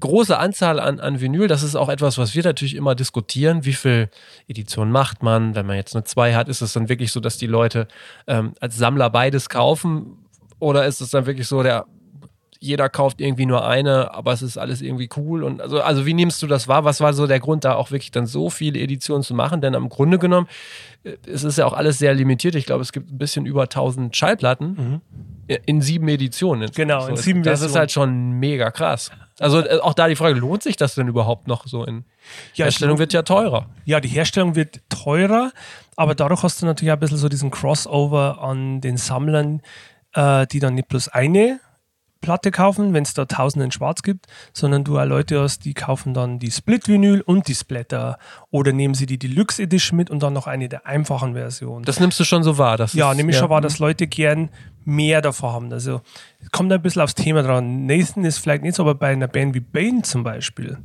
große 0.00 0.38
Anzahl 0.38 0.80
an, 0.80 1.00
an 1.00 1.20
Vinyl? 1.20 1.48
Das 1.48 1.62
ist 1.62 1.76
auch 1.76 1.88
etwas, 1.88 2.18
was 2.18 2.34
wir 2.34 2.42
natürlich 2.42 2.74
immer 2.74 2.94
diskutieren. 2.94 3.64
Wie 3.64 3.72
viel 3.74 4.08
Edition 4.48 4.90
macht 4.90 5.22
man? 5.22 5.54
Wenn 5.54 5.66
man 5.66 5.76
jetzt 5.76 5.94
eine 5.94 6.04
2 6.04 6.34
hat, 6.34 6.48
ist 6.48 6.62
es 6.62 6.72
dann 6.72 6.88
wirklich 6.88 7.12
so, 7.12 7.20
dass 7.20 7.36
die 7.36 7.46
Leute 7.46 7.88
ähm, 8.26 8.54
als 8.60 8.76
Sammler 8.76 9.10
beides 9.10 9.48
kaufen? 9.48 10.26
Oder 10.58 10.86
ist 10.86 11.00
es 11.00 11.10
dann 11.10 11.26
wirklich 11.26 11.46
so, 11.46 11.62
der 11.62 11.86
jeder 12.64 12.88
kauft 12.88 13.20
irgendwie 13.20 13.46
nur 13.46 13.66
eine, 13.66 14.14
aber 14.14 14.32
es 14.32 14.42
ist 14.42 14.56
alles 14.56 14.80
irgendwie 14.80 15.08
cool. 15.16 15.44
Und 15.44 15.60
also, 15.60 15.80
also 15.80 16.06
wie 16.06 16.14
nimmst 16.14 16.42
du 16.42 16.46
das 16.46 16.66
wahr? 16.66 16.84
Was 16.84 17.00
war 17.00 17.12
so 17.12 17.26
der 17.26 17.40
Grund, 17.40 17.64
da 17.64 17.74
auch 17.74 17.90
wirklich 17.90 18.10
dann 18.10 18.26
so 18.26 18.48
viele 18.48 18.80
Editionen 18.80 19.22
zu 19.22 19.34
machen? 19.34 19.60
Denn 19.60 19.74
am 19.74 19.88
Grunde 19.90 20.18
genommen, 20.18 20.48
äh, 21.04 21.16
es 21.26 21.44
ist 21.44 21.58
ja 21.58 21.66
auch 21.66 21.74
alles 21.74 21.98
sehr 21.98 22.14
limitiert. 22.14 22.54
Ich 22.54 22.64
glaube, 22.64 22.82
es 22.82 22.92
gibt 22.92 23.12
ein 23.12 23.18
bisschen 23.18 23.44
über 23.44 23.62
1000 23.64 24.16
Schallplatten 24.16 25.02
in 25.66 25.82
sieben 25.82 26.08
Editionen. 26.08 26.70
Genau, 26.74 27.06
in 27.06 27.16
sieben 27.16 27.42
Das 27.42 27.60
ist 27.60 27.76
halt 27.76 27.92
schon 27.92 28.32
mega 28.32 28.70
krass. 28.70 29.10
Also 29.38 29.60
äh, 29.60 29.80
auch 29.80 29.94
da 29.94 30.08
die 30.08 30.16
Frage, 30.16 30.38
lohnt 30.38 30.62
sich 30.62 30.76
das 30.76 30.94
denn 30.94 31.08
überhaupt 31.08 31.46
noch 31.46 31.66
so 31.66 31.84
in 31.84 32.04
Ja, 32.54 32.64
Herstellung 32.64 32.98
wird 32.98 33.12
ja 33.12 33.22
teurer. 33.22 33.66
Ja, 33.84 34.00
die 34.00 34.08
Herstellung 34.08 34.54
wird 34.54 34.80
teurer, 34.88 35.52
aber 35.96 36.14
dadurch 36.14 36.42
hast 36.42 36.62
du 36.62 36.66
natürlich 36.66 36.92
auch 36.92 36.96
ein 36.96 37.00
bisschen 37.00 37.18
so 37.18 37.28
diesen 37.28 37.50
Crossover 37.50 38.42
an 38.42 38.80
den 38.80 38.96
Sammlern, 38.96 39.60
äh, 40.14 40.46
die 40.46 40.60
dann 40.60 40.74
nicht 40.74 40.88
bloß 40.88 41.08
eine 41.08 41.60
Platte 42.24 42.50
kaufen, 42.50 42.94
wenn 42.94 43.02
es 43.02 43.12
da 43.12 43.26
tausend 43.26 43.62
in 43.62 43.70
Schwarz 43.70 44.02
gibt, 44.02 44.26
sondern 44.54 44.82
du 44.82 44.98
auch 44.98 45.04
Leute 45.04 45.40
hast, 45.40 45.64
die 45.66 45.74
kaufen 45.74 46.14
dann 46.14 46.38
die 46.38 46.50
Split-Vinyl 46.50 47.20
und 47.20 47.48
die 47.48 47.54
Splatter 47.54 48.18
oder 48.50 48.72
nehmen 48.72 48.94
sie 48.94 49.04
die 49.04 49.18
Deluxe 49.18 49.62
Edition 49.62 49.96
mit 49.98 50.08
und 50.08 50.22
dann 50.22 50.32
noch 50.32 50.46
eine 50.46 50.68
der 50.68 50.86
einfachen 50.86 51.34
Versionen. 51.34 51.84
Das 51.84 52.00
nimmst 52.00 52.18
du 52.18 52.24
schon 52.24 52.42
so 52.42 52.56
wahr. 52.56 52.78
Das 52.78 52.94
Ja, 52.94 53.10
ist, 53.10 53.18
nämlich 53.18 53.36
schon 53.36 53.50
wahr, 53.50 53.60
dass 53.60 53.78
Leute 53.78 54.06
gern 54.06 54.48
mehr 54.84 55.20
davon 55.20 55.52
haben. 55.52 55.72
Also 55.72 56.00
kommt 56.50 56.72
ein 56.72 56.80
bisschen 56.80 57.02
aufs 57.02 57.14
Thema 57.14 57.42
dran. 57.42 57.86
Nathan 57.86 58.24
ist 58.24 58.38
vielleicht 58.38 58.62
nicht 58.62 58.74
so, 58.76 58.82
aber 58.84 58.94
bei 58.94 59.08
einer 59.12 59.28
Band 59.28 59.54
wie 59.54 59.60
Bane 59.60 60.02
zum 60.02 60.24
Beispiel 60.24 60.78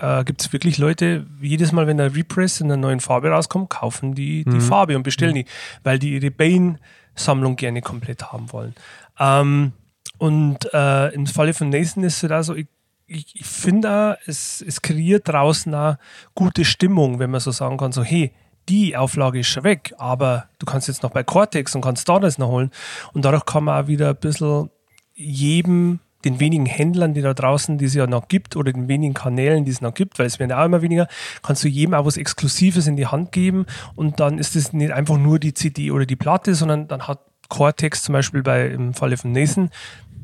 äh, 0.00 0.24
gibt 0.24 0.42
es 0.42 0.52
wirklich 0.52 0.78
Leute, 0.78 1.26
jedes 1.40 1.72
Mal, 1.72 1.86
wenn 1.86 1.96
der 1.96 2.14
Repress 2.14 2.60
in 2.60 2.66
einer 2.66 2.76
neuen 2.76 3.00
Farbe 3.00 3.28
rauskommt, 3.30 3.70
kaufen 3.70 4.14
die 4.14 4.44
die 4.44 4.60
Farbe 4.60 4.96
und 4.96 5.02
bestellen 5.02 5.34
die, 5.34 5.46
weil 5.82 5.98
die 5.98 6.14
ihre 6.14 6.30
Bane-Sammlung 6.30 7.56
gerne 7.56 7.80
komplett 7.80 8.32
haben 8.32 8.52
wollen. 8.52 8.74
Ähm, 9.18 9.72
und 10.18 10.72
äh, 10.72 11.08
im 11.14 11.26
Falle 11.26 11.54
von 11.54 11.70
Nathan 11.70 12.04
ist 12.04 12.22
es 12.22 12.28
da 12.28 12.42
so, 12.42 12.54
ich, 12.54 12.66
ich, 13.06 13.34
ich 13.34 13.46
finde, 13.46 14.18
es, 14.26 14.64
es 14.66 14.80
kreiert 14.80 15.28
draußen 15.28 15.74
auch 15.74 15.96
gute 16.34 16.64
Stimmung, 16.64 17.18
wenn 17.18 17.30
man 17.30 17.40
so 17.40 17.50
sagen 17.50 17.76
kann, 17.76 17.92
so 17.92 18.02
hey, 18.02 18.32
die 18.68 18.96
Auflage 18.96 19.40
ist 19.40 19.48
schon 19.48 19.64
weg, 19.64 19.94
aber 19.98 20.48
du 20.58 20.66
kannst 20.66 20.88
jetzt 20.88 21.02
noch 21.02 21.10
bei 21.10 21.22
Cortex 21.22 21.74
und 21.74 21.82
kannst 21.82 22.08
da 22.08 22.18
das 22.18 22.38
noch 22.38 22.48
holen. 22.48 22.70
Und 23.12 23.24
dadurch 23.24 23.44
kann 23.44 23.64
man 23.64 23.84
auch 23.84 23.88
wieder 23.88 24.10
ein 24.10 24.16
bisschen 24.16 24.70
jedem, 25.14 26.00
den 26.24 26.40
wenigen 26.40 26.66
Händlern, 26.66 27.12
die 27.12 27.20
da 27.20 27.34
draußen, 27.34 27.76
die 27.76 27.84
es 27.84 27.94
ja 27.94 28.06
noch 28.06 28.28
gibt, 28.28 28.56
oder 28.56 28.72
den 28.72 28.88
wenigen 28.88 29.12
Kanälen, 29.12 29.64
die 29.64 29.70
es 29.70 29.82
noch 29.82 29.92
gibt, 29.92 30.18
weil 30.18 30.26
es 30.26 30.38
werden 30.38 30.50
ja 30.50 30.62
auch 30.62 30.64
immer 30.64 30.80
weniger, 30.80 31.08
kannst 31.42 31.62
du 31.62 31.68
jedem 31.68 31.94
auch 31.94 32.06
was 32.06 32.16
Exklusives 32.16 32.86
in 32.86 32.96
die 32.96 33.06
Hand 33.06 33.32
geben 33.32 33.66
und 33.94 34.20
dann 34.20 34.38
ist 34.38 34.56
es 34.56 34.72
nicht 34.72 34.92
einfach 34.92 35.18
nur 35.18 35.38
die 35.38 35.52
CD 35.52 35.90
oder 35.90 36.06
die 36.06 36.16
Platte, 36.16 36.54
sondern 36.54 36.88
dann 36.88 37.06
hat 37.06 37.20
Cortex 37.48 38.02
zum 38.02 38.12
Beispiel 38.12 38.42
bei, 38.42 38.68
im 38.68 38.94
Falle 38.94 39.16
von 39.16 39.32
Nathan 39.32 39.70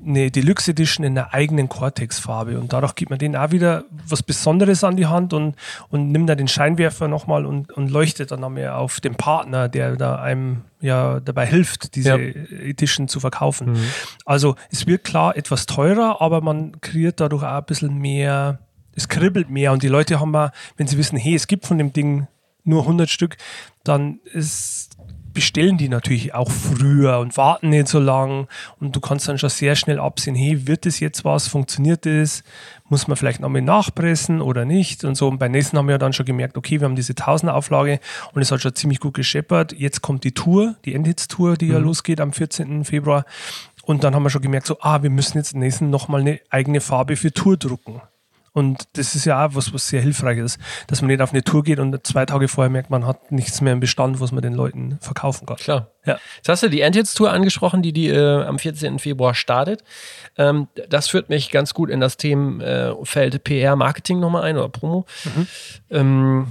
eine 0.04 0.30
Deluxe 0.30 0.70
Edition 0.70 1.04
in 1.04 1.18
einer 1.18 1.34
eigenen 1.34 1.68
Cortex-Farbe 1.68 2.58
und 2.58 2.72
dadurch 2.72 2.94
gibt 2.94 3.10
man 3.10 3.18
denen 3.18 3.36
auch 3.36 3.50
wieder 3.50 3.84
was 4.08 4.22
Besonderes 4.22 4.82
an 4.82 4.96
die 4.96 5.06
Hand 5.06 5.32
und, 5.34 5.56
und 5.90 6.10
nimmt 6.10 6.28
da 6.28 6.34
den 6.34 6.48
Scheinwerfer 6.48 7.06
nochmal 7.08 7.44
und, 7.44 7.70
und 7.72 7.90
leuchtet 7.90 8.30
dann 8.30 8.40
nochmal 8.40 8.70
auf 8.70 9.00
den 9.00 9.14
Partner, 9.16 9.68
der 9.68 9.96
da 9.96 10.16
einem 10.16 10.62
ja 10.80 11.20
dabei 11.20 11.46
hilft, 11.46 11.94
diese 11.96 12.10
Ja. 12.10 12.16
Edition 12.16 13.08
zu 13.08 13.20
verkaufen. 13.20 13.76
Also 14.24 14.56
es 14.70 14.86
wird 14.86 15.04
klar 15.04 15.36
etwas 15.36 15.66
teurer, 15.66 16.22
aber 16.22 16.40
man 16.40 16.80
kreiert 16.80 17.20
dadurch 17.20 17.42
auch 17.42 17.58
ein 17.58 17.64
bisschen 17.66 17.98
mehr, 17.98 18.60
es 18.94 19.08
kribbelt 19.08 19.50
mehr 19.50 19.72
und 19.72 19.82
die 19.82 19.88
Leute 19.88 20.18
haben 20.18 20.30
mal, 20.30 20.52
wenn 20.78 20.86
sie 20.86 20.96
wissen, 20.96 21.18
hey, 21.18 21.34
es 21.34 21.46
gibt 21.46 21.66
von 21.66 21.76
dem 21.76 21.92
Ding 21.92 22.26
nur 22.64 22.82
100 22.82 23.08
Stück, 23.08 23.36
dann 23.84 24.20
ist 24.24 24.89
bestellen 25.32 25.78
die 25.78 25.88
natürlich 25.88 26.34
auch 26.34 26.50
früher 26.50 27.18
und 27.18 27.36
warten 27.36 27.70
nicht 27.70 27.88
so 27.88 27.98
lang 27.98 28.48
und 28.78 28.94
du 28.96 29.00
kannst 29.00 29.28
dann 29.28 29.38
schon 29.38 29.50
sehr 29.50 29.76
schnell 29.76 30.00
absehen, 30.00 30.34
hey, 30.34 30.66
wird 30.66 30.86
das 30.86 31.00
jetzt 31.00 31.24
was, 31.24 31.48
funktioniert 31.48 32.06
das, 32.06 32.42
muss 32.88 33.08
man 33.08 33.16
vielleicht 33.16 33.40
nochmal 33.40 33.62
nachpressen 33.62 34.40
oder 34.40 34.64
nicht 34.64 35.04
und 35.04 35.14
so. 35.14 35.28
Und 35.28 35.38
bei 35.38 35.48
nächsten 35.48 35.78
haben 35.78 35.88
wir 35.88 35.98
dann 35.98 36.12
schon 36.12 36.26
gemerkt, 36.26 36.56
okay, 36.56 36.80
wir 36.80 36.86
haben 36.86 36.96
diese 36.96 37.12
1000 37.12 37.50
Auflage 37.52 38.00
und 38.32 38.42
es 38.42 38.50
hat 38.50 38.60
schon 38.60 38.74
ziemlich 38.74 39.00
gut 39.00 39.14
gescheppert. 39.14 39.72
Jetzt 39.72 40.02
kommt 40.02 40.24
die 40.24 40.32
Tour, 40.32 40.74
die 40.84 40.94
Endhits-Tour, 40.94 41.56
die 41.56 41.66
mhm. 41.66 41.72
ja 41.72 41.78
losgeht 41.78 42.20
am 42.20 42.32
14. 42.32 42.84
Februar. 42.84 43.24
Und 43.84 44.04
dann 44.04 44.14
haben 44.14 44.22
wir 44.22 44.30
schon 44.30 44.42
gemerkt, 44.42 44.66
so, 44.66 44.76
ah, 44.80 45.02
wir 45.02 45.10
müssen 45.10 45.38
jetzt 45.38 45.54
nächsten 45.54 45.90
nochmal 45.90 46.20
eine 46.20 46.40
eigene 46.50 46.80
Farbe 46.80 47.16
für 47.16 47.32
Tour 47.32 47.56
drucken. 47.56 48.02
Und 48.52 48.84
das 48.94 49.14
ist 49.14 49.24
ja 49.26 49.46
auch 49.46 49.54
was, 49.54 49.72
was 49.72 49.88
sehr 49.88 50.02
hilfreich 50.02 50.38
ist, 50.38 50.58
dass 50.88 51.02
man 51.02 51.08
nicht 51.08 51.20
auf 51.20 51.32
eine 51.32 51.44
Tour 51.44 51.62
geht 51.62 51.78
und 51.78 52.04
zwei 52.06 52.26
Tage 52.26 52.48
vorher 52.48 52.70
merkt, 52.70 52.90
man 52.90 53.06
hat 53.06 53.30
nichts 53.30 53.60
mehr 53.60 53.72
im 53.72 53.80
Bestand, 53.80 54.20
was 54.20 54.32
man 54.32 54.42
den 54.42 54.54
Leuten 54.54 54.98
verkaufen 55.00 55.46
kann. 55.46 55.56
Klar. 55.56 55.90
Ja. 56.04 56.18
Jetzt 56.36 56.48
hast 56.48 56.62
du 56.62 56.68
die 56.68 56.80
Endhits-Tour 56.80 57.30
angesprochen, 57.30 57.82
die, 57.82 57.92
die 57.92 58.08
äh, 58.08 58.42
am 58.42 58.58
14. 58.58 58.98
Februar 58.98 59.34
startet. 59.34 59.84
Ähm, 60.36 60.68
das 60.88 61.08
führt 61.08 61.28
mich 61.28 61.50
ganz 61.50 61.74
gut 61.74 61.90
in 61.90 62.00
das 62.00 62.16
Themenfeld 62.16 63.34
äh, 63.34 63.38
PR, 63.38 63.76
Marketing 63.76 64.18
nochmal 64.18 64.42
ein 64.42 64.56
oder 64.56 64.68
Promo. 64.68 65.06
Mhm. 65.24 65.46
Ähm, 65.90 66.46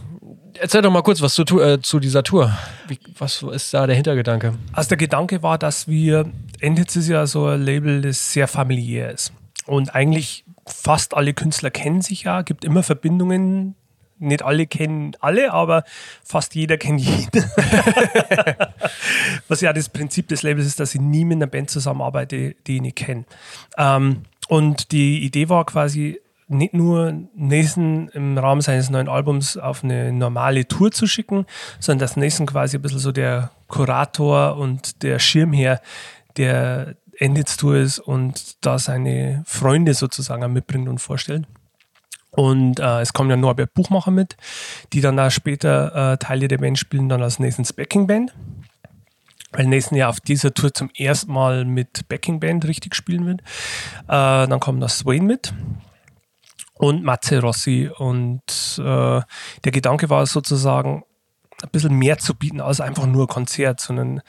erzähl 0.59 0.81
doch 0.81 0.91
mal 0.91 1.01
kurz 1.01 1.21
was 1.21 1.33
zu, 1.33 1.43
äh, 1.59 1.81
zu 1.81 1.99
dieser 1.99 2.23
Tour. 2.23 2.55
Wie, 2.87 2.99
was 3.17 3.43
ist 3.43 3.73
da 3.73 3.87
der 3.87 3.95
Hintergedanke? 3.95 4.53
Also 4.71 4.89
der 4.89 4.97
Gedanke 4.97 5.43
war, 5.43 5.57
dass 5.57 5.87
wir, 5.87 6.31
Endhits 6.59 6.95
ist 6.95 7.09
ja 7.09 7.25
so 7.25 7.47
ein 7.47 7.61
Label, 7.61 8.01
das 8.01 8.31
sehr 8.31 8.47
familiär 8.47 9.11
ist. 9.11 9.33
Und 9.65 9.93
eigentlich 9.93 10.45
fast 10.71 11.15
alle 11.15 11.33
Künstler 11.33 11.71
kennen 11.71 12.01
sich 12.01 12.23
ja, 12.23 12.41
gibt 12.41 12.63
immer 12.63 12.83
Verbindungen. 12.83 13.75
Nicht 14.21 14.43
alle 14.43 14.67
kennen 14.67 15.15
alle, 15.21 15.53
aber 15.53 15.85
fast 16.25 16.53
jeder 16.53 16.77
kennt 16.77 16.99
jeden. 16.99 17.41
Was 19.47 19.61
ja 19.61 19.71
das 19.71 19.87
Prinzip 19.87 20.27
des 20.27 20.43
Labels 20.43 20.67
ist, 20.67 20.81
dass 20.81 20.93
ich 20.93 20.99
nie 20.99 21.23
mit 21.23 21.37
einer 21.37 21.47
Band 21.47 21.69
zusammenarbeite, 21.69 22.53
die 22.67 22.75
ich 22.75 22.81
nicht 22.81 22.97
kenne. 22.97 23.23
Ähm, 23.77 24.23
und 24.49 24.91
die 24.91 25.23
Idee 25.23 25.47
war 25.47 25.65
quasi, 25.65 26.19
nicht 26.49 26.73
nur 26.73 27.13
Nathan 27.35 28.09
im 28.09 28.37
Rahmen 28.37 28.61
seines 28.61 28.89
neuen 28.89 29.07
Albums 29.07 29.55
auf 29.55 29.83
eine 29.83 30.11
normale 30.11 30.67
Tour 30.67 30.91
zu 30.91 31.05
schicken, 31.05 31.45
sondern 31.79 31.99
dass 31.99 32.17
Nathan 32.17 32.47
quasi 32.47 32.77
ein 32.77 32.81
bisschen 32.81 32.99
so 32.99 33.11
der 33.11 33.51
Kurator 33.67 34.57
und 34.57 35.03
der 35.03 35.19
Schirmherr 35.19 35.79
der 36.37 36.95
Endits-Tour 37.19 37.77
ist 37.77 37.99
und 37.99 38.65
da 38.65 38.79
seine 38.79 39.43
Freunde 39.45 39.93
sozusagen 39.93 40.51
mitbringt 40.51 40.89
und 40.89 40.99
vorstellt. 40.99 41.45
Und 42.31 42.79
äh, 42.79 43.01
es 43.01 43.13
kommt 43.13 43.29
ja 43.29 43.37
Norbert 43.37 43.73
Buchmacher 43.73 44.11
mit, 44.11 44.37
die 44.93 45.01
dann 45.01 45.19
auch 45.19 45.31
später 45.31 46.13
äh, 46.13 46.17
Teile 46.17 46.47
der 46.47 46.59
Band 46.59 46.77
spielen, 46.77 47.09
dann 47.09 47.23
als 47.23 47.39
Nathans 47.39 47.73
Backing 47.73 48.07
Band. 48.07 48.33
Weil 49.51 49.65
Nathan 49.65 49.97
ja 49.97 50.09
auf 50.09 50.19
dieser 50.19 50.53
Tour 50.53 50.73
zum 50.73 50.91
ersten 50.95 51.33
Mal 51.33 51.65
mit 51.65 52.07
Backing 52.07 52.39
Band 52.39 52.65
richtig 52.65 52.95
spielen 52.95 53.25
wird. 53.25 53.41
Äh, 54.03 54.47
dann 54.47 54.59
kommt 54.59 54.79
noch 54.79 54.89
Swain 54.89 55.25
mit 55.25 55.53
und 56.75 57.03
Matze 57.03 57.41
Rossi. 57.41 57.89
Und 57.97 58.41
äh, 58.77 59.21
der 59.63 59.71
Gedanke 59.71 60.09
war 60.09 60.25
sozusagen, 60.27 61.03
ein 61.61 61.69
bisschen 61.71 61.95
mehr 61.95 62.17
zu 62.17 62.35
bieten 62.35 62.61
als 62.61 62.79
einfach 62.79 63.05
nur 63.05 63.27
Konzert, 63.27 63.81
sondern 63.81 64.21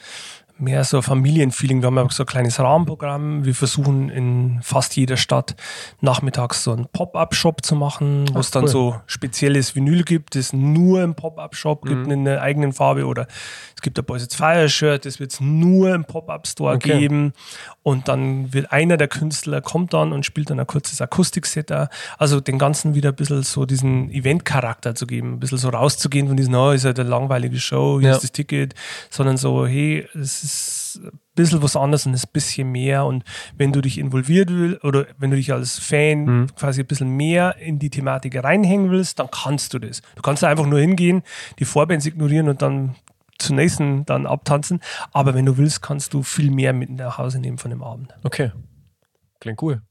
mehr 0.61 0.83
so 0.83 1.01
Familienfeeling. 1.01 1.81
Wir 1.81 1.87
haben 1.87 1.97
ja 1.97 2.07
so 2.09 2.23
ein 2.23 2.27
kleines 2.27 2.59
Rahmenprogramm. 2.59 3.43
Wir 3.45 3.55
versuchen 3.55 4.09
in 4.09 4.59
fast 4.61 4.95
jeder 4.95 5.17
Stadt 5.17 5.55
nachmittags 5.99 6.63
so 6.63 6.71
einen 6.71 6.87
Pop-Up-Shop 6.87 7.65
zu 7.65 7.75
machen, 7.75 8.25
wo 8.33 8.39
es 8.39 8.51
dann 8.51 8.63
cool. 8.63 8.69
so 8.69 9.01
spezielles 9.07 9.75
Vinyl 9.75 10.03
gibt, 10.03 10.35
das 10.35 10.53
nur 10.53 11.01
im 11.03 11.15
Pop-Up-Shop 11.15 11.83
mhm. 11.83 11.89
gibt 11.89 12.11
in 12.11 12.27
einer 12.27 12.41
eigenen 12.41 12.73
Farbe 12.73 13.05
oder 13.05 13.27
es 13.75 13.81
gibt 13.81 13.97
ein 13.97 14.05
Boys 14.05 14.23
It's 14.23 14.35
Fire-Shirt, 14.35 15.05
das 15.05 15.19
wird 15.19 15.33
es 15.33 15.41
nur 15.41 15.93
im 15.93 16.05
Pop-Up-Store 16.05 16.75
okay. 16.75 16.99
geben 16.99 17.33
und 17.83 18.07
dann 18.07 18.53
wird 18.53 18.71
einer 18.71 18.97
der 18.97 19.07
Künstler 19.07 19.61
kommt 19.61 19.93
dann 19.93 20.13
und 20.13 20.25
spielt 20.25 20.51
dann 20.51 20.59
ein 20.59 20.67
kurzes 20.67 21.01
Akustikset 21.01 21.71
da. 21.71 21.89
Also 22.19 22.39
den 22.39 22.59
Ganzen 22.59 22.93
wieder 22.93 23.09
ein 23.09 23.15
bisschen 23.15 23.41
so 23.41 23.65
diesen 23.65 24.11
Event-Charakter 24.11 24.93
zu 24.93 25.07
geben, 25.07 25.33
ein 25.33 25.39
bisschen 25.39 25.57
so 25.57 25.69
rauszugehen 25.69 26.27
von 26.27 26.37
diesem, 26.37 26.53
oh, 26.53 26.71
ist 26.71 26.83
ja 26.83 26.91
eine 26.91 27.03
langweilige 27.03 27.59
Show, 27.59 27.99
hier 27.99 28.09
ja. 28.09 28.15
ist 28.15 28.23
das 28.23 28.31
Ticket, 28.31 28.75
sondern 29.09 29.37
so, 29.37 29.65
hey, 29.65 30.07
es 30.13 30.43
ist 30.43 30.50
ist 30.51 31.01
ein 31.03 31.19
bisschen 31.35 31.61
was 31.61 31.75
anderes 31.75 32.05
und 32.05 32.13
ist 32.13 32.27
ein 32.27 32.33
bisschen 32.33 32.71
mehr. 32.71 33.05
Und 33.05 33.23
wenn 33.57 33.71
du 33.71 33.81
dich 33.81 33.97
involviert 33.97 34.49
willst 34.49 34.83
oder 34.83 35.05
wenn 35.17 35.31
du 35.31 35.37
dich 35.37 35.51
als 35.53 35.79
Fan 35.79 36.25
mhm. 36.25 36.55
quasi 36.55 36.81
ein 36.81 36.87
bisschen 36.87 37.15
mehr 37.15 37.57
in 37.57 37.79
die 37.79 37.89
Thematik 37.89 38.41
reinhängen 38.43 38.91
willst, 38.91 39.19
dann 39.19 39.29
kannst 39.31 39.73
du 39.73 39.79
das. 39.79 40.01
Du 40.15 40.21
kannst 40.21 40.43
einfach 40.43 40.65
nur 40.65 40.79
hingehen, 40.79 41.23
die 41.59 41.65
Vorbands 41.65 42.05
ignorieren 42.05 42.49
und 42.49 42.61
dann 42.61 42.95
zur 43.37 43.55
nächsten 43.55 44.05
dann 44.05 44.25
abtanzen. 44.25 44.81
Aber 45.13 45.33
wenn 45.33 45.45
du 45.45 45.57
willst, 45.57 45.81
kannst 45.81 46.13
du 46.13 46.23
viel 46.23 46.51
mehr 46.51 46.73
mit 46.73 46.89
nach 46.89 47.17
Hause 47.17 47.39
nehmen 47.39 47.57
von 47.57 47.71
dem 47.71 47.83
Abend. 47.83 48.13
Okay. 48.23 48.51
Klingt 49.39 49.61
cool. 49.61 49.81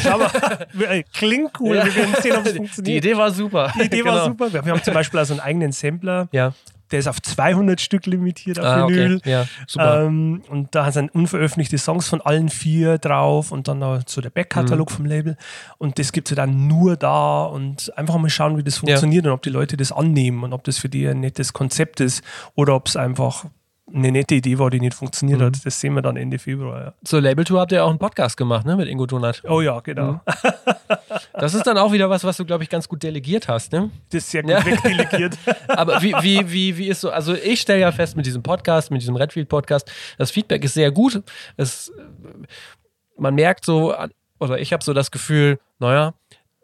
Schau 0.00 0.18
mal, 0.18 0.30
klingt 1.12 1.58
cool. 1.58 1.76
Ja. 1.76 1.84
Wir 1.84 1.96
werden 1.96 2.14
sehen, 2.20 2.36
ob 2.36 2.46
es 2.46 2.52
funktioniert. 2.56 2.86
Die 2.86 3.08
Idee 3.08 3.16
war 3.16 3.32
super. 3.32 3.72
Die 3.74 3.86
Idee 3.86 3.98
genau. 4.02 4.14
war 4.14 4.24
super. 4.26 4.52
Wir 4.52 4.72
haben 4.72 4.82
zum 4.82 4.94
Beispiel 4.94 5.18
also 5.18 5.32
einen 5.32 5.40
eigenen 5.40 5.72
Sampler. 5.72 6.28
Ja 6.30 6.54
der 6.92 6.98
ist 7.00 7.08
auf 7.08 7.20
200 7.20 7.80
Stück 7.80 8.06
limitiert 8.06 8.60
auf 8.60 8.66
ah, 8.66 8.88
Vinyl. 8.88 9.16
Okay. 9.16 9.30
Ja, 9.30 9.46
super. 9.66 10.04
Ähm, 10.04 10.42
und 10.48 10.74
da 10.74 10.92
sind 10.92 11.14
unveröffentlichte 11.14 11.78
Songs 11.78 12.08
von 12.08 12.20
allen 12.20 12.48
vier 12.48 12.98
drauf 12.98 13.50
und 13.50 13.68
dann 13.68 13.80
noch 13.80 14.02
so 14.06 14.20
der 14.20 14.30
Backkatalog 14.30 14.90
mhm. 14.90 14.94
vom 14.94 15.06
Label. 15.06 15.36
Und 15.78 15.98
das 15.98 16.12
gibt 16.12 16.28
es 16.28 16.36
ja 16.36 16.44
dann 16.44 16.68
nur 16.68 16.96
da 16.96 17.44
und 17.44 17.96
einfach 17.96 18.16
mal 18.18 18.30
schauen, 18.30 18.56
wie 18.58 18.62
das 18.62 18.76
funktioniert 18.76 19.24
ja. 19.24 19.30
und 19.30 19.34
ob 19.34 19.42
die 19.42 19.50
Leute 19.50 19.76
das 19.76 19.92
annehmen 19.92 20.44
und 20.44 20.52
ob 20.52 20.64
das 20.64 20.78
für 20.78 20.88
die 20.88 21.06
ein 21.08 21.20
nettes 21.20 21.52
Konzept 21.52 22.00
ist 22.00 22.22
oder 22.54 22.74
ob 22.74 22.86
es 22.86 22.96
einfach 22.96 23.46
eine 23.94 24.12
nette 24.12 24.34
Idee 24.34 24.58
war, 24.58 24.70
die 24.70 24.80
nicht 24.80 24.94
funktioniert 24.94 25.40
mhm. 25.40 25.44
hat. 25.44 25.66
Das 25.66 25.80
sehen 25.80 25.94
wir 25.94 26.02
dann 26.02 26.16
Ende 26.16 26.38
Februar. 26.38 26.80
Ja. 26.80 26.94
Zur 27.04 27.20
Labeltour 27.20 27.60
habt 27.60 27.72
ihr 27.72 27.84
auch 27.84 27.90
einen 27.90 27.98
Podcast 27.98 28.36
gemacht, 28.36 28.66
ne, 28.66 28.76
mit 28.76 28.88
Ingo 28.88 29.06
Donat. 29.06 29.42
Oh 29.48 29.60
ja, 29.60 29.80
genau. 29.80 30.12
Mhm. 30.12 30.20
Das 31.34 31.54
ist 31.54 31.66
dann 31.66 31.78
auch 31.78 31.92
wieder 31.92 32.08
was, 32.08 32.24
was 32.24 32.36
du, 32.36 32.44
glaube 32.44 32.62
ich, 32.62 32.70
ganz 32.70 32.88
gut 32.88 33.02
delegiert 33.02 33.48
hast, 33.48 33.72
ne? 33.72 33.90
Das 34.10 34.24
ist 34.24 34.30
sehr 34.30 34.42
gut 34.42 34.52
ja. 34.52 34.64
wegdelegiert. 34.64 35.36
Aber 35.68 36.00
wie, 36.02 36.14
wie, 36.20 36.50
wie, 36.50 36.78
wie 36.78 36.88
ist 36.88 37.00
so, 37.00 37.10
also 37.10 37.34
ich 37.34 37.60
stelle 37.60 37.80
ja 37.80 37.92
fest 37.92 38.16
mit 38.16 38.26
diesem 38.26 38.42
Podcast, 38.42 38.90
mit 38.90 39.02
diesem 39.02 39.16
Redfield-Podcast, 39.16 39.90
das 40.18 40.30
Feedback 40.30 40.64
ist 40.64 40.74
sehr 40.74 40.90
gut. 40.90 41.22
Es, 41.56 41.92
man 43.18 43.34
merkt 43.34 43.64
so, 43.64 43.94
oder 44.40 44.58
ich 44.58 44.72
habe 44.72 44.82
so 44.84 44.92
das 44.92 45.10
Gefühl, 45.10 45.58
naja, 45.78 46.14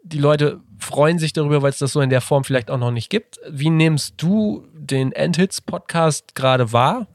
die 0.03 0.19
Leute 0.19 0.61
freuen 0.79 1.19
sich 1.19 1.33
darüber, 1.33 1.61
weil 1.61 1.69
es 1.69 1.79
das 1.79 1.93
so 1.93 2.01
in 2.01 2.09
der 2.09 2.21
Form 2.21 2.43
vielleicht 2.43 2.71
auch 2.71 2.77
noch 2.77 2.91
nicht 2.91 3.09
gibt. 3.09 3.39
Wie 3.49 3.69
nimmst 3.69 4.15
du 4.17 4.65
den 4.73 5.11
Endhits-Podcast 5.11 6.35
gerade 6.35 6.73
wahr? 6.73 7.07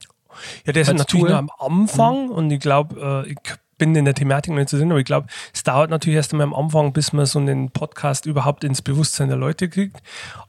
Ja, 0.65 0.73
der 0.73 0.81
ist 0.81 0.93
natürlich 0.93 1.29
noch 1.29 1.37
am 1.37 1.51
Anfang 1.59 2.25
mhm. 2.25 2.31
und 2.31 2.51
ich 2.51 2.59
glaube, 2.59 3.23
äh, 3.25 3.31
ich 3.31 3.37
bin 3.77 3.95
in 3.95 4.05
der 4.05 4.13
Thematik 4.13 4.53
nicht 4.53 4.69
zu 4.69 4.77
sehen, 4.77 4.91
aber 4.91 4.99
ich 4.99 5.05
glaube, 5.05 5.27
es 5.53 5.63
dauert 5.63 5.89
natürlich 5.89 6.15
erst 6.15 6.33
einmal 6.33 6.47
am 6.47 6.53
Anfang, 6.53 6.93
bis 6.93 7.13
man 7.13 7.25
so 7.25 7.39
einen 7.39 7.71
Podcast 7.71 8.25
überhaupt 8.25 8.63
ins 8.63 8.81
Bewusstsein 8.81 9.27
der 9.27 9.37
Leute 9.37 9.69
kriegt. 9.69 10.01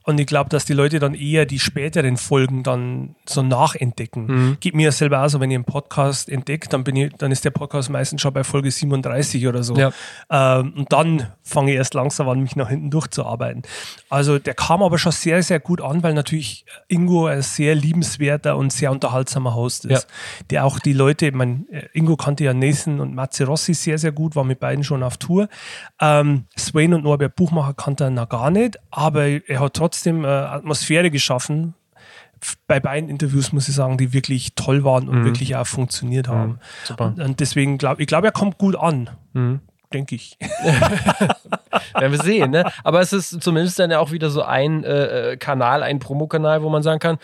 Und 0.06 0.20
ich 0.20 0.26
glaube, 0.28 0.48
dass 0.50 0.64
die 0.64 0.72
Leute 0.72 1.00
dann 1.00 1.14
eher 1.14 1.46
die 1.46 1.58
späteren 1.58 2.16
Folgen 2.16 2.62
dann 2.62 3.16
so 3.28 3.42
nachentdecken. 3.42 4.26
Mhm. 4.26 4.56
Geht 4.60 4.76
mir 4.76 4.84
ja 4.84 4.92
selber 4.92 5.24
auch 5.24 5.28
so, 5.28 5.40
wenn 5.40 5.50
ihr 5.50 5.56
einen 5.56 5.64
Podcast 5.64 6.28
entdeckt, 6.28 6.72
dann 6.72 6.84
bin 6.84 6.94
ich, 6.94 7.12
dann 7.14 7.32
ist 7.32 7.44
der 7.44 7.50
Podcast 7.50 7.90
meistens 7.90 8.22
schon 8.22 8.32
bei 8.32 8.44
Folge 8.44 8.70
37 8.70 9.48
oder 9.48 9.64
so. 9.64 9.74
Ja. 9.74 9.90
Ähm, 10.30 10.74
und 10.76 10.92
dann 10.92 11.32
fange 11.42 11.72
ich 11.72 11.76
erst 11.76 11.94
langsam 11.94 12.28
an, 12.28 12.40
mich 12.40 12.54
nach 12.54 12.68
hinten 12.68 12.88
durchzuarbeiten. 12.88 13.62
Also 14.08 14.38
der 14.38 14.54
kam 14.54 14.80
aber 14.80 14.96
schon 14.96 15.10
sehr, 15.10 15.42
sehr 15.42 15.58
gut 15.58 15.80
an, 15.80 16.04
weil 16.04 16.14
natürlich 16.14 16.66
Ingo 16.86 17.26
ein 17.26 17.42
sehr 17.42 17.74
liebenswerter 17.74 18.56
und 18.56 18.72
sehr 18.72 18.92
unterhaltsamer 18.92 19.56
Host 19.56 19.86
ist. 19.86 20.04
Ja. 20.04 20.08
Der 20.50 20.64
auch 20.66 20.78
die 20.78 20.92
Leute, 20.92 21.26
ich 21.26 21.34
meine, 21.34 21.64
Ingo 21.94 22.16
kannte 22.16 22.44
ja 22.44 22.54
Nathan 22.54 23.00
und 23.00 23.12
Matze 23.12 23.44
Rossi 23.44 23.74
sehr, 23.74 23.98
sehr 23.98 24.12
gut, 24.12 24.36
war 24.36 24.44
mit 24.44 24.60
beiden 24.60 24.84
schon 24.84 25.02
auf 25.02 25.16
Tour. 25.16 25.48
Ähm, 26.00 26.44
Swain 26.56 26.94
und 26.94 27.02
Norbert 27.02 27.34
Buchmacher 27.34 27.74
kannte 27.74 28.04
er 28.04 28.10
noch 28.10 28.28
gar 28.28 28.52
nicht, 28.52 28.78
aber 28.92 29.24
er 29.24 29.58
hat 29.58 29.74
trotzdem 29.74 29.95
äh, 30.04 30.26
Atmosphäre 30.26 31.10
geschaffen. 31.10 31.74
Bei 32.66 32.80
beiden 32.80 33.08
Interviews 33.08 33.52
muss 33.52 33.68
ich 33.68 33.74
sagen, 33.74 33.96
die 33.96 34.12
wirklich 34.12 34.54
toll 34.54 34.84
waren 34.84 35.08
und 35.08 35.20
mhm. 35.20 35.24
wirklich 35.24 35.56
auch 35.56 35.66
funktioniert 35.66 36.28
haben. 36.28 36.52
Mhm. 36.52 36.58
Super. 36.84 37.06
Und, 37.06 37.20
und 37.20 37.40
deswegen 37.40 37.78
glaube 37.78 38.02
ich, 38.02 38.08
glaube, 38.08 38.26
er 38.26 38.32
kommt 38.32 38.58
gut 38.58 38.76
an. 38.76 39.10
Mhm 39.32 39.60
denke 39.92 40.16
ich. 40.16 40.36
Werden 41.94 42.12
wir 42.12 42.22
sehen, 42.22 42.50
ne? 42.50 42.70
Aber 42.84 43.00
es 43.00 43.12
ist 43.12 43.40
zumindest 43.42 43.78
dann 43.78 43.90
ja 43.90 43.98
auch 44.00 44.10
wieder 44.10 44.30
so 44.30 44.42
ein 44.42 44.84
äh, 44.84 45.32
äh 45.32 45.36
Kanal, 45.36 45.82
ein 45.82 46.00
Promokanal, 46.00 46.62
wo 46.62 46.68
man 46.68 46.82
sagen 46.82 46.98
kann, 46.98 47.18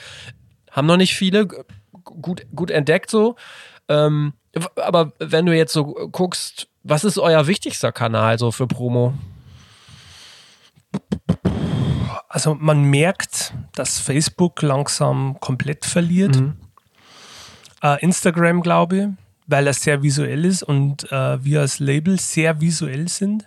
haben 0.71 0.87
noch 0.87 0.97
nicht 0.97 1.15
viele 1.15 1.49
gut, 2.05 2.47
gut 2.55 2.71
entdeckt 2.71 3.11
so. 3.11 3.37
Ähm, 3.89 4.35
aber 4.77 5.13
wenn 5.19 5.47
du 5.47 5.57
jetzt 5.57 5.73
so 5.73 5.85
guckst, 5.85 6.69
was 6.83 7.05
ist 7.05 7.19
euer 7.19 7.47
wichtigster 7.47 7.93
Kanal 7.93 8.39
so 8.39 8.51
für 8.51 8.67
Promo? 8.67 9.15
Also 12.33 12.55
man 12.59 12.85
merkt, 12.85 13.53
dass 13.75 13.99
Facebook 13.99 14.63
langsam 14.63 15.37
komplett 15.41 15.85
verliert. 15.85 16.37
Mhm. 16.37 16.55
Äh, 17.83 18.03
Instagram, 18.03 18.63
glaube 18.63 18.97
ich, 18.97 19.07
weil 19.49 19.67
er 19.67 19.75
sehr 19.75 20.03
visuell 20.03 20.47
ist 20.47 20.63
und 20.63 21.13
äh, 21.13 21.45
wir 21.45 21.61
als 21.61 21.79
Label 21.79 22.19
sehr 22.19 22.59
visuell 22.59 23.09
sind. 23.09 23.45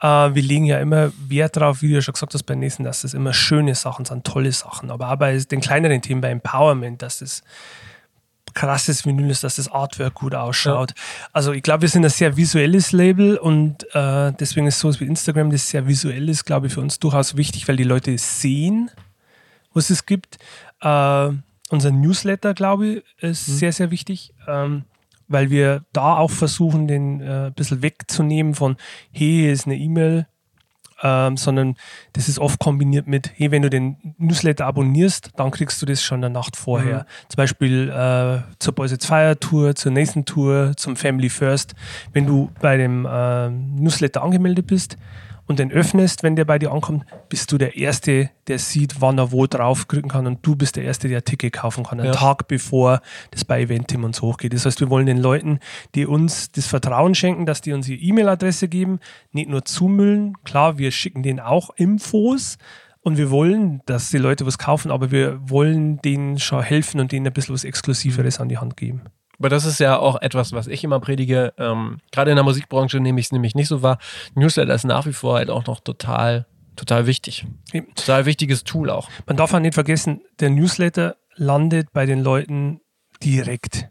Äh, 0.00 0.06
wir 0.06 0.42
legen 0.42 0.64
ja 0.64 0.78
immer 0.78 1.10
Wert 1.26 1.56
darauf, 1.56 1.82
wie 1.82 1.88
du 1.88 1.94
ja 1.94 2.00
schon 2.00 2.12
gesagt 2.12 2.34
hast 2.34 2.44
bei 2.44 2.54
Nächsten, 2.54 2.84
dass 2.84 3.02
das 3.02 3.14
immer 3.14 3.32
schöne 3.32 3.74
Sachen 3.74 4.04
sind, 4.04 4.24
tolle 4.24 4.52
Sachen. 4.52 4.92
Aber 4.92 5.10
auch 5.10 5.16
bei 5.16 5.36
den 5.36 5.60
kleineren 5.60 6.00
Themen, 6.00 6.20
bei 6.20 6.30
Empowerment, 6.30 7.02
dass 7.02 7.18
das 7.18 7.42
krasses 8.58 9.06
Vinyl 9.06 9.30
ist, 9.30 9.44
dass 9.44 9.54
das 9.54 9.70
Artwork 9.70 10.14
gut 10.14 10.34
ausschaut. 10.34 10.90
Ja. 10.90 11.28
Also 11.32 11.52
ich 11.52 11.62
glaube, 11.62 11.82
wir 11.82 11.88
sind 11.88 12.04
ein 12.04 12.10
sehr 12.10 12.36
visuelles 12.36 12.90
Label 12.90 13.36
und 13.36 13.84
äh, 13.94 14.32
deswegen 14.32 14.66
ist 14.66 14.80
sowas 14.80 14.98
wie 14.98 15.04
Instagram, 15.04 15.50
das 15.50 15.68
sehr 15.68 15.86
visuell 15.86 16.28
ist, 16.28 16.44
glaube 16.44 16.66
ich, 16.66 16.72
für 16.74 16.80
uns 16.80 16.98
durchaus 16.98 17.36
wichtig, 17.36 17.68
weil 17.68 17.76
die 17.76 17.84
Leute 17.84 18.18
sehen, 18.18 18.90
was 19.72 19.90
es 19.90 20.06
gibt. 20.06 20.38
Äh, 20.80 21.30
unser 21.70 21.92
Newsletter, 21.92 22.52
glaube 22.52 22.86
ich, 22.88 23.04
ist 23.22 23.48
mhm. 23.48 23.52
sehr, 23.52 23.72
sehr 23.72 23.90
wichtig. 23.92 24.34
Ähm, 24.48 24.84
weil 25.28 25.50
wir 25.50 25.84
da 25.92 26.16
auch 26.16 26.30
versuchen, 26.30 26.88
den 26.88 27.20
äh, 27.20 27.46
ein 27.46 27.52
bisschen 27.52 27.82
wegzunehmen 27.82 28.54
von, 28.54 28.76
hey, 29.12 29.42
hier 29.42 29.52
ist 29.52 29.66
eine 29.66 29.76
E-Mail, 29.76 30.26
ähm, 31.02 31.36
sondern 31.36 31.76
das 32.12 32.28
ist 32.28 32.38
oft 32.38 32.58
kombiniert 32.58 33.06
mit, 33.06 33.30
hey, 33.36 33.50
wenn 33.50 33.62
du 33.62 33.70
den 33.70 34.14
Newsletter 34.18 34.66
abonnierst, 34.66 35.30
dann 35.36 35.50
kriegst 35.50 35.80
du 35.80 35.86
das 35.86 36.02
schon 36.02 36.24
eine 36.24 36.32
Nacht 36.32 36.56
vorher. 36.56 36.98
Mhm. 36.98 37.28
Zum 37.28 37.36
Beispiel 37.36 37.88
äh, 37.90 38.54
zur 38.58 38.74
Boys 38.74 38.92
It's 38.92 39.06
Fire 39.06 39.38
Tour, 39.38 39.74
zur 39.74 39.92
nächsten 39.92 40.24
Tour, 40.24 40.72
zum 40.76 40.96
Family 40.96 41.28
First. 41.28 41.74
Wenn 42.12 42.26
du 42.26 42.50
bei 42.60 42.76
dem 42.76 43.06
äh, 43.06 43.48
Newsletter 43.50 44.22
angemeldet 44.22 44.66
bist, 44.66 44.96
und 45.48 45.58
den 45.58 45.72
öffnest, 45.72 46.22
wenn 46.22 46.36
der 46.36 46.44
bei 46.44 46.58
dir 46.58 46.70
ankommt, 46.70 47.04
bist 47.28 47.50
du 47.50 47.58
der 47.58 47.76
Erste, 47.76 48.30
der 48.46 48.58
sieht, 48.58 49.00
wann 49.00 49.18
er 49.18 49.32
wo 49.32 49.46
draufdrücken 49.46 50.10
kann 50.10 50.26
und 50.26 50.46
du 50.46 50.54
bist 50.54 50.76
der 50.76 50.84
Erste, 50.84 51.08
der 51.08 51.24
Ticket 51.24 51.54
kaufen 51.54 51.84
kann, 51.84 51.98
einen 51.98 52.12
ja. 52.12 52.14
Tag 52.14 52.46
bevor 52.46 53.00
das 53.30 53.44
bei 53.44 53.62
Eventim 53.62 54.04
uns 54.04 54.22
hochgeht. 54.22 54.52
Das 54.52 54.66
heißt, 54.66 54.80
wir 54.80 54.90
wollen 54.90 55.06
den 55.06 55.18
Leuten, 55.18 55.58
die 55.94 56.06
uns 56.06 56.52
das 56.52 56.66
Vertrauen 56.66 57.14
schenken, 57.14 57.46
dass 57.46 57.62
die 57.62 57.72
uns 57.72 57.88
ihre 57.88 58.00
E-Mail-Adresse 58.00 58.68
geben, 58.68 59.00
nicht 59.32 59.48
nur 59.48 59.64
zumüllen. 59.64 60.34
Klar, 60.44 60.78
wir 60.78 60.90
schicken 60.90 61.22
denen 61.22 61.40
auch 61.40 61.70
Infos, 61.76 62.58
und 63.00 63.16
wir 63.16 63.30
wollen, 63.30 63.80
dass 63.86 64.10
die 64.10 64.18
Leute 64.18 64.44
was 64.44 64.58
kaufen, 64.58 64.90
aber 64.90 65.10
wir 65.10 65.40
wollen 65.48 66.02
denen 66.02 66.38
schon 66.38 66.62
helfen 66.62 67.00
und 67.00 67.10
denen 67.10 67.26
ein 67.26 67.32
bisschen 67.32 67.54
was 67.54 67.64
Exklusiveres 67.64 68.38
an 68.38 68.50
die 68.50 68.58
Hand 68.58 68.76
geben. 68.76 69.02
Aber 69.38 69.48
das 69.48 69.64
ist 69.64 69.78
ja 69.78 69.98
auch 69.98 70.20
etwas, 70.20 70.52
was 70.52 70.66
ich 70.66 70.82
immer 70.84 71.00
predige. 71.00 71.52
Ähm, 71.58 71.98
Gerade 72.10 72.30
in 72.30 72.36
der 72.36 72.44
Musikbranche 72.44 73.00
nehme 73.00 73.20
ich 73.20 73.26
es 73.26 73.32
nämlich 73.32 73.54
nicht 73.54 73.68
so 73.68 73.82
wahr. 73.82 73.98
Newsletter 74.34 74.74
ist 74.74 74.84
nach 74.84 75.06
wie 75.06 75.12
vor 75.12 75.36
halt 75.36 75.50
auch 75.50 75.66
noch 75.66 75.80
total, 75.80 76.46
total 76.76 77.06
wichtig. 77.06 77.46
Total 77.94 78.26
wichtiges 78.26 78.64
Tool 78.64 78.90
auch. 78.90 79.08
Man 79.26 79.36
darf 79.36 79.54
auch 79.54 79.60
nicht 79.60 79.74
vergessen, 79.74 80.22
der 80.40 80.50
Newsletter 80.50 81.16
landet 81.36 81.92
bei 81.92 82.04
den 82.04 82.20
Leuten 82.22 82.80
direkt 83.22 83.88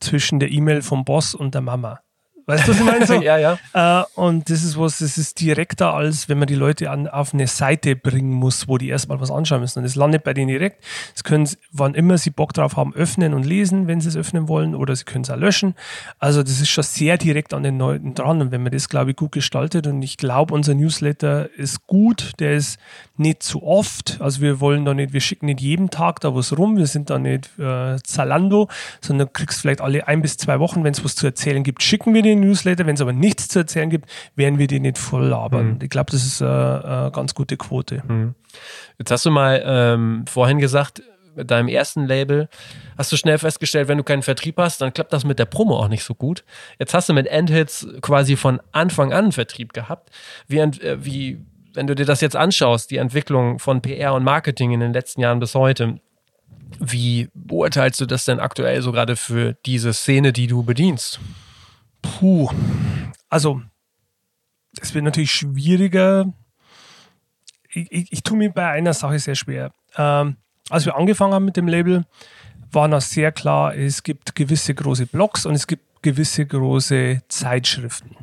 zwischen 0.00 0.40
der 0.40 0.50
E-Mail 0.50 0.82
vom 0.82 1.04
Boss 1.04 1.34
und 1.34 1.54
der 1.54 1.62
Mama. 1.62 2.00
Weißt 2.48 2.68
du, 2.68 2.70
was 2.70 2.78
ich 2.78 2.84
meine? 2.84 3.06
So, 3.06 3.14
ja, 3.22 3.38
ja. 3.38 3.58
Äh, 3.74 4.04
und 4.14 4.48
das 4.48 4.62
ist 4.62 4.78
was, 4.78 5.00
das 5.00 5.18
ist 5.18 5.40
direkter, 5.40 5.92
als 5.92 6.28
wenn 6.28 6.38
man 6.38 6.46
die 6.46 6.54
Leute 6.54 6.90
an, 6.90 7.08
auf 7.08 7.34
eine 7.34 7.48
Seite 7.48 7.96
bringen 7.96 8.32
muss, 8.32 8.68
wo 8.68 8.78
die 8.78 8.88
erstmal 8.88 9.20
was 9.20 9.32
anschauen 9.32 9.60
müssen. 9.60 9.80
Und 9.80 9.84
es 9.84 9.96
landet 9.96 10.22
bei 10.22 10.32
denen 10.32 10.48
direkt. 10.48 10.84
Das 11.12 11.24
können 11.24 11.46
sie, 11.46 11.56
wann 11.72 11.94
immer 11.94 12.18
sie 12.18 12.30
Bock 12.30 12.52
drauf 12.52 12.76
haben, 12.76 12.94
öffnen 12.94 13.34
und 13.34 13.44
lesen, 13.44 13.88
wenn 13.88 14.00
sie 14.00 14.08
es 14.08 14.16
öffnen 14.16 14.46
wollen, 14.46 14.76
oder 14.76 14.94
sie 14.94 15.04
können 15.04 15.24
es 15.24 15.30
auch 15.30 15.36
löschen. 15.36 15.74
Also, 16.20 16.44
das 16.44 16.60
ist 16.60 16.68
schon 16.68 16.84
sehr 16.84 17.18
direkt 17.18 17.52
an 17.52 17.64
den 17.64 17.78
Leuten 17.78 18.14
dran. 18.14 18.40
Und 18.40 18.52
wenn 18.52 18.62
man 18.62 18.70
das, 18.70 18.88
glaube 18.88 19.10
ich, 19.10 19.16
gut 19.16 19.32
gestaltet, 19.32 19.88
und 19.88 20.00
ich 20.02 20.16
glaube, 20.16 20.54
unser 20.54 20.74
Newsletter 20.74 21.50
ist 21.56 21.88
gut, 21.88 22.32
der 22.38 22.54
ist 22.54 22.78
nicht 23.16 23.42
zu 23.42 23.64
oft. 23.64 24.18
Also, 24.20 24.40
wir 24.40 24.60
wollen 24.60 24.84
da 24.84 24.94
nicht, 24.94 25.12
wir 25.12 25.20
schicken 25.20 25.46
nicht 25.46 25.60
jeden 25.60 25.90
Tag 25.90 26.20
da 26.20 26.32
was 26.36 26.56
rum. 26.56 26.76
Wir 26.76 26.86
sind 26.86 27.10
da 27.10 27.18
nicht 27.18 27.50
äh, 27.58 27.96
Zalando, 28.04 28.68
sondern 29.00 29.32
kriegst 29.32 29.60
vielleicht 29.60 29.80
alle 29.80 30.06
ein 30.06 30.22
bis 30.22 30.36
zwei 30.36 30.60
Wochen, 30.60 30.84
wenn 30.84 30.92
es 30.92 31.04
was 31.04 31.16
zu 31.16 31.26
erzählen 31.26 31.64
gibt, 31.64 31.82
schicken 31.82 32.14
wir 32.14 32.22
den 32.22 32.35
den 32.40 32.48
Newsletter. 32.48 32.86
Wenn 32.86 32.94
es 32.94 33.00
aber 33.00 33.12
nichts 33.12 33.48
zu 33.48 33.60
erzählen 33.60 33.90
gibt, 33.90 34.08
werden 34.34 34.58
wir 34.58 34.66
die 34.66 34.80
nicht 34.80 34.98
voll 34.98 35.26
labern. 35.26 35.74
Mhm. 35.74 35.78
Ich 35.82 35.90
glaube, 35.90 36.12
das 36.12 36.24
ist 36.24 36.42
eine, 36.42 36.82
äh, 36.84 36.86
eine 36.86 37.10
ganz 37.10 37.34
gute 37.34 37.56
Quote. 37.56 38.02
Mhm. 38.06 38.34
Jetzt 38.98 39.10
hast 39.10 39.26
du 39.26 39.30
mal 39.30 39.62
ähm, 39.64 40.24
vorhin 40.26 40.58
gesagt, 40.58 41.02
mit 41.36 41.50
deinem 41.50 41.68
ersten 41.68 42.06
Label 42.06 42.48
hast 42.96 43.12
du 43.12 43.16
schnell 43.16 43.38
festgestellt, 43.38 43.88
wenn 43.88 43.98
du 43.98 44.04
keinen 44.04 44.22
Vertrieb 44.22 44.56
hast, 44.56 44.80
dann 44.80 44.92
klappt 44.92 45.12
das 45.12 45.24
mit 45.24 45.38
der 45.38 45.44
Promo 45.44 45.78
auch 45.78 45.88
nicht 45.88 46.02
so 46.02 46.14
gut. 46.14 46.44
Jetzt 46.78 46.94
hast 46.94 47.08
du 47.08 47.12
mit 47.12 47.26
Endhits 47.26 47.86
quasi 48.00 48.36
von 48.36 48.60
Anfang 48.72 49.12
an 49.12 49.24
einen 49.24 49.32
Vertrieb 49.32 49.72
gehabt. 49.72 50.10
Wie, 50.48 50.58
äh, 50.58 50.98
wie, 51.04 51.44
wenn 51.74 51.86
du 51.86 51.94
dir 51.94 52.06
das 52.06 52.20
jetzt 52.20 52.36
anschaust, 52.36 52.90
die 52.90 52.96
Entwicklung 52.96 53.58
von 53.58 53.82
PR 53.82 54.14
und 54.14 54.24
Marketing 54.24 54.72
in 54.72 54.80
den 54.80 54.92
letzten 54.92 55.20
Jahren 55.20 55.40
bis 55.40 55.54
heute, 55.54 56.00
wie 56.80 57.28
beurteilst 57.34 58.00
du 58.00 58.06
das 58.06 58.24
denn 58.24 58.40
aktuell 58.40 58.82
so 58.82 58.92
gerade 58.92 59.16
für 59.16 59.54
diese 59.66 59.92
Szene, 59.92 60.32
die 60.32 60.46
du 60.46 60.62
bedienst? 60.62 61.20
Puh. 62.18 62.50
Also, 63.28 63.62
es 64.80 64.94
wird 64.94 65.04
natürlich 65.04 65.32
schwieriger. 65.32 66.32
Ich, 67.68 67.90
ich, 67.90 68.12
ich 68.12 68.22
tue 68.22 68.38
mir 68.38 68.50
bei 68.50 68.68
einer 68.68 68.94
Sache 68.94 69.18
sehr 69.18 69.34
schwer. 69.34 69.72
Ähm, 69.96 70.36
als 70.70 70.84
wir 70.84 70.96
angefangen 70.96 71.34
haben 71.34 71.44
mit 71.44 71.56
dem 71.56 71.68
Label, 71.68 72.04
war 72.72 72.88
noch 72.88 73.00
sehr 73.00 73.32
klar, 73.32 73.74
es 73.74 74.02
gibt 74.02 74.34
gewisse 74.34 74.74
große 74.74 75.06
Blogs 75.06 75.46
und 75.46 75.54
es 75.54 75.66
gibt 75.66 76.02
gewisse 76.02 76.46
große 76.46 77.22
Zeitschriften. 77.28 78.16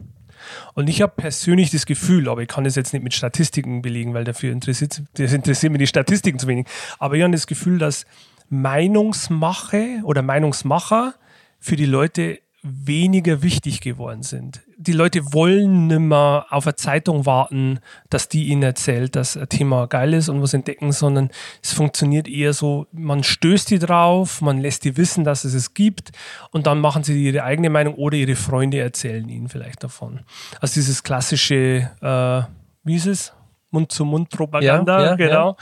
Und 0.73 0.89
ich 0.89 1.01
habe 1.01 1.13
persönlich 1.15 1.71
das 1.71 1.85
Gefühl, 1.85 2.27
aber 2.27 2.41
ich 2.41 2.47
kann 2.49 2.65
das 2.65 2.75
jetzt 2.75 2.93
nicht 2.93 3.03
mit 3.03 3.13
Statistiken 3.13 3.81
belegen, 3.81 4.13
weil 4.13 4.25
dafür 4.25 4.51
interessiert, 4.51 5.01
das 5.13 5.31
interessiert 5.31 5.71
mich 5.71 5.79
die 5.79 5.87
Statistiken 5.87 6.37
zu 6.37 6.47
wenig. 6.47 6.67
Aber 6.99 7.15
ich 7.15 7.23
habe 7.23 7.31
das 7.31 7.47
Gefühl, 7.47 7.77
dass 7.77 8.05
Meinungsmache 8.49 10.01
oder 10.03 10.21
Meinungsmacher 10.21 11.15
für 11.59 11.77
die 11.77 11.85
Leute 11.85 12.39
weniger 12.63 13.43
wichtig 13.43 13.81
geworden 13.81 14.23
sind. 14.23 14.61
Die 14.77 14.93
Leute 14.93 15.33
wollen 15.33 15.87
nimmer 15.87 16.45
auf 16.49 16.65
eine 16.65 16.75
Zeitung 16.75 17.25
warten, 17.25 17.79
dass 18.09 18.29
die 18.29 18.45
ihnen 18.47 18.63
erzählt, 18.63 19.17
dass 19.17 19.35
ein 19.35 19.49
Thema 19.49 19.85
geil 19.87 20.13
ist 20.13 20.29
und 20.29 20.41
was 20.41 20.53
entdecken, 20.53 20.93
sondern 20.93 21.29
es 21.61 21.73
funktioniert 21.73 22.29
eher 22.29 22.53
so, 22.53 22.87
man 22.93 23.23
stößt 23.23 23.69
die 23.69 23.79
drauf, 23.79 24.41
man 24.41 24.59
lässt 24.59 24.85
die 24.85 24.95
wissen, 24.95 25.25
dass 25.25 25.43
es 25.43 25.53
es 25.53 25.73
gibt 25.73 26.13
und 26.51 26.65
dann 26.65 26.79
machen 26.79 27.03
sie 27.03 27.21
ihre 27.21 27.43
eigene 27.43 27.69
Meinung 27.69 27.95
oder 27.95 28.15
ihre 28.15 28.35
Freunde 28.35 28.79
erzählen 28.79 29.27
ihnen 29.27 29.49
vielleicht 29.49 29.83
davon. 29.83 30.21
Also 30.61 30.75
dieses 30.75 31.03
klassische, 31.03 31.91
äh, 32.01 32.41
wie 32.85 32.95
ist 32.95 33.07
es? 33.07 33.33
Mund-zu-Mund-Propaganda, 33.71 34.99
ja, 34.99 35.05
ja, 35.05 35.15
genau. 35.15 35.57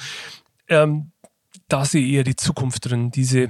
Ja. 0.69 0.83
Ähm, 0.83 1.11
da 1.67 1.83
sehe 1.85 2.05
ich 2.05 2.13
eher 2.13 2.23
die 2.23 2.35
Zukunft 2.35 2.89
drin, 2.89 3.09
diese 3.09 3.49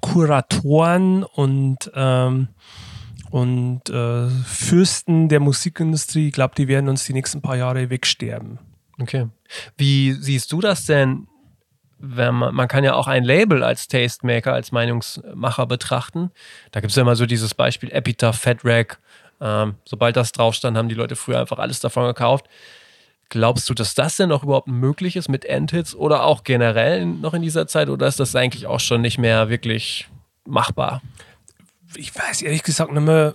Kuratoren 0.00 1.22
und, 1.22 1.90
ähm, 1.94 2.48
und 3.30 3.88
äh, 3.90 4.28
Fürsten 4.28 5.28
der 5.28 5.40
Musikindustrie, 5.40 6.28
ich 6.28 6.32
glaube, 6.32 6.54
die 6.56 6.68
werden 6.68 6.88
uns 6.88 7.04
die 7.04 7.12
nächsten 7.12 7.42
paar 7.42 7.56
Jahre 7.56 7.90
wegsterben. 7.90 8.58
Okay. 9.00 9.28
Wie 9.76 10.12
siehst 10.12 10.52
du 10.52 10.60
das 10.60 10.86
denn? 10.86 11.28
Wenn 11.98 12.34
man, 12.34 12.54
man 12.54 12.68
kann 12.68 12.84
ja 12.84 12.94
auch 12.94 13.06
ein 13.06 13.24
Label 13.24 13.62
als 13.62 13.88
Tastemaker, 13.88 14.52
als 14.52 14.70
Meinungsmacher 14.70 15.66
betrachten. 15.66 16.30
Da 16.70 16.80
gibt 16.80 16.90
es 16.90 16.96
ja 16.96 17.02
immer 17.02 17.16
so 17.16 17.24
dieses 17.24 17.54
Beispiel 17.54 17.90
Epitaph, 17.90 18.38
Fat 18.38 18.64
Rack. 18.64 18.98
Ähm, 19.40 19.76
sobald 19.84 20.16
das 20.16 20.32
drauf 20.32 20.54
stand, 20.54 20.76
haben 20.76 20.88
die 20.88 20.94
Leute 20.94 21.16
früher 21.16 21.40
einfach 21.40 21.58
alles 21.58 21.80
davon 21.80 22.06
gekauft. 22.06 22.46
Glaubst 23.28 23.68
du, 23.68 23.74
dass 23.74 23.94
das 23.94 24.16
denn 24.16 24.28
noch 24.28 24.44
überhaupt 24.44 24.68
möglich 24.68 25.16
ist 25.16 25.28
mit 25.28 25.44
Endhits 25.44 25.94
oder 25.94 26.24
auch 26.24 26.44
generell 26.44 27.04
noch 27.04 27.34
in 27.34 27.42
dieser 27.42 27.66
Zeit 27.66 27.88
oder 27.88 28.06
ist 28.06 28.20
das 28.20 28.36
eigentlich 28.36 28.66
auch 28.66 28.80
schon 28.80 29.00
nicht 29.00 29.18
mehr 29.18 29.48
wirklich 29.48 30.08
machbar? 30.44 31.02
Ich 31.96 32.14
weiß 32.14 32.42
ehrlich 32.42 32.62
gesagt 32.62 32.92
nicht 32.92 33.02
mehr, 33.02 33.34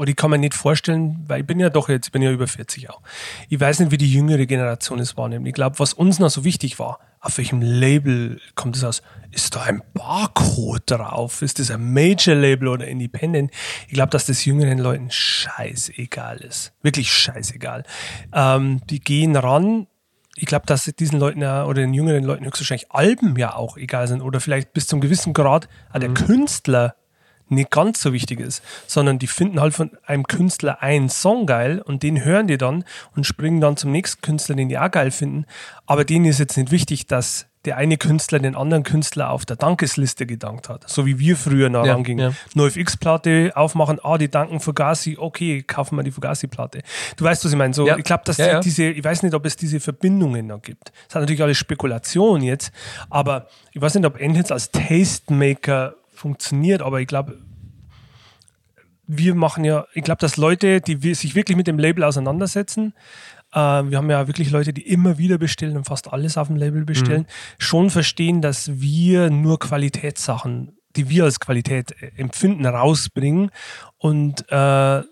oder 0.00 0.08
ich 0.08 0.16
kann 0.16 0.30
mir 0.30 0.38
nicht 0.38 0.54
vorstellen, 0.54 1.22
weil 1.28 1.42
ich 1.42 1.46
bin 1.46 1.60
ja 1.60 1.68
doch 1.68 1.90
jetzt, 1.90 2.06
ich 2.06 2.12
bin 2.12 2.22
ja 2.22 2.30
über 2.30 2.46
40 2.46 2.88
auch. 2.88 3.02
Ich 3.50 3.60
weiß 3.60 3.80
nicht, 3.80 3.90
wie 3.90 3.98
die 3.98 4.10
jüngere 4.10 4.46
Generation 4.46 4.98
es 4.98 5.16
wahrnimmt. 5.18 5.46
Ich 5.46 5.52
glaube, 5.52 5.78
was 5.78 5.92
uns 5.92 6.18
noch 6.18 6.30
so 6.30 6.42
wichtig 6.42 6.78
war, 6.78 7.00
auf 7.20 7.36
welchem 7.36 7.60
Label 7.60 8.40
kommt 8.54 8.76
es 8.76 8.84
aus? 8.84 9.02
Ist 9.30 9.54
da 9.54 9.64
ein 9.64 9.82
Barcode 9.92 10.90
drauf? 10.90 11.42
Ist 11.42 11.58
das 11.58 11.70
ein 11.70 11.92
Major-Label 11.92 12.68
oder 12.68 12.86
Independent? 12.86 13.50
Ich 13.88 13.92
glaube, 13.92 14.08
dass 14.08 14.24
das 14.24 14.46
jüngeren 14.46 14.78
Leuten 14.78 15.10
scheißegal 15.10 16.38
ist. 16.38 16.72
Wirklich 16.80 17.12
scheißegal. 17.12 17.84
Ähm, 18.32 18.80
die 18.88 19.00
gehen 19.00 19.36
ran. 19.36 19.86
Ich 20.34 20.46
glaube, 20.46 20.64
dass 20.64 20.84
diesen 20.84 21.20
Leuten 21.20 21.42
ja, 21.42 21.66
oder 21.66 21.82
den 21.82 21.92
jüngeren 21.92 22.24
Leuten 22.24 22.46
höchstwahrscheinlich 22.46 22.90
Alben 22.90 23.36
ja 23.36 23.54
auch 23.54 23.76
egal 23.76 24.08
sind 24.08 24.22
oder 24.22 24.40
vielleicht 24.40 24.72
bis 24.72 24.86
zum 24.86 25.02
gewissen 25.02 25.34
Grad 25.34 25.68
auch 25.92 25.98
der 25.98 26.08
mhm. 26.08 26.14
Künstler 26.14 26.94
nicht 27.50 27.70
ganz 27.70 28.00
so 28.00 28.12
wichtig 28.12 28.40
ist, 28.40 28.62
sondern 28.86 29.18
die 29.18 29.26
finden 29.26 29.60
halt 29.60 29.74
von 29.74 29.90
einem 30.06 30.26
Künstler 30.26 30.82
einen 30.82 31.08
Song 31.08 31.46
geil 31.46 31.80
und 31.80 32.02
den 32.02 32.24
hören 32.24 32.46
die 32.46 32.58
dann 32.58 32.84
und 33.14 33.26
springen 33.26 33.60
dann 33.60 33.76
zum 33.76 33.90
nächsten 33.92 34.22
Künstler, 34.22 34.54
den 34.54 34.68
die 34.68 34.78
auch 34.78 34.90
geil 34.90 35.10
finden. 35.10 35.46
Aber 35.86 36.04
denen 36.04 36.24
ist 36.26 36.38
jetzt 36.38 36.56
nicht 36.56 36.70
wichtig, 36.70 37.06
dass 37.06 37.46
der 37.64 37.76
eine 37.76 37.98
Künstler 37.98 38.38
den 38.38 38.56
anderen 38.56 38.84
Künstler 38.84 39.30
auf 39.30 39.44
der 39.44 39.56
Dankesliste 39.56 40.24
gedankt 40.24 40.68
hat. 40.68 40.88
So 40.88 41.04
wie 41.04 41.18
wir 41.18 41.36
früher 41.36 41.68
nah 41.68 41.84
ja, 41.84 41.92
rangingen. 41.92 42.30
Ja. 42.30 42.36
NoFX-Platte 42.54 43.52
aufmachen, 43.54 43.98
ah, 44.02 44.16
die 44.16 44.30
danken 44.30 44.60
Fugazi, 44.60 45.16
okay, 45.18 45.62
kaufen 45.62 45.96
wir 45.96 46.02
die 46.02 46.10
Fugazi-Platte. 46.10 46.82
Du 47.16 47.24
weißt, 47.24 47.44
was 47.44 47.52
ich 47.52 47.58
meine. 47.58 47.74
So, 47.74 47.86
ja. 47.86 47.98
Ich 47.98 48.04
glaube, 48.04 48.22
dass 48.24 48.38
ja, 48.38 48.60
diese, 48.60 48.84
ich 48.84 49.04
weiß 49.04 49.22
nicht, 49.22 49.34
ob 49.34 49.44
es 49.44 49.56
diese 49.56 49.78
Verbindungen 49.78 50.46
noch 50.46 50.62
gibt. 50.62 50.90
Das 51.08 51.16
hat 51.16 51.22
natürlich 51.22 51.42
alles 51.42 51.58
Spekulation 51.58 52.42
jetzt, 52.42 52.72
aber 53.10 53.48
ich 53.72 53.80
weiß 53.80 53.94
nicht, 53.94 54.06
ob 54.06 54.18
Endhits 54.18 54.50
als 54.50 54.70
Tastemaker 54.70 55.96
funktioniert, 56.20 56.82
aber 56.82 57.00
ich 57.00 57.06
glaube, 57.06 57.38
wir 59.06 59.34
machen 59.34 59.64
ja, 59.64 59.86
ich 59.94 60.04
glaube, 60.04 60.20
dass 60.20 60.36
Leute, 60.36 60.80
die 60.80 61.14
sich 61.14 61.34
wirklich 61.34 61.56
mit 61.56 61.66
dem 61.66 61.78
Label 61.78 62.04
auseinandersetzen, 62.04 62.94
äh, 63.52 63.58
wir 63.58 63.98
haben 63.98 64.10
ja 64.10 64.28
wirklich 64.28 64.50
Leute, 64.50 64.72
die 64.72 64.86
immer 64.86 65.18
wieder 65.18 65.38
bestellen 65.38 65.76
und 65.76 65.84
fast 65.84 66.12
alles 66.12 66.36
auf 66.36 66.46
dem 66.46 66.56
Label 66.56 66.84
bestellen, 66.84 67.22
mhm. 67.22 67.26
schon 67.58 67.90
verstehen, 67.90 68.40
dass 68.40 68.80
wir 68.80 69.30
nur 69.30 69.58
Qualitätssachen 69.58 70.76
die 70.96 71.08
wir 71.08 71.24
als 71.24 71.40
Qualität 71.40 71.94
empfinden, 72.16 72.66
rausbringen 72.66 73.50
und, 73.98 74.44
äh, 74.50 75.02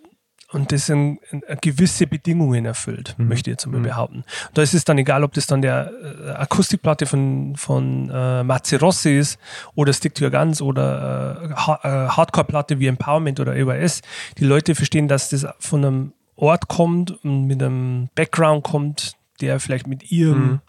und 0.51 0.73
das 0.73 0.89
in, 0.89 1.19
in 1.31 1.43
gewisse 1.61 2.07
Bedingungen 2.07 2.65
erfüllt, 2.65 3.15
mhm. 3.19 3.29
möchte 3.29 3.51
ich 3.51 3.55
jetzt 3.55 3.67
mal 3.67 3.79
mhm. 3.79 3.85
behaupten. 3.85 4.25
Da 4.55 4.63
ist 4.63 4.75
es 4.75 4.85
dann 4.85 4.97
egal, 4.99 5.23
ob 5.23 5.35
das 5.35 5.47
dann 5.47 5.61
der 5.61 5.93
äh, 6.03 6.31
Akustikplatte 6.31 7.07
von, 7.07 7.55
von 7.57 8.11
äh, 8.11 8.43
Matze 8.43 8.81
Rossi 8.81 9.19
ist 9.19 9.39
oder 9.75 9.93
Stick 9.93 10.15
to 10.15 10.25
Your 10.25 10.31
Guns 10.31 10.63
oder 10.63 11.43
äh, 11.43 11.89
äh 11.89 12.09
Hardcore-Platte 12.09 12.79
wie 12.79 12.87
Empowerment 12.87 13.41
oder 13.41 13.55
EYS. 13.55 14.01
Die 14.39 14.45
Leute 14.45 14.75
verstehen, 14.75 15.07
dass 15.07 15.29
das 15.29 15.47
von 15.59 15.85
einem 15.85 16.13
Ort 16.35 16.69
kommt 16.69 17.11
und 17.25 17.47
mit 17.47 17.63
einem 17.63 18.09
Background 18.15 18.65
kommt, 18.65 19.17
der 19.41 19.61
vielleicht 19.61 19.87
mit 19.87 20.11
ihrem 20.11 20.43
mhm. 20.43 20.61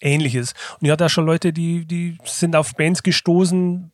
ähnlich 0.00 0.34
ist. 0.34 0.54
Und 0.80 0.86
ich 0.86 0.90
hatte 0.90 1.06
auch 1.06 1.10
schon 1.10 1.26
Leute, 1.26 1.52
die, 1.52 1.86
die 1.86 2.18
sind 2.24 2.56
auf 2.56 2.74
Bands 2.74 3.02
gestoßen, 3.04 3.92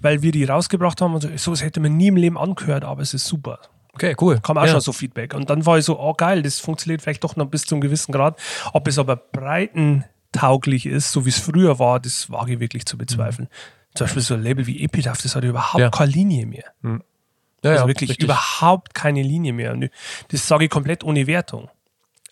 weil 0.00 0.22
wir 0.22 0.32
die 0.32 0.44
rausgebracht 0.44 1.00
haben 1.00 1.14
und 1.14 1.22
so, 1.22 1.36
sowas 1.36 1.62
hätte 1.62 1.80
man 1.80 1.96
nie 1.96 2.08
im 2.08 2.16
Leben 2.16 2.36
angehört, 2.36 2.84
aber 2.84 3.00
es 3.00 3.14
ist 3.14 3.24
super. 3.24 3.60
Okay, 3.98 4.14
cool. 4.20 4.38
Kam 4.40 4.56
auch 4.56 4.64
ja. 4.64 4.70
schon 4.70 4.80
so 4.80 4.92
Feedback. 4.92 5.34
Und 5.34 5.50
dann 5.50 5.66
war 5.66 5.76
ich 5.76 5.84
so, 5.84 5.98
oh 5.98 6.14
geil, 6.14 6.42
das 6.42 6.60
funktioniert 6.60 7.02
vielleicht 7.02 7.24
doch 7.24 7.34
noch 7.34 7.46
bis 7.46 7.62
zu 7.62 7.74
einem 7.74 7.80
gewissen 7.80 8.12
Grad. 8.12 8.38
Ob 8.72 8.86
es 8.86 8.96
aber 8.96 9.16
breitentauglich 9.16 10.86
ist, 10.86 11.10
so 11.10 11.24
wie 11.24 11.30
es 11.30 11.40
früher 11.40 11.80
war, 11.80 11.98
das 11.98 12.30
wage 12.30 12.54
ich 12.54 12.60
wirklich 12.60 12.86
zu 12.86 12.96
bezweifeln. 12.96 13.48
Mhm. 13.50 13.96
Zum 13.96 14.04
Beispiel 14.04 14.22
so 14.22 14.34
ein 14.34 14.42
Label 14.42 14.68
wie 14.68 14.84
Epitaph, 14.84 15.20
das 15.20 15.34
hat 15.34 15.42
überhaupt 15.42 15.80
ja. 15.80 15.90
keine 15.90 16.12
Linie 16.12 16.46
mehr. 16.46 16.66
Mhm. 16.82 17.02
Ja, 17.64 17.72
also 17.72 17.88
wirklich 17.88 18.10
richtig. 18.10 18.24
überhaupt 18.24 18.94
keine 18.94 19.22
Linie 19.22 19.52
mehr. 19.52 19.72
Und 19.72 19.90
das 20.28 20.46
sage 20.46 20.66
ich 20.66 20.70
komplett 20.70 21.02
ohne 21.02 21.26
Wertung. 21.26 21.68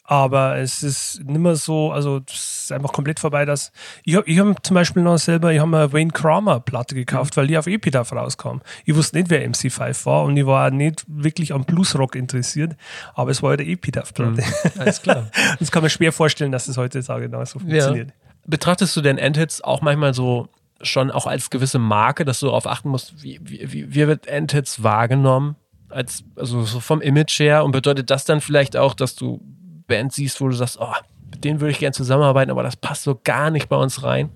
Aber 0.09 0.57
es 0.59 0.85
ist 0.85 1.25
nicht 1.25 1.41
mehr 1.41 1.57
so, 1.57 1.91
also 1.91 2.21
es 2.29 2.65
ist 2.65 2.73
einfach 2.73 2.93
komplett 2.93 3.19
vorbei, 3.19 3.45
dass 3.45 3.73
ich 4.05 4.15
habe 4.15 4.29
ich 4.29 4.39
hab 4.39 4.65
zum 4.65 4.75
Beispiel 4.75 5.03
noch 5.03 5.19
selber, 5.19 5.53
ich 5.53 5.59
habe 5.59 5.71
mir 5.71 5.93
Wayne 5.93 6.13
Kramer 6.13 6.61
Platte 6.61 6.95
gekauft, 6.95 7.37
mhm. 7.37 7.41
weil 7.41 7.47
die 7.49 7.59
auf 7.59 7.67
Epitaph 7.67 8.13
rauskam. 8.13 8.59
Ich 8.85 8.95
wusste 8.95 9.17
nicht, 9.17 9.31
wer 9.31 9.45
MC5 9.49 10.07
war 10.07 10.25
und 10.25 10.37
ich 10.37 10.47
war 10.47 10.71
nicht 10.71 11.05
wirklich 11.09 11.53
am 11.53 11.65
Bluesrock 11.65 12.15
interessiert, 12.15 12.77
aber 13.15 13.33
es 13.33 13.43
war 13.43 13.53
ja 13.53 13.57
der 13.57 13.67
Epitaph 13.67 14.15
Platte. 14.15 14.43
Mhm. 14.43 14.81
Alles 14.81 15.03
klar. 15.03 15.29
das 15.59 15.73
kann 15.73 15.83
man 15.83 15.91
schwer 15.91 16.13
vorstellen, 16.13 16.53
dass 16.53 16.67
das 16.67 16.77
heutzutage 16.77 17.29
noch 17.29 17.45
so 17.45 17.59
funktioniert. 17.59 18.09
Ja. 18.11 18.15
Betrachtest 18.47 18.97
du 18.97 19.01
denn 19.01 19.19
Endhits 19.19 19.61
auch 19.61 19.81
manchmal 19.81 20.15
so 20.15 20.49
schon 20.83 21.11
auch 21.11 21.27
als 21.27 21.51
gewisse 21.51 21.79
Marke, 21.79 22.25
dass 22.25 22.41
du 22.41 22.47
darauf 22.47 22.67
achten 22.67 22.91
musst, 22.91 23.23
wie, 23.23 23.41
wie, 23.43 23.95
wie 23.95 24.07
wird 24.07 24.27
Endhits 24.27 24.83
wahrgenommen? 24.83 25.57
Als, 25.89 26.25
also 26.37 26.63
so 26.63 26.81
vom 26.81 27.01
Image 27.01 27.39
her 27.39 27.65
und 27.65 27.73
bedeutet 27.73 28.11
das 28.11 28.25
dann 28.25 28.41
vielleicht 28.41 28.77
auch, 28.77 28.95
dass 28.95 29.15
du 29.15 29.41
Bands 29.87 30.17
siehst, 30.17 30.41
wo 30.41 30.49
du 30.49 30.55
sagst, 30.55 30.79
oh, 30.81 30.93
mit 31.31 31.45
denen 31.45 31.61
würde 31.61 31.73
ich 31.73 31.79
gerne 31.79 31.93
zusammenarbeiten, 31.93 32.51
aber 32.51 32.63
das 32.63 32.77
passt 32.77 33.03
so 33.03 33.21
gar 33.23 33.51
nicht 33.51 33.69
bei 33.69 33.77
uns 33.77 34.03
rein? 34.03 34.31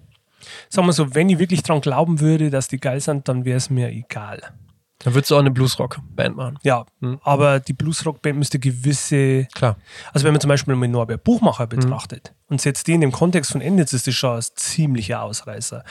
Sagen 0.69 0.87
wir 0.87 0.93
so, 0.93 1.15
wenn 1.15 1.29
ich 1.29 1.39
wirklich 1.39 1.63
dran 1.63 1.81
glauben 1.81 2.21
würde, 2.21 2.51
dass 2.51 2.69
die 2.69 2.79
geil 2.79 3.01
sind, 3.01 3.29
dann 3.29 3.45
wäre 3.45 3.59
es 3.59 3.71
mir 3.71 3.91
egal. 3.91 4.41
Dann 5.01 5.15
würdest 5.15 5.31
du 5.31 5.37
auch 5.37 5.41
eine 5.41 5.51
Bluesrock-Band 5.51 6.37
machen. 6.37 6.59
Ja, 6.63 6.85
hm. 7.01 7.21
aber 7.23 7.59
die 7.59 7.73
Bluesrock-Band 7.73 8.39
müsste 8.39 8.59
gewisse. 8.59 9.47
Klar. 9.55 9.77
Also, 10.13 10.27
wenn 10.27 10.33
man 10.33 10.41
zum 10.43 10.49
Beispiel 10.49 10.77
mit 10.77 10.91
Norbert 10.91 11.25
Buchmacher 11.25 11.65
hm. 11.65 11.71
betrachtet 11.71 12.29
hm. 12.29 12.35
und 12.49 12.61
setzt 12.61 12.87
den 12.87 13.01
im 13.01 13.13
Kontext 13.13 13.53
von 13.53 13.63
Enditz, 13.63 13.95
ist 13.95 14.07
das 14.07 14.15
schon 14.15 14.37
ein 14.37 14.45
ziemlicher 14.55 15.23
Ausreißer. 15.23 15.85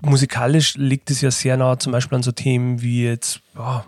Musikalisch 0.00 0.74
liegt 0.76 1.10
es 1.10 1.20
ja 1.20 1.30
sehr 1.30 1.56
nah, 1.56 1.78
zum 1.78 1.92
Beispiel 1.92 2.16
an 2.16 2.22
so 2.22 2.32
Themen 2.32 2.80
wie 2.80 3.04
jetzt 3.04 3.40
oh, 3.58 3.80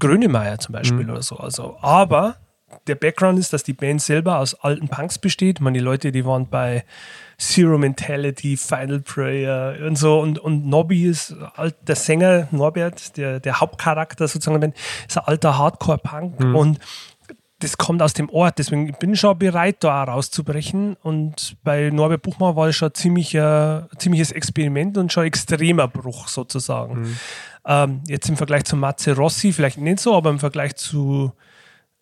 Grönemeyer 0.00 0.58
zum 0.58 0.72
Beispiel 0.72 1.04
hm. 1.04 1.10
oder 1.10 1.22
so. 1.22 1.36
Also, 1.36 1.78
aber 1.80 2.36
der 2.88 2.94
Background 2.94 3.38
ist, 3.38 3.52
dass 3.52 3.62
die 3.62 3.72
Band 3.72 4.02
selber 4.02 4.38
aus 4.38 4.54
alten 4.54 4.88
Punks 4.88 5.18
besteht. 5.18 5.58
Ich 5.58 5.60
meine, 5.60 5.78
die 5.78 5.84
Leute, 5.84 6.10
die 6.12 6.24
waren 6.24 6.48
bei 6.48 6.84
Zero 7.38 7.78
Mentality, 7.78 8.56
Final 8.56 9.00
Prayer 9.00 9.86
und 9.86 9.96
so. 9.96 10.20
Und, 10.20 10.38
und 10.38 10.66
Nobby 10.66 11.04
ist 11.04 11.34
alt, 11.54 11.76
der 11.86 11.94
Sänger 11.96 12.48
Norbert, 12.50 13.16
der, 13.16 13.38
der 13.38 13.60
Hauptcharakter 13.60 14.26
sozusagen, 14.26 14.74
ist 15.06 15.18
ein 15.18 15.24
alter 15.24 15.56
Hardcore-Punk. 15.56 16.40
Mhm. 16.40 16.56
Und 16.56 16.78
das 17.60 17.76
kommt 17.76 18.02
aus 18.02 18.12
dem 18.12 18.28
Ort. 18.30 18.58
Deswegen 18.58 18.92
bin 18.98 19.12
ich 19.12 19.20
schon 19.20 19.38
bereit, 19.38 19.76
da 19.80 20.04
rauszubrechen. 20.04 20.96
Und 21.02 21.56
bei 21.62 21.90
Norbert 21.90 22.22
Buchmann 22.22 22.56
war 22.56 22.68
es 22.68 22.76
schon 22.76 22.94
ziemlich, 22.94 23.34
äh, 23.34 23.82
ziemliches 23.98 24.32
Experiment 24.32 24.96
und 24.98 25.12
schon 25.12 25.24
extremer 25.24 25.88
Bruch 25.88 26.28
sozusagen. 26.28 27.02
Mhm. 27.02 27.16
Ähm, 27.66 28.00
jetzt 28.06 28.28
im 28.28 28.36
Vergleich 28.36 28.64
zu 28.64 28.76
Matze 28.76 29.14
Rossi 29.14 29.52
vielleicht 29.52 29.78
nicht 29.78 30.00
so, 30.00 30.16
aber 30.16 30.30
im 30.30 30.38
Vergleich 30.38 30.76
zu 30.76 31.32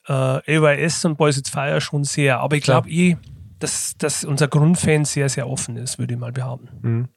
äh, 0.09 0.59
AYS 0.59 1.05
und 1.05 1.17
Boys 1.17 1.37
It's 1.37 1.51
Fire 1.51 1.81
schon 1.81 2.05
sehr. 2.05 2.41
Aber 2.41 2.57
ich 2.57 2.63
glaube 2.63 2.89
eh, 2.91 3.17
dass, 3.59 3.97
dass 3.99 4.25
unser 4.25 4.49
Grundfan 4.49 5.05
sehr, 5.05 5.29
sehr 5.29 5.49
offen 5.49 5.77
ist, 5.77 5.99
würde 5.99 6.15
ich 6.15 6.21
mal 6.21 6.33
behaupten. 6.33 6.69
Mhm. 6.83 7.09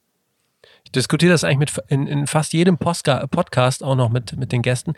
Ich 0.84 0.92
diskutiere 0.92 1.32
das 1.32 1.44
eigentlich 1.44 1.76
mit 1.76 1.86
in, 1.90 2.08
in 2.08 2.28
fast 2.28 2.54
jedem 2.54 2.78
Postka 2.78 3.28
Podcast 3.28 3.84
auch 3.84 3.96
noch 3.96 4.10
mit, 4.10 4.36
mit 4.38 4.52
den 4.52 4.62
Gästen. 4.62 4.94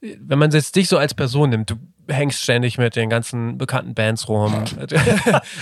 Wenn 0.00 0.38
man 0.38 0.50
jetzt 0.50 0.74
dich 0.76 0.88
so 0.88 0.98
als 0.98 1.14
Person 1.14 1.50
nimmt, 1.50 1.70
du 1.70 1.76
hängst 2.08 2.42
ständig 2.42 2.78
mit 2.78 2.96
den 2.96 3.10
ganzen 3.10 3.56
bekannten 3.56 3.94
Bands 3.94 4.28
rum. 4.28 4.64
du, 4.76 4.86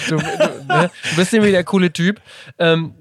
du, 0.09 0.17
ne? 0.17 0.91
du, 1.11 1.17
bist 1.17 1.33
irgendwie 1.33 1.51
der 1.51 1.65
coole 1.65 1.93
Typ. 1.93 2.21
Ähm, 2.59 2.95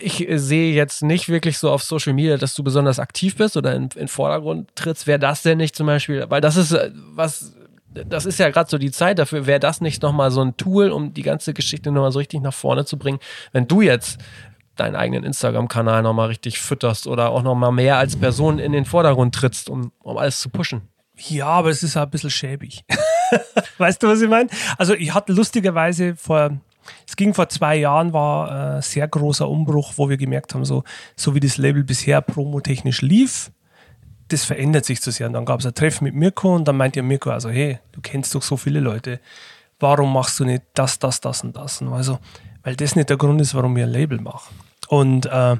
ich 0.00 0.26
sehe 0.30 0.74
jetzt 0.74 1.02
nicht 1.02 1.28
wirklich 1.28 1.58
so 1.58 1.70
auf 1.70 1.82
Social 1.82 2.14
Media, 2.14 2.38
dass 2.38 2.54
du 2.54 2.64
besonders 2.64 2.98
aktiv 2.98 3.36
bist 3.36 3.56
oder 3.56 3.74
in, 3.74 3.88
in 3.94 4.08
Vordergrund 4.08 4.74
trittst. 4.74 5.06
Wäre 5.06 5.18
das 5.18 5.42
denn 5.42 5.58
nicht 5.58 5.76
zum 5.76 5.86
Beispiel, 5.86 6.24
weil 6.28 6.40
das 6.40 6.56
ist 6.56 6.72
äh, 6.72 6.90
was 6.94 7.54
das 7.94 8.26
ist 8.26 8.38
ja 8.38 8.50
gerade 8.50 8.68
so 8.68 8.78
die 8.78 8.90
Zeit 8.90 9.18
dafür, 9.18 9.46
wäre 9.46 9.60
das 9.60 9.80
nicht 9.80 10.02
nochmal 10.02 10.30
so 10.30 10.42
ein 10.42 10.56
Tool, 10.56 10.90
um 10.90 11.14
die 11.14 11.22
ganze 11.22 11.54
Geschichte 11.54 11.92
nochmal 11.92 12.12
so 12.12 12.18
richtig 12.18 12.40
nach 12.42 12.54
vorne 12.54 12.84
zu 12.84 12.98
bringen, 12.98 13.18
wenn 13.52 13.66
du 13.66 13.80
jetzt 13.80 14.18
deinen 14.76 14.96
eigenen 14.96 15.24
Instagram-Kanal 15.24 16.02
nochmal 16.02 16.28
richtig 16.28 16.58
fütterst 16.58 17.06
oder 17.06 17.30
auch 17.30 17.42
nochmal 17.42 17.72
mehr 17.72 17.96
als 17.96 18.16
Person 18.16 18.58
in 18.58 18.72
den 18.72 18.84
Vordergrund 18.84 19.34
trittst, 19.34 19.70
um, 19.70 19.92
um 20.00 20.18
alles 20.18 20.40
zu 20.40 20.48
pushen. 20.48 20.82
Ja, 21.16 21.46
aber 21.46 21.70
es 21.70 21.82
ist 21.82 21.96
auch 21.96 22.02
ein 22.02 22.10
bisschen 22.10 22.30
schäbig. 22.30 22.84
weißt 23.78 24.02
du, 24.02 24.08
was 24.08 24.20
ich 24.20 24.28
meine? 24.28 24.50
Also 24.76 24.94
ich 24.94 25.14
hatte 25.14 25.32
lustigerweise 25.32 26.16
vor, 26.16 26.58
es 27.06 27.14
ging 27.14 27.34
vor 27.34 27.48
zwei 27.48 27.76
Jahren, 27.76 28.12
war 28.12 28.50
ein 28.50 28.78
äh, 28.78 28.82
sehr 28.82 29.06
großer 29.06 29.48
Umbruch, 29.48 29.92
wo 29.96 30.08
wir 30.08 30.16
gemerkt 30.16 30.54
haben, 30.54 30.64
so, 30.64 30.82
so 31.14 31.34
wie 31.34 31.40
das 31.40 31.56
Label 31.56 31.84
bisher 31.84 32.20
promotechnisch 32.20 33.00
lief, 33.00 33.52
das 34.28 34.44
verändert 34.44 34.84
sich 34.84 35.00
zu 35.00 35.10
sehr. 35.10 35.26
Und 35.26 35.34
dann 35.34 35.44
gab 35.44 35.60
es 35.60 35.66
ein 35.66 35.74
Treffen 35.74 36.04
mit 36.04 36.14
Mirko 36.14 36.54
und 36.54 36.66
dann 36.66 36.76
meinte 36.76 37.02
Mirko, 37.02 37.30
also 37.30 37.50
hey, 37.50 37.78
du 37.92 38.00
kennst 38.00 38.34
doch 38.34 38.42
so 38.42 38.56
viele 38.56 38.80
Leute, 38.80 39.20
warum 39.78 40.12
machst 40.12 40.40
du 40.40 40.44
nicht 40.44 40.62
das, 40.74 40.98
das, 40.98 41.20
das 41.20 41.42
und 41.42 41.56
das? 41.56 41.80
Und 41.80 41.92
also, 41.92 42.18
weil 42.62 42.76
das 42.76 42.96
nicht 42.96 43.10
der 43.10 43.16
Grund 43.16 43.40
ist, 43.40 43.54
warum 43.54 43.76
wir 43.76 43.84
ein 43.84 43.90
Label 43.90 44.20
machen. 44.20 44.54
Und 44.88 45.26
äh, 45.26 45.56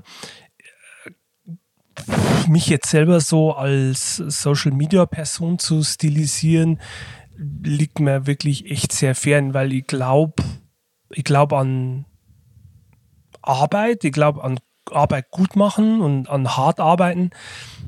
mich 2.48 2.66
jetzt 2.66 2.90
selber 2.90 3.20
so 3.20 3.54
als 3.54 4.16
Social 4.16 4.72
Media 4.72 5.06
Person 5.06 5.58
zu 5.58 5.82
stilisieren, 5.82 6.80
liegt 7.36 8.00
mir 8.00 8.26
wirklich 8.26 8.70
echt 8.70 8.92
sehr 8.92 9.14
fern, 9.14 9.54
weil 9.54 9.72
ich 9.72 9.86
glaube, 9.86 10.42
ich 11.10 11.24
glaube 11.24 11.58
an 11.58 12.06
Arbeit, 13.42 14.04
ich 14.04 14.12
glaube 14.12 14.42
an 14.42 14.58
Arbeit 14.90 15.30
gut 15.30 15.56
machen 15.56 16.00
und 16.00 16.28
an 16.28 16.56
hart 16.56 16.80
arbeiten. 16.80 17.30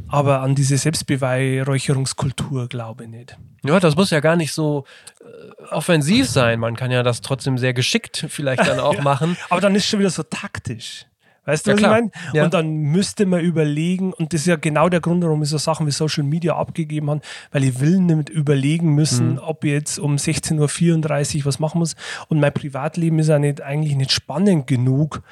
Aber 0.08 0.40
an 0.40 0.54
diese 0.54 0.76
Selbstbeweihräucherungskultur 0.78 2.68
glaube 2.68 3.04
ich 3.04 3.10
nicht. 3.10 3.36
Ja, 3.64 3.80
das 3.80 3.96
muss 3.96 4.10
ja 4.10 4.20
gar 4.20 4.36
nicht 4.36 4.52
so 4.52 4.84
äh, 5.20 5.64
offensiv 5.72 6.28
sein. 6.28 6.60
Man 6.60 6.76
kann 6.76 6.90
ja 6.92 7.02
das 7.02 7.20
trotzdem 7.20 7.58
sehr 7.58 7.74
geschickt 7.74 8.26
vielleicht 8.28 8.66
dann 8.66 8.78
auch 8.78 8.94
ja, 8.98 9.02
machen. 9.02 9.36
Aber 9.50 9.60
dann 9.60 9.74
ist 9.74 9.86
schon 9.86 9.98
wieder 9.98 10.10
so 10.10 10.22
taktisch. 10.22 11.06
Weißt 11.46 11.64
du, 11.64 11.70
ja, 11.70 11.74
was 11.74 11.80
klar. 11.80 11.96
ich 11.96 12.02
meine? 12.02 12.10
Ja. 12.34 12.44
Und 12.44 12.54
dann 12.54 12.68
müsste 12.76 13.24
man 13.24 13.40
überlegen, 13.40 14.12
und 14.12 14.32
das 14.32 14.42
ist 14.42 14.46
ja 14.46 14.56
genau 14.56 14.88
der 14.88 15.00
Grund, 15.00 15.22
warum 15.22 15.42
ich 15.42 15.48
so 15.48 15.58
Sachen 15.58 15.86
wie 15.86 15.92
Social 15.92 16.24
Media 16.24 16.56
abgegeben 16.56 17.08
habe, 17.08 17.20
weil 17.52 17.64
ich 17.64 17.80
will 17.80 18.00
nicht 18.00 18.28
überlegen 18.28 18.94
müssen, 18.94 19.34
mhm. 19.34 19.38
ob 19.38 19.64
ich 19.64 19.70
jetzt 19.70 19.98
um 19.98 20.16
16.34 20.16 21.38
Uhr 21.38 21.44
was 21.46 21.60
machen 21.60 21.78
muss. 21.78 21.94
Und 22.28 22.40
mein 22.40 22.52
Privatleben 22.52 23.20
ist 23.20 23.28
ja 23.28 23.38
nicht, 23.38 23.62
eigentlich 23.62 23.94
nicht 23.94 24.10
spannend 24.10 24.66
genug, 24.66 25.22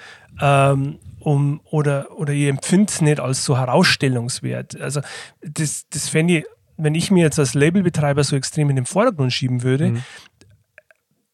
ähm, 0.40 0.98
um, 1.24 1.60
oder, 1.64 2.18
oder 2.18 2.32
ihr 2.32 2.50
empfindet 2.50 2.90
es 2.90 3.00
nicht 3.00 3.18
als 3.18 3.44
so 3.44 3.56
herausstellungswert. 3.56 4.80
Also 4.80 5.00
das, 5.40 5.86
das 5.88 6.08
fände 6.08 6.38
ich, 6.38 6.44
wenn 6.76 6.94
ich 6.94 7.10
mir 7.10 7.22
jetzt 7.22 7.38
als 7.38 7.54
Labelbetreiber 7.54 8.22
so 8.24 8.36
extrem 8.36 8.68
in 8.70 8.76
den 8.76 8.86
Vordergrund 8.86 9.32
schieben 9.32 9.62
würde, 9.62 9.90
mhm. 9.90 10.02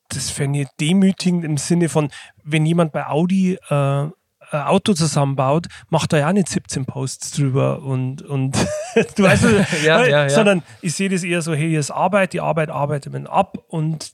das 0.09 0.31
fände 0.31 0.61
ich 0.61 0.69
demütigend 0.81 1.45
im 1.45 1.57
Sinne 1.57 1.89
von, 1.89 2.11
wenn 2.45 2.67
jemand 2.67 2.93
bei 2.93 3.07
Audi 3.07 3.59
äh, 3.69 4.09
ein 4.53 4.63
Auto 4.67 4.95
zusammenbaut, 4.95 5.67
macht 5.89 6.13
er 6.13 6.21
ja 6.21 6.33
nicht 6.33 6.49
17 6.49 6.85
Posts 6.85 7.33
drüber 7.33 7.83
und, 7.83 8.23
und 8.23 8.57
du 9.17 9.23
weißt, 9.23 9.45
ja, 9.85 10.05
ja, 10.05 10.07
ja. 10.07 10.29
sondern 10.29 10.63
ich 10.83 10.95
sehe 10.95 11.09
das 11.09 11.25
eher 11.25 11.43
so, 11.43 11.53
hey, 11.53 11.69
hier 11.69 11.81
ist 11.81 11.91
Arbeit, 11.91 12.33
die 12.33 12.41
Arbeit 12.41 12.71
arbeitet 12.71 13.13
man 13.13 13.27
ab 13.27 13.59
und 13.69 14.13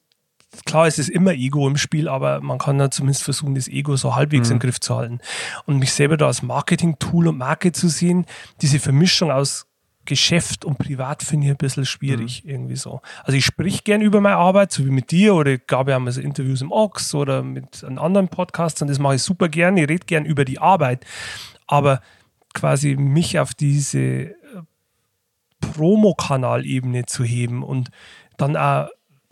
klar, 0.64 0.86
es 0.86 0.98
ist 0.98 1.08
immer 1.08 1.32
Ego 1.32 1.66
im 1.68 1.76
Spiel, 1.76 2.08
aber 2.08 2.40
man 2.40 2.58
kann 2.58 2.78
ja 2.78 2.90
zumindest 2.90 3.24
versuchen, 3.24 3.54
das 3.54 3.68
Ego 3.68 3.96
so 3.96 4.14
halbwegs 4.14 4.48
mhm. 4.48 4.54
im 4.54 4.58
Griff 4.60 4.80
zu 4.80 4.96
halten. 4.96 5.20
Und 5.66 5.78
mich 5.78 5.92
selber 5.92 6.16
da 6.16 6.26
als 6.26 6.42
Marketing-Tool 6.42 7.28
und 7.28 7.38
Marke 7.38 7.72
zu 7.72 7.88
sehen, 7.88 8.26
diese 8.62 8.78
Vermischung 8.78 9.30
aus 9.30 9.66
Geschäft 10.06 10.64
und 10.64 10.78
Privat 10.78 11.22
finde 11.24 11.46
ich 11.46 11.50
ein 11.50 11.56
bisschen 11.56 11.84
schwierig, 11.84 12.44
mhm. 12.44 12.50
irgendwie 12.50 12.76
so. 12.76 13.00
Also 13.24 13.36
ich 13.36 13.44
sprich 13.44 13.84
gern 13.84 14.00
über 14.00 14.20
meine 14.20 14.36
Arbeit, 14.36 14.72
so 14.72 14.86
wie 14.86 14.90
mit 14.90 15.10
dir 15.10 15.34
oder 15.34 15.52
ich 15.52 15.66
gab 15.66 15.88
ja 15.88 15.98
mal 15.98 16.12
so 16.12 16.20
Interviews 16.20 16.62
im 16.62 16.72
Ox 16.72 17.14
oder 17.14 17.42
mit 17.42 17.84
einem 17.84 17.98
anderen 17.98 18.28
Podcast 18.28 18.80
und 18.80 18.88
das 18.88 18.98
mache 18.98 19.16
ich 19.16 19.22
super 19.22 19.48
gern. 19.48 19.76
Ich 19.76 19.88
rede 19.88 20.06
gern 20.06 20.24
über 20.24 20.44
die 20.44 20.60
Arbeit, 20.60 21.04
aber 21.66 22.00
quasi 22.54 22.96
mich 22.96 23.38
auf 23.38 23.52
diese 23.52 23.98
äh, 23.98 24.34
Promokanalebene 25.60 27.04
zu 27.06 27.24
heben 27.24 27.62
und 27.62 27.90
dann 28.38 28.56
auch 28.56 28.88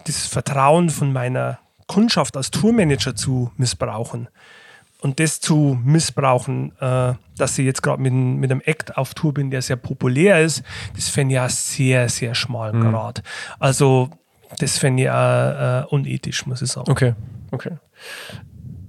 das 0.06 0.26
Vertrauen 0.26 0.90
von 0.90 1.12
meiner 1.12 1.58
Kundschaft 1.86 2.36
als 2.36 2.50
Tourmanager 2.50 3.14
zu 3.14 3.50
missbrauchen 3.56 4.28
und 5.04 5.20
das 5.20 5.38
zu 5.38 5.78
missbrauchen, 5.84 6.72
äh, 6.80 7.12
dass 7.36 7.58
ich 7.58 7.66
jetzt 7.66 7.82
gerade 7.82 8.00
mit, 8.00 8.12
mit 8.12 8.50
einem 8.50 8.62
Act 8.64 8.96
auf 8.96 9.12
Tour 9.12 9.34
bin, 9.34 9.50
der 9.50 9.60
sehr 9.60 9.76
populär 9.76 10.40
ist, 10.40 10.62
das 10.96 11.10
fände 11.10 11.34
ich 11.34 11.36
ja 11.36 11.48
sehr, 11.48 12.08
sehr 12.08 12.34
schmalen 12.34 12.78
mhm. 12.78 12.90
Grad. 12.90 13.22
Also 13.58 14.08
das 14.58 14.78
fände 14.78 15.02
ich 15.02 15.10
auch 15.10 15.14
äh, 15.14 15.84
unethisch, 15.90 16.46
muss 16.46 16.62
ich 16.62 16.70
sagen. 16.70 16.90
Okay, 16.90 17.14
okay. 17.50 17.72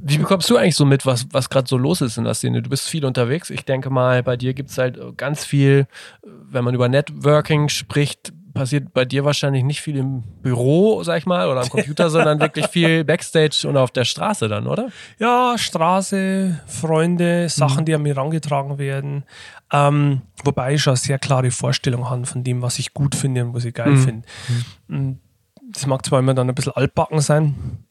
Wie 0.07 0.19
bekommst 0.19 0.49
du 0.49 0.55
eigentlich 0.55 0.75
so 0.75 0.85
mit, 0.85 1.05
was, 1.05 1.25
was 1.31 1.49
gerade 1.49 1.67
so 1.67 1.77
los 1.77 1.99
ist 1.99 2.17
in 2.17 2.25
der 2.25 2.35
Szene? 2.35 2.61
Du 2.61 2.69
bist 2.69 2.87
viel 2.87 3.03
unterwegs. 3.03 3.49
Ich 3.49 3.65
denke 3.65 3.89
mal, 3.89 4.21
bei 4.21 4.37
dir 4.37 4.53
gibt 4.53 4.69
es 4.69 4.77
halt 4.77 5.17
ganz 5.17 5.43
viel, 5.43 5.87
wenn 6.23 6.63
man 6.63 6.75
über 6.75 6.87
Networking 6.87 7.69
spricht, 7.69 8.31
passiert 8.55 8.93
bei 8.93 9.05
dir 9.05 9.23
wahrscheinlich 9.23 9.63
nicht 9.63 9.81
viel 9.81 9.97
im 9.97 10.23
Büro, 10.41 11.03
sag 11.03 11.19
ich 11.19 11.27
mal, 11.27 11.47
oder 11.47 11.61
am 11.61 11.69
Computer, 11.69 12.09
sondern 12.09 12.39
wirklich 12.39 12.65
viel 12.67 13.03
Backstage 13.05 13.67
und 13.67 13.77
auf 13.77 13.91
der 13.91 14.05
Straße 14.05 14.47
dann, 14.47 14.65
oder? 14.65 14.89
Ja, 15.19 15.55
Straße, 15.57 16.59
Freunde, 16.65 17.49
Sachen, 17.49 17.81
mhm. 17.81 17.85
die 17.85 17.93
an 17.93 18.01
mir 18.01 18.15
herangetragen 18.15 18.79
werden. 18.79 19.23
Ähm, 19.71 20.21
wobei 20.43 20.73
ich 20.73 20.81
schon 20.81 20.91
eine 20.91 20.97
sehr 20.97 21.19
klare 21.19 21.51
Vorstellung 21.51 22.09
habe 22.09 22.25
von 22.25 22.43
dem, 22.43 22.63
was 22.63 22.79
ich 22.79 22.93
gut 22.93 23.13
finde 23.13 23.45
und 23.45 23.53
was 23.53 23.65
ich 23.65 23.75
geil 23.75 23.91
mhm. 23.91 24.03
finde. 24.03 24.27
Mhm. 24.87 25.19
Das 25.71 25.85
mag 25.85 26.03
zwar 26.05 26.19
immer 26.19 26.33
dann 26.33 26.49
ein 26.49 26.55
bisschen 26.55 26.73
altbacken 26.73 27.19
sein, 27.19 27.83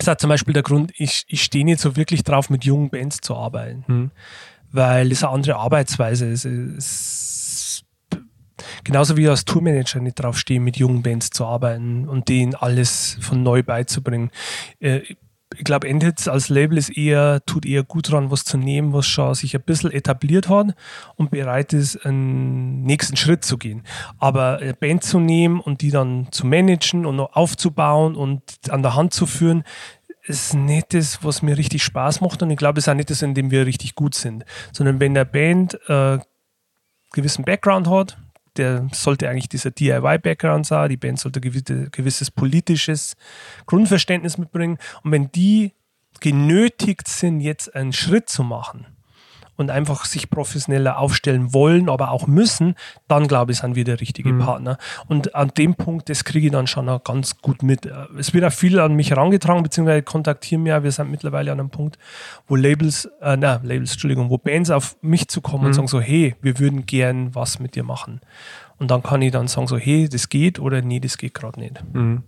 das 0.00 0.08
ist 0.08 0.20
zum 0.20 0.30
Beispiel 0.30 0.54
der 0.54 0.62
Grund, 0.62 0.92
ich, 0.96 1.24
ich 1.28 1.42
stehe 1.42 1.64
nicht 1.64 1.80
so 1.80 1.94
wirklich 1.94 2.24
drauf, 2.24 2.48
mit 2.48 2.64
jungen 2.64 2.90
Bands 2.90 3.20
zu 3.20 3.36
arbeiten. 3.36 3.84
Mhm. 3.86 4.10
Weil 4.72 5.08
das 5.08 5.22
eine 5.22 5.32
andere 5.32 5.56
Arbeitsweise 5.56 6.26
ist. 6.26 6.44
Es, 6.44 7.19
genauso 8.84 9.16
wie 9.16 9.22
ich 9.22 9.28
als 9.28 9.44
Tourmanager 9.44 10.00
nicht 10.00 10.20
drauf 10.20 10.38
stehe, 10.38 10.60
mit 10.60 10.76
jungen 10.76 11.02
Bands 11.02 11.30
zu 11.30 11.44
arbeiten 11.44 12.08
und 12.08 12.28
denen 12.28 12.54
alles 12.54 13.16
von 13.20 13.42
neu 13.42 13.62
beizubringen. 13.62 14.30
Äh, 14.80 15.00
ich 15.56 15.64
glaube, 15.64 15.88
Endhits 15.88 16.28
als 16.28 16.48
Label 16.48 16.78
ist 16.78 16.96
eher, 16.96 17.44
tut 17.44 17.66
eher 17.66 17.82
gut 17.82 18.10
dran, 18.10 18.30
was 18.30 18.44
zu 18.44 18.56
nehmen, 18.56 18.92
was 18.92 19.06
schon 19.06 19.34
sich 19.34 19.56
ein 19.56 19.62
bisschen 19.62 19.90
etabliert 19.90 20.48
hat 20.48 20.74
und 21.16 21.30
bereit 21.32 21.72
ist, 21.72 22.06
einen 22.06 22.82
nächsten 22.82 23.16
Schritt 23.16 23.44
zu 23.44 23.58
gehen. 23.58 23.82
Aber 24.18 24.58
eine 24.58 24.74
Band 24.74 25.02
zu 25.02 25.18
nehmen 25.18 25.58
und 25.60 25.80
die 25.82 25.90
dann 25.90 26.28
zu 26.30 26.46
managen 26.46 27.04
und 27.04 27.16
noch 27.16 27.34
aufzubauen 27.34 28.14
und 28.14 28.42
an 28.68 28.82
der 28.82 28.94
Hand 28.94 29.12
zu 29.12 29.26
führen, 29.26 29.64
ist 30.22 30.54
nicht 30.54 30.94
das, 30.94 31.24
was 31.24 31.42
mir 31.42 31.58
richtig 31.58 31.82
Spaß 31.82 32.20
macht 32.20 32.42
und 32.42 32.50
ich 32.50 32.56
glaube, 32.56 32.78
es 32.78 32.84
ist 32.84 32.88
auch 32.88 32.94
nicht 32.94 33.10
das, 33.10 33.22
in 33.22 33.34
dem 33.34 33.50
wir 33.50 33.66
richtig 33.66 33.96
gut 33.96 34.14
sind. 34.14 34.44
Sondern 34.72 35.00
wenn 35.00 35.14
der 35.14 35.24
Band 35.24 35.78
äh, 35.88 36.18
gewissen 37.12 37.44
Background 37.44 37.88
hat, 37.88 38.16
der 38.56 38.88
sollte 38.92 39.28
eigentlich 39.28 39.48
dieser 39.48 39.70
DIY-Background 39.70 40.66
sein, 40.66 40.88
die 40.88 40.96
Band 40.96 41.18
sollte 41.18 41.40
ein 41.40 41.90
gewisses 41.90 42.30
politisches 42.30 43.16
Grundverständnis 43.66 44.38
mitbringen. 44.38 44.78
Und 45.02 45.12
wenn 45.12 45.32
die 45.32 45.72
genötigt 46.20 47.08
sind, 47.08 47.40
jetzt 47.40 47.74
einen 47.74 47.92
Schritt 47.92 48.28
zu 48.28 48.42
machen, 48.42 48.86
und 49.60 49.70
einfach 49.70 50.06
sich 50.06 50.30
professioneller 50.30 50.98
aufstellen 50.98 51.52
wollen, 51.52 51.90
aber 51.90 52.10
auch 52.10 52.26
müssen, 52.26 52.74
dann 53.08 53.28
glaube 53.28 53.52
ich, 53.52 53.58
sind 53.58 53.76
wir 53.76 53.84
der 53.84 54.00
richtige 54.00 54.32
mhm. 54.32 54.38
Partner. 54.40 54.78
Und 55.06 55.34
an 55.34 55.52
dem 55.56 55.74
Punkt, 55.74 56.08
das 56.08 56.24
kriege 56.24 56.46
ich 56.46 56.52
dann 56.52 56.66
schon 56.66 56.88
auch 56.88 57.04
ganz 57.04 57.36
gut 57.42 57.62
mit. 57.62 57.86
Es 58.18 58.32
wird 58.32 58.44
auch 58.44 58.52
viel 58.52 58.80
an 58.80 58.94
mich 58.94 59.10
herangetragen, 59.10 59.62
beziehungsweise 59.62 60.02
kontaktieren 60.02 60.62
mich. 60.62 60.70
Wir 60.70 60.92
sind 60.92 61.10
mittlerweile 61.10 61.52
an 61.52 61.60
einem 61.60 61.70
Punkt, 61.70 61.98
wo 62.48 62.56
Labels, 62.56 63.04
äh, 63.20 63.36
na, 63.36 63.60
Labels, 63.62 63.92
Entschuldigung, 63.92 64.30
wo 64.30 64.38
Bands 64.38 64.70
auf 64.70 64.96
mich 65.02 65.28
zu 65.28 65.42
kommen 65.42 65.60
mhm. 65.60 65.66
und 65.66 65.72
sagen 65.74 65.88
so, 65.88 66.00
hey, 66.00 66.34
wir 66.40 66.58
würden 66.58 66.86
gern 66.86 67.34
was 67.34 67.58
mit 67.58 67.76
dir 67.76 67.84
machen. 67.84 68.20
Und 68.78 68.90
dann 68.90 69.02
kann 69.02 69.20
ich 69.20 69.30
dann 69.30 69.46
sagen 69.46 69.66
so, 69.66 69.76
hey, 69.76 70.08
das 70.08 70.30
geht 70.30 70.58
oder 70.58 70.80
nee, 70.80 71.00
das 71.00 71.18
geht 71.18 71.34
gerade 71.34 71.60
nicht. 71.60 71.84
Mhm. 71.92 72.22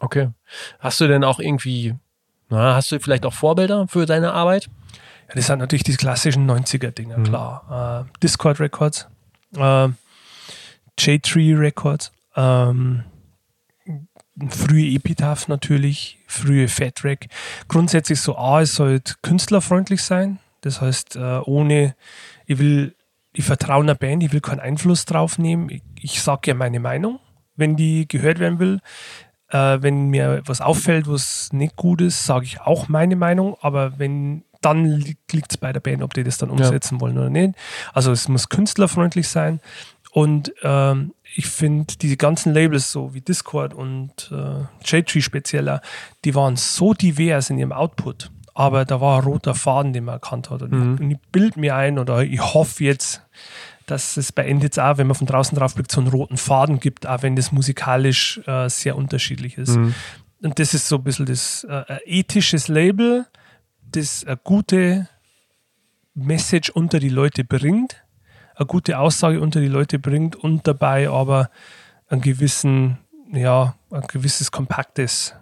Okay. 0.00 0.30
Hast 0.78 1.00
du 1.00 1.06
denn 1.06 1.22
auch 1.22 1.38
irgendwie, 1.38 1.96
na, 2.48 2.74
hast 2.74 2.90
du 2.90 2.98
vielleicht 2.98 3.26
auch 3.26 3.34
Vorbilder 3.34 3.86
für 3.88 4.06
deine 4.06 4.32
Arbeit? 4.32 4.70
Ja, 5.30 5.36
das 5.36 5.46
sind 5.46 5.60
natürlich 5.60 5.84
die 5.84 5.94
klassischen 5.94 6.50
90er-Dinger, 6.50 7.18
mhm. 7.18 7.22
klar. 7.22 8.04
Äh, 8.10 8.18
Discord 8.20 8.58
Records, 8.58 9.06
äh, 9.54 9.88
J3 10.98 11.56
Records, 11.56 12.10
ähm, 12.34 13.04
frühe 14.48 14.92
Epitaph 14.92 15.46
natürlich, 15.46 16.18
frühe 16.26 16.66
Fat 16.66 17.04
Rack. 17.04 17.28
Grundsätzlich 17.68 18.20
so 18.20 18.36
A, 18.36 18.62
es 18.62 18.74
sollte 18.74 19.14
künstlerfreundlich 19.22 20.02
sein. 20.02 20.40
Das 20.62 20.80
heißt, 20.80 21.14
äh, 21.14 21.38
ohne, 21.44 21.94
ich 22.46 22.58
will, 22.58 22.96
ich 23.32 23.44
vertraue 23.44 23.84
einer 23.84 23.94
Band, 23.94 24.24
ich 24.24 24.32
will 24.32 24.40
keinen 24.40 24.60
Einfluss 24.60 25.04
drauf 25.04 25.38
nehmen. 25.38 25.70
Ich, 25.70 25.82
ich 26.00 26.22
sage 26.22 26.50
ja 26.50 26.54
meine 26.54 26.80
Meinung, 26.80 27.20
wenn 27.54 27.76
die 27.76 28.08
gehört 28.08 28.40
werden 28.40 28.58
will. 28.58 28.80
Äh, 29.48 29.78
wenn 29.80 30.08
mir 30.08 30.42
was 30.44 30.60
auffällt, 30.60 31.08
was 31.08 31.52
nicht 31.52 31.76
gut 31.76 32.00
ist, 32.00 32.24
sage 32.24 32.46
ich 32.46 32.60
auch 32.60 32.88
meine 32.88 33.14
Meinung. 33.14 33.56
Aber 33.60 34.00
wenn 34.00 34.42
dann 34.60 34.84
liegt 35.32 35.52
es 35.52 35.56
bei 35.56 35.72
der 35.72 35.80
Band, 35.80 36.02
ob 36.02 36.14
die 36.14 36.24
das 36.24 36.38
dann 36.38 36.50
umsetzen 36.50 36.96
ja. 36.96 37.00
wollen 37.00 37.18
oder 37.18 37.30
nicht. 37.30 37.54
Also 37.92 38.12
es 38.12 38.28
muss 38.28 38.48
künstlerfreundlich 38.48 39.28
sein. 39.28 39.60
Und 40.12 40.52
ähm, 40.62 41.14
ich 41.36 41.46
finde, 41.46 41.94
diese 41.96 42.16
ganzen 42.16 42.52
Labels, 42.52 42.90
so 42.90 43.14
wie 43.14 43.20
Discord 43.20 43.72
und 43.72 44.32
äh, 44.32 44.64
J-Tree 44.84 45.20
spezieller, 45.20 45.80
die 46.24 46.34
waren 46.34 46.56
so 46.56 46.94
divers 46.94 47.50
in 47.50 47.58
ihrem 47.58 47.72
Output. 47.72 48.30
Aber 48.52 48.84
da 48.84 49.00
war 49.00 49.18
ein 49.18 49.24
roter 49.24 49.54
Faden, 49.54 49.92
den 49.92 50.04
man 50.04 50.14
erkannt 50.14 50.50
hat. 50.50 50.62
Und, 50.62 50.72
mhm. 50.72 50.94
ich, 50.94 51.00
und 51.00 51.10
ich 51.12 51.18
bild 51.32 51.56
mir 51.56 51.76
ein 51.76 51.98
oder 51.98 52.22
ich 52.22 52.40
hoffe 52.40 52.84
jetzt, 52.84 53.22
dass 53.86 54.16
es 54.16 54.32
bei 54.32 54.44
End 54.44 54.78
auch, 54.78 54.98
wenn 54.98 55.06
man 55.06 55.16
von 55.16 55.26
draußen 55.26 55.56
drauf 55.56 55.74
blickt, 55.74 55.92
so 55.92 56.00
einen 56.00 56.10
roten 56.10 56.36
Faden 56.36 56.80
gibt, 56.80 57.06
auch 57.06 57.22
wenn 57.22 57.36
das 57.36 57.52
musikalisch 57.52 58.40
äh, 58.46 58.68
sehr 58.68 58.96
unterschiedlich 58.96 59.58
ist. 59.58 59.76
Mhm. 59.76 59.94
Und 60.42 60.58
das 60.58 60.74
ist 60.74 60.88
so 60.88 60.96
ein 60.96 61.04
bisschen 61.04 61.26
das 61.26 61.64
äh, 61.64 61.84
ethisches 62.04 62.68
Label, 62.68 63.26
das 63.90 64.24
eine 64.24 64.36
gute 64.36 65.08
Message 66.14 66.70
unter 66.70 66.98
die 66.98 67.08
Leute 67.08 67.44
bringt, 67.44 68.04
eine 68.54 68.66
gute 68.66 68.98
Aussage 68.98 69.40
unter 69.40 69.60
die 69.60 69.68
Leute 69.68 69.98
bringt 69.98 70.36
und 70.36 70.66
dabei 70.66 71.08
aber 71.08 71.50
einen 72.08 72.20
gewissen, 72.20 72.98
ja, 73.32 73.74
ein 73.90 74.06
gewisses 74.08 74.50
Kompaktes 74.50 75.34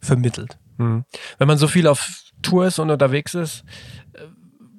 vermittelt. 0.00 0.58
Hm. 0.78 1.04
Wenn 1.38 1.48
man 1.48 1.58
so 1.58 1.68
viel 1.68 1.86
auf 1.86 2.22
Tour 2.42 2.66
ist 2.66 2.78
und 2.78 2.90
unterwegs 2.90 3.34
ist, 3.34 3.64
äh, 4.12 4.20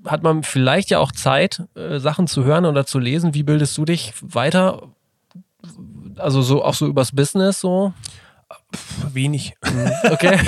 hat 0.05 0.23
man 0.23 0.43
vielleicht 0.43 0.89
ja 0.89 0.99
auch 0.99 1.11
Zeit, 1.11 1.63
äh, 1.75 1.99
Sachen 1.99 2.27
zu 2.27 2.43
hören 2.43 2.65
oder 2.65 2.85
zu 2.85 2.99
lesen. 2.99 3.33
Wie 3.33 3.43
bildest 3.43 3.77
du 3.77 3.85
dich 3.85 4.13
weiter? 4.21 4.89
Also 6.17 6.41
so 6.41 6.63
auch 6.63 6.73
so 6.73 6.87
übers 6.87 7.13
Business 7.13 7.59
so? 7.59 7.93
Wenig. 9.11 9.55
Hm. 9.63 9.91
Okay. 10.11 10.39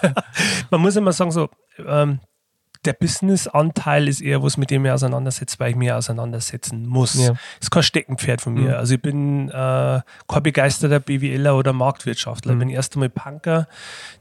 man 0.70 0.80
muss 0.80 0.96
immer 0.96 1.12
sagen, 1.12 1.30
so, 1.30 1.48
ähm, 1.86 2.20
der 2.86 2.94
Business-Anteil 2.94 4.08
ist 4.08 4.22
eher 4.22 4.42
was, 4.42 4.56
mit 4.56 4.70
dem 4.70 4.86
ich 4.86 4.90
auseinandersetze, 4.90 5.58
weil 5.58 5.70
ich 5.70 5.76
mich 5.76 5.92
auseinandersetzen 5.92 6.86
muss. 6.86 7.14
Ja. 7.14 7.32
Das 7.32 7.40
ist 7.62 7.70
kein 7.70 7.82
Steckenpferd 7.82 8.40
von 8.40 8.54
mir. 8.54 8.70
Mhm. 8.70 8.74
Also 8.74 8.94
ich 8.94 9.02
bin 9.02 9.50
äh, 9.50 10.00
kein 10.28 10.42
begeisterter 10.42 10.98
BWLer 10.98 11.56
oder 11.56 11.74
Marktwirtschaftler. 11.74 12.54
Mhm. 12.54 12.60
Ich 12.60 12.66
bin 12.66 12.74
erst 12.74 12.94
einmal 12.94 13.10
Punker, 13.10 13.68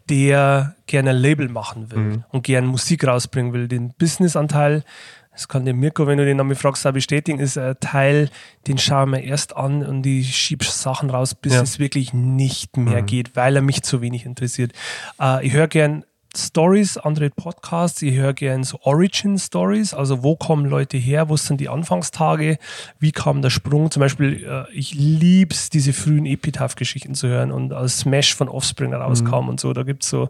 der 0.09 0.75
gerne 0.87 1.11
ein 1.11 1.17
Label 1.17 1.47
machen 1.47 1.89
will 1.91 1.97
mhm. 1.99 2.23
und 2.29 2.43
gerne 2.43 2.67
Musik 2.67 3.07
rausbringen 3.07 3.53
will. 3.53 3.69
Den 3.69 3.93
Business-Anteil, 3.97 4.83
das 5.31 5.47
kann 5.47 5.63
der 5.63 5.73
Mirko, 5.73 6.05
wenn 6.05 6.17
du 6.17 6.25
den 6.25 6.37
Namen 6.37 6.55
fragst, 6.55 6.85
auch 6.85 6.91
bestätigen, 6.91 7.39
ist 7.39 7.57
ein 7.57 7.75
Teil, 7.79 8.29
den 8.67 8.77
schauen 8.77 9.11
wir 9.11 9.21
erst 9.21 9.55
an 9.55 9.85
und 9.85 10.05
ich 10.05 10.35
schiebe 10.35 10.65
Sachen 10.65 11.09
raus, 11.09 11.33
bis 11.33 11.53
ja. 11.53 11.61
es 11.61 11.79
wirklich 11.79 12.13
nicht 12.13 12.75
mehr 12.75 13.01
mhm. 13.01 13.05
geht, 13.05 13.35
weil 13.35 13.55
er 13.55 13.61
mich 13.61 13.83
zu 13.83 14.01
wenig 14.01 14.25
interessiert. 14.25 14.73
Äh, 15.19 15.45
ich 15.45 15.53
höre 15.53 15.67
gern 15.67 16.03
Stories, 16.37 16.97
andere 16.97 17.31
Podcasts. 17.31 18.01
Ich 18.03 18.15
höre 18.15 18.33
gerne 18.33 18.63
so 18.63 18.79
Origin 18.83 19.39
Stories, 19.39 19.95
also 19.95 20.21
wo 20.21 20.35
kommen 20.35 20.65
Leute 20.65 20.97
her, 20.97 21.27
wo 21.27 21.37
sind 21.37 21.59
die 21.59 21.69
Anfangstage, 21.69 22.59
wie 22.99 23.11
kam 23.11 23.41
der 23.41 23.49
Sprung. 23.49 23.89
Zum 23.89 24.01
Beispiel, 24.01 24.45
äh, 24.45 24.71
ich 24.71 24.93
liebe 24.93 25.53
es, 25.53 25.69
diese 25.71 25.91
frühen 25.91 26.27
Epitaph-Geschichten 26.27 27.15
zu 27.15 27.27
hören 27.27 27.51
und 27.51 27.73
als 27.73 27.99
Smash 27.99 28.35
von 28.35 28.47
Offspring 28.47 28.93
rauskam 28.93 29.43
mhm. 29.43 29.49
und 29.49 29.59
so. 29.59 29.73
Da 29.73 29.81
gibt 29.81 30.03
es 30.03 30.09
so 30.09 30.29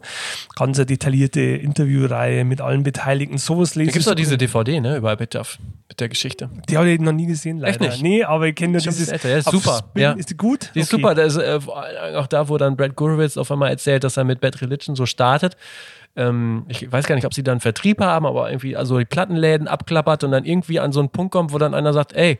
ganz 0.55 0.77
eine 0.77 0.85
detaillierte 0.85 1.41
Interviewreihe 1.41 2.45
mit 2.45 2.61
allen 2.61 2.83
Beteiligten. 2.83 3.37
Sowas 3.37 3.75
lese 3.75 3.87
Da 3.87 3.93
gibt 3.93 4.05
es 4.05 4.11
auch 4.11 4.15
diese 4.15 4.37
DVD, 4.37 4.79
ne, 4.79 4.95
über 4.97 5.11
Epitaph 5.11 5.59
mit 5.89 5.99
der 5.99 6.07
Geschichte. 6.07 6.49
Die 6.69 6.77
habe 6.77 6.89
ich 6.89 7.01
noch 7.01 7.11
nie 7.11 7.25
gesehen, 7.25 7.57
leider. 7.57 7.81
Echt 7.81 7.81
nicht? 7.81 8.03
Nee, 8.03 8.23
aber 8.23 8.47
ich 8.47 8.55
kenne 8.55 8.73
nur 8.73 8.81
dieses. 8.81 9.09
Älter. 9.09 9.29
Ja, 9.29 9.37
ist 9.39 9.49
super. 9.49 9.79
Spin. 9.89 10.01
Ja. 10.01 10.11
Ist 10.13 10.29
die 10.29 10.37
gut? 10.37 10.71
Die 10.75 10.79
ist 10.79 10.93
okay. 10.93 11.01
super. 11.01 11.15
Da 11.15 11.23
ist, 11.23 11.35
äh, 11.35 11.59
auch 12.15 12.27
da, 12.27 12.47
wo 12.47 12.57
dann 12.57 12.77
Brad 12.77 12.95
Gurewitz 12.95 13.35
auf 13.35 13.51
einmal 13.51 13.69
erzählt, 13.69 14.05
dass 14.05 14.15
er 14.15 14.23
mit 14.23 14.39
Bad 14.39 14.61
Religion 14.61 14.95
so 14.95 15.05
startet 15.05 15.57
ähm, 16.15 16.65
ich 16.67 16.91
weiß 16.91 17.07
gar 17.07 17.15
nicht, 17.15 17.25
ob 17.25 17.33
sie 17.33 17.43
dann 17.43 17.59
Vertrieb 17.59 18.01
haben, 18.01 18.25
aber 18.25 18.49
irgendwie 18.49 18.75
also 18.75 18.97
die 18.97 19.05
Plattenläden 19.05 19.67
abklappert 19.67 20.23
und 20.23 20.31
dann 20.31 20.45
irgendwie 20.45 20.79
an 20.79 20.91
so 20.91 20.99
einen 20.99 21.09
Punkt 21.09 21.31
kommt, 21.31 21.53
wo 21.53 21.57
dann 21.57 21.73
einer 21.73 21.93
sagt, 21.93 22.13
ey, 22.13 22.39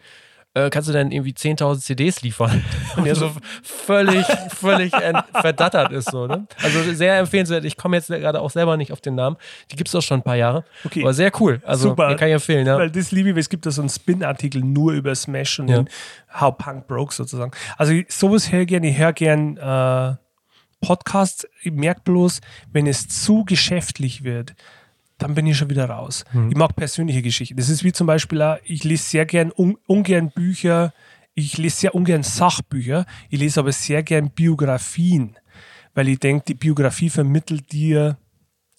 äh, 0.55 0.69
kannst 0.71 0.89
du 0.89 0.93
dann 0.93 1.11
irgendwie 1.11 1.31
10.000 1.31 1.79
CDs 1.79 2.21
liefern? 2.21 2.63
Und 2.97 3.05
er 3.05 3.15
so 3.15 3.31
völlig, 3.61 4.25
völlig 4.49 4.91
verdattert 5.31 5.91
ist 5.91 6.09
so, 6.09 6.25
ne? 6.25 6.47
Also 6.63 6.81
sehr 6.93 7.19
empfehlenswert. 7.19 7.65
Ich 7.65 7.77
komme 7.77 7.97
jetzt 7.97 8.07
gerade 8.07 8.41
auch 8.41 8.49
selber 8.49 8.75
nicht 8.75 8.91
auf 8.91 8.99
den 8.99 9.13
Namen. 9.13 9.37
Die 9.71 9.75
gibt 9.75 9.89
es 9.89 9.95
auch 9.95 10.01
schon 10.01 10.21
ein 10.21 10.23
paar 10.23 10.35
Jahre. 10.35 10.65
Okay. 10.83 11.01
Aber 11.03 11.13
sehr 11.13 11.31
cool. 11.39 11.61
Also 11.65 11.89
Super. 11.89 12.15
kann 12.15 12.29
ich 12.29 12.33
empfehlen, 12.33 12.65
ja. 12.65 12.77
Weil 12.77 12.89
das 12.89 13.11
liebe 13.11 13.29
ich, 13.29 13.37
es 13.37 13.49
gibt 13.49 13.67
da 13.67 13.71
so 13.71 13.81
einen 13.81 13.89
Spin-Artikel 13.89 14.63
nur 14.63 14.93
über 14.93 15.13
Smash 15.13 15.59
und 15.59 15.67
ja. 15.67 15.85
How 16.39 16.57
Punk 16.57 16.87
Broke 16.87 17.13
sozusagen. 17.13 17.51
Also 17.77 17.93
sowas 18.07 18.51
höre 18.51 18.61
ich 18.61 18.67
gerne. 18.67 18.89
Ich 18.89 18.97
höre 18.97 19.13
gern 19.13 19.57
äh, 19.57 20.15
Podcasts. 20.81 21.47
Ich 21.61 21.71
merke 21.71 22.01
bloß, 22.03 22.41
wenn 22.71 22.87
es 22.87 23.07
zu 23.07 23.43
geschäftlich 23.45 24.23
wird, 24.23 24.55
dann 25.17 25.35
bin 25.35 25.45
ich 25.45 25.57
schon 25.57 25.69
wieder 25.69 25.89
raus. 25.89 26.25
Mhm. 26.33 26.49
Ich 26.49 26.55
mag 26.55 26.75
persönliche 26.75 27.21
Geschichten. 27.21 27.57
Das 27.57 27.69
ist 27.69 27.83
wie 27.83 27.91
zum 27.91 28.07
Beispiel, 28.07 28.41
auch, 28.41 28.57
ich 28.63 28.83
lese 28.83 29.03
sehr 29.03 29.25
gern 29.25 29.51
un, 29.55 29.77
ungern 29.85 30.31
Bücher, 30.31 30.93
ich 31.35 31.57
lese 31.57 31.77
sehr 31.77 31.95
ungern 31.95 32.23
Sachbücher, 32.23 33.05
ich 33.29 33.39
lese 33.39 33.59
aber 33.59 33.71
sehr 33.71 34.03
gern 34.03 34.31
Biografien, 34.31 35.37
weil 35.93 36.07
ich 36.07 36.19
denke, 36.19 36.45
die 36.47 36.53
Biografie 36.53 37.09
vermittelt 37.09 37.71
dir 37.71 38.17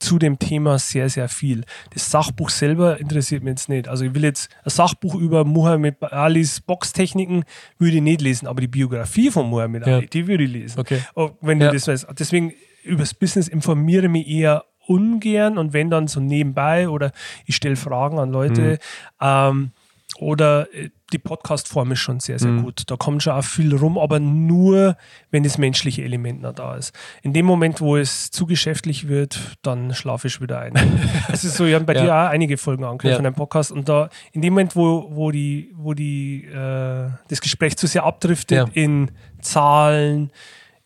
zu 0.00 0.18
dem 0.18 0.38
Thema 0.38 0.78
sehr, 0.78 1.08
sehr 1.08 1.28
viel. 1.28 1.64
Das 1.92 2.10
Sachbuch 2.10 2.50
selber 2.50 2.98
interessiert 2.98 3.44
mich 3.44 3.52
jetzt 3.52 3.68
nicht. 3.68 3.86
Also 3.86 4.04
ich 4.04 4.14
will 4.14 4.24
jetzt 4.24 4.50
ein 4.64 4.70
Sachbuch 4.70 5.14
über 5.14 5.44
Muhammad 5.44 6.02
Alis 6.02 6.60
Boxtechniken 6.60 7.44
würde 7.78 7.96
ich 7.96 8.02
nicht 8.02 8.20
lesen, 8.20 8.48
aber 8.48 8.60
die 8.60 8.68
Biografie 8.68 9.30
von 9.30 9.48
Muhammad 9.48 9.86
ja. 9.86 9.96
Ali, 9.96 10.06
die 10.06 10.26
würde 10.26 10.44
ich 10.44 10.50
lesen. 10.50 10.80
Okay. 10.80 11.00
Oh, 11.14 11.30
wenn 11.40 11.60
ja. 11.60 11.68
du 11.68 11.74
das 11.74 11.86
weißt. 11.86 12.06
Deswegen 12.18 12.52
übers 12.82 13.14
Business 13.14 13.46
informiere 13.46 14.08
mich 14.08 14.26
eher 14.26 14.64
ungern 14.86 15.58
und 15.58 15.72
wenn 15.72 15.90
dann 15.90 16.08
so 16.08 16.18
nebenbei 16.20 16.88
oder 16.88 17.12
ich 17.46 17.56
stelle 17.56 17.76
Fragen 17.76 18.18
an 18.18 18.30
Leute. 18.30 18.62
Mhm. 18.62 18.78
Ähm, 19.20 19.72
oder 20.20 20.72
äh, 20.74 20.90
die 21.12 21.18
Podcast-Form 21.18 21.92
ist 21.92 22.00
schon 22.00 22.20
sehr, 22.20 22.38
sehr 22.38 22.50
mhm. 22.50 22.64
gut. 22.64 22.82
Da 22.86 22.96
kommt 22.96 23.22
schon 23.22 23.32
auch 23.32 23.42
viel 23.42 23.74
rum, 23.74 23.98
aber 23.98 24.20
nur, 24.20 24.96
wenn 25.30 25.42
das 25.42 25.56
menschliche 25.56 26.04
Element 26.04 26.42
noch 26.42 26.52
da 26.52 26.76
ist. 26.76 26.92
In 27.22 27.32
dem 27.32 27.46
Moment, 27.46 27.80
wo 27.80 27.96
es 27.96 28.30
zu 28.30 28.44
geschäftlich 28.46 29.08
wird, 29.08 29.56
dann 29.62 29.94
schlafe 29.94 30.28
ich 30.28 30.40
wieder 30.40 30.60
ein. 30.60 30.74
Es 31.32 31.44
ist 31.44 31.56
so, 31.56 31.66
wir 31.66 31.76
haben 31.76 31.86
bei 31.86 31.94
ja. 31.94 32.02
dir 32.02 32.14
auch 32.14 32.28
einige 32.28 32.58
Folgen 32.58 32.84
angehört 32.84 33.12
ja. 33.12 33.16
von 33.16 33.24
deinem 33.24 33.34
Podcast 33.34 33.72
und 33.72 33.88
da, 33.88 34.10
in 34.32 34.42
dem 34.42 34.52
Moment, 34.52 34.76
wo, 34.76 35.08
wo, 35.10 35.30
die, 35.30 35.72
wo 35.74 35.94
die, 35.94 36.44
äh, 36.44 37.08
das 37.28 37.40
Gespräch 37.40 37.76
zu 37.76 37.86
sehr 37.86 38.04
abdriftet 38.04 38.58
ja. 38.58 38.66
in 38.74 39.10
Zahlen, 39.40 40.32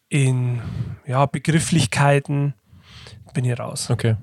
in 0.09 0.61
ja, 1.07 1.27
Begrifflichkeiten, 1.27 2.55
bin 3.33 3.45
ich 3.45 3.59
raus. 3.59 3.91
Okay. 3.91 4.17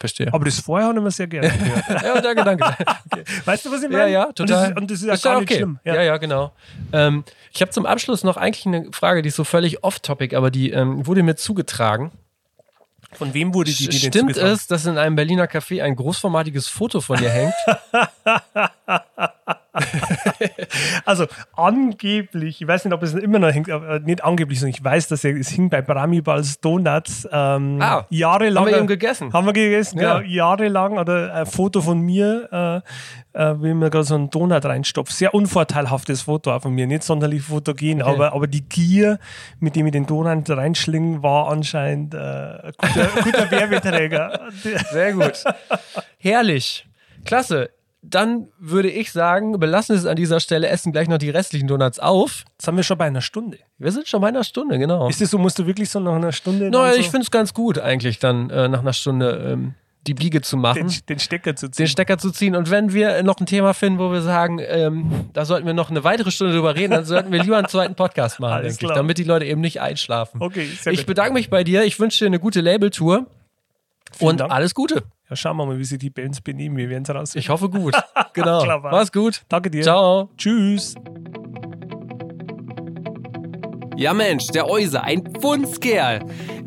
Verstehe. 0.00 0.32
Aber 0.32 0.46
das 0.46 0.58
vorher 0.58 0.88
haben 0.88 1.04
wir 1.04 1.10
sehr 1.10 1.26
gerne 1.26 1.48
ja, 2.02 2.20
danke, 2.22 2.42
danke. 2.42 2.64
Okay. 3.12 3.24
Weißt 3.44 3.66
du, 3.66 3.70
was 3.70 3.82
ich 3.82 3.90
meine? 3.90 4.04
Ja, 4.04 4.26
ja, 4.26 4.32
total. 4.32 4.38
Und 4.38 4.50
das 4.50 4.62
ist, 4.62 4.76
und 4.76 4.90
das 4.90 5.18
ist 5.18 5.24
ja 5.24 5.30
gar 5.30 5.36
okay. 5.36 5.44
nicht 5.44 5.56
schlimm. 5.56 5.78
Ja, 5.84 5.94
ja, 5.96 6.02
ja 6.02 6.16
genau. 6.16 6.52
Ähm, 6.92 7.24
ich 7.52 7.60
habe 7.60 7.70
zum 7.70 7.84
Abschluss 7.84 8.24
noch 8.24 8.36
eigentlich 8.36 8.66
eine 8.66 8.90
Frage, 8.92 9.20
die 9.20 9.28
ist 9.28 9.36
so 9.36 9.44
völlig 9.44 9.84
off-topic, 9.84 10.34
aber 10.36 10.50
die 10.50 10.70
ähm, 10.70 11.06
wurde 11.06 11.22
mir 11.22 11.36
zugetragen. 11.36 12.12
Von 13.12 13.34
wem 13.34 13.52
wurde 13.52 13.72
die, 13.72 13.88
die 13.88 13.98
Stimmt 13.98 14.36
es, 14.36 14.68
dass 14.68 14.86
in 14.86 14.96
einem 14.96 15.16
Berliner 15.16 15.46
Café 15.46 15.82
ein 15.82 15.96
großformatiges 15.96 16.68
Foto 16.68 17.00
von 17.00 17.18
dir 17.18 17.30
hängt? 17.30 17.54
also 21.04 21.26
angeblich, 21.54 22.60
ich 22.60 22.66
weiß 22.66 22.84
nicht, 22.84 22.94
ob 22.94 23.02
es 23.02 23.14
immer 23.14 23.38
noch 23.38 23.52
hängt, 23.52 23.68
nicht 24.04 24.24
angeblich, 24.24 24.58
sondern 24.58 24.74
ich 24.74 24.82
weiß, 24.82 25.08
dass 25.08 25.24
es 25.24 25.48
hing 25.48 25.70
bei 25.70 25.80
Bramibals 25.80 26.60
Donuts 26.60 27.28
ähm, 27.30 27.78
ah, 27.80 28.06
jahrelang. 28.10 28.64
Haben 28.64 28.70
wir 28.70 28.78
eben 28.78 28.86
gegessen? 28.86 29.32
Haben 29.32 29.46
wir 29.46 29.52
gegessen, 29.52 30.00
ja. 30.00 30.20
ja 30.20 30.26
jahrelang. 30.26 30.98
Oder 30.98 31.32
ein 31.34 31.46
Foto 31.46 31.80
von 31.80 32.00
mir, 32.00 32.82
äh, 33.34 33.40
äh, 33.40 33.54
wie 33.62 33.74
mir 33.74 33.90
gerade 33.90 34.04
so 34.04 34.16
einen 34.16 34.30
Donut 34.30 34.64
reinstopft. 34.64 35.12
Sehr 35.12 35.34
unvorteilhaftes 35.34 36.22
Foto 36.22 36.52
auch 36.52 36.62
von 36.62 36.74
mir, 36.74 36.86
nicht 36.86 37.04
sonderlich 37.04 37.42
fotogen, 37.42 38.02
okay. 38.02 38.10
aber, 38.10 38.32
aber 38.32 38.46
die 38.46 38.62
Gier, 38.62 39.18
mit 39.60 39.76
dem 39.76 39.86
ich 39.86 39.92
den 39.92 40.06
Donut 40.06 40.50
reinschlingen, 40.50 41.22
war 41.22 41.48
anscheinend 41.48 42.14
äh, 42.14 42.18
ein 42.18 42.72
guter, 42.76 43.08
guter 43.22 43.50
Werbeträger. 43.50 44.48
Sehr 44.90 45.12
gut. 45.12 45.44
Herrlich. 46.18 46.86
Klasse 47.24 47.70
dann 48.02 48.48
würde 48.58 48.90
ich 48.90 49.12
sagen, 49.12 49.58
belassen 49.58 49.94
es 49.94 50.06
an 50.06 50.16
dieser 50.16 50.40
Stelle, 50.40 50.68
essen 50.68 50.92
gleich 50.92 51.08
noch 51.08 51.18
die 51.18 51.30
restlichen 51.30 51.68
Donuts 51.68 51.98
auf. 51.98 52.44
Jetzt 52.52 52.66
haben 52.66 52.76
wir 52.76 52.84
schon 52.84 52.96
bei 52.96 53.06
einer 53.06 53.20
Stunde. 53.20 53.58
Wir 53.78 53.92
sind 53.92 54.08
schon 54.08 54.22
bei 54.22 54.28
einer 54.28 54.44
Stunde, 54.44 54.78
genau. 54.78 55.08
Ist 55.08 55.20
es 55.20 55.30
so, 55.30 55.38
musst 55.38 55.58
du 55.58 55.66
wirklich 55.66 55.90
so 55.90 56.00
nach 56.00 56.14
einer 56.14 56.32
Stunde? 56.32 56.70
Nein, 56.70 56.94
so 56.94 57.00
ich 57.00 57.10
finde 57.10 57.24
es 57.24 57.30
ganz 57.30 57.52
gut 57.52 57.78
eigentlich 57.78 58.18
dann 58.18 58.48
äh, 58.50 58.68
nach 58.68 58.80
einer 58.80 58.94
Stunde 58.94 59.52
ähm, 59.52 59.74
die 60.06 60.14
Biege 60.14 60.40
zu 60.40 60.56
machen. 60.56 60.88
Den, 60.88 61.06
den, 61.08 61.18
Stecker 61.18 61.54
zu 61.56 61.70
ziehen. 61.70 61.84
Den 61.84 61.88
Stecker 61.88 62.16
zu 62.16 62.30
ziehen. 62.30 62.56
Und 62.56 62.70
wenn 62.70 62.94
wir 62.94 63.22
noch 63.22 63.38
ein 63.38 63.44
Thema 63.46 63.74
finden, 63.74 63.98
wo 63.98 64.10
wir 64.10 64.22
sagen, 64.22 64.58
ähm, 64.62 65.28
da 65.34 65.44
sollten 65.44 65.66
wir 65.66 65.74
noch 65.74 65.90
eine 65.90 66.02
weitere 66.02 66.30
Stunde 66.30 66.54
drüber 66.54 66.74
reden, 66.74 66.92
dann 66.92 67.04
sollten 67.04 67.30
wir 67.32 67.42
lieber 67.42 67.58
einen 67.58 67.68
zweiten 67.68 67.96
Podcast 67.96 68.40
machen, 68.40 68.62
denke 68.62 68.86
ich, 68.86 68.92
damit 68.92 69.18
die 69.18 69.24
Leute 69.24 69.44
eben 69.44 69.60
nicht 69.60 69.82
einschlafen. 69.82 70.40
Okay, 70.40 70.66
sehr 70.80 70.94
Ich 70.94 71.04
bedanke 71.04 71.34
mich 71.34 71.50
bei 71.50 71.64
dir. 71.64 71.84
Ich 71.84 72.00
wünsche 72.00 72.20
dir 72.20 72.26
eine 72.26 72.38
gute 72.38 72.62
Labeltour. 72.62 73.26
Und 74.18 74.40
Dank. 74.40 74.50
alles 74.50 74.74
Gute. 74.74 75.02
Ja, 75.30 75.36
schauen 75.36 75.56
wir 75.58 75.64
mal, 75.64 75.78
wie 75.78 75.84
sich 75.84 75.98
die 75.98 76.10
Bands 76.10 76.40
benehmen. 76.40 76.76
Wir 76.76 76.88
werden 76.88 77.04
es 77.04 77.14
raus. 77.14 77.34
Ich 77.36 77.48
hoffe 77.48 77.70
gut. 77.70 77.94
Genau. 78.32 78.64
Mach's 78.80 79.10
gut. 79.10 79.42
Danke 79.48 79.70
dir. 79.70 79.82
Ciao. 79.82 80.30
Tschüss. 80.36 80.94
Ja 83.96 84.14
Mensch, 84.14 84.46
der 84.48 84.68
Euse, 84.68 85.02
ein 85.02 85.24
Fundskerl. 85.40 86.20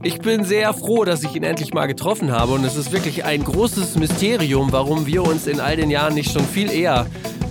Ich 0.04 0.20
bin 0.20 0.44
sehr 0.44 0.74
froh, 0.74 1.06
dass 1.06 1.24
ich 1.24 1.36
ihn 1.36 1.44
endlich 1.44 1.74
mal 1.74 1.88
getroffen 1.88 2.32
habe 2.32 2.52
und 2.52 2.66
es 2.66 2.76
ist 2.76 2.92
wirklich 2.92 3.24
ein 3.24 3.46
großes 3.46 3.96
Mysterium, 3.96 4.74
warum 4.74 5.06
wir 5.06 5.24
uns 5.24 5.48
in 5.48 5.62
all 5.62 5.78
den 5.78 5.90
Jahren 5.90 6.16
nicht 6.16 6.32
schon 6.34 6.44
viel 6.44 6.70
eher 6.70 7.08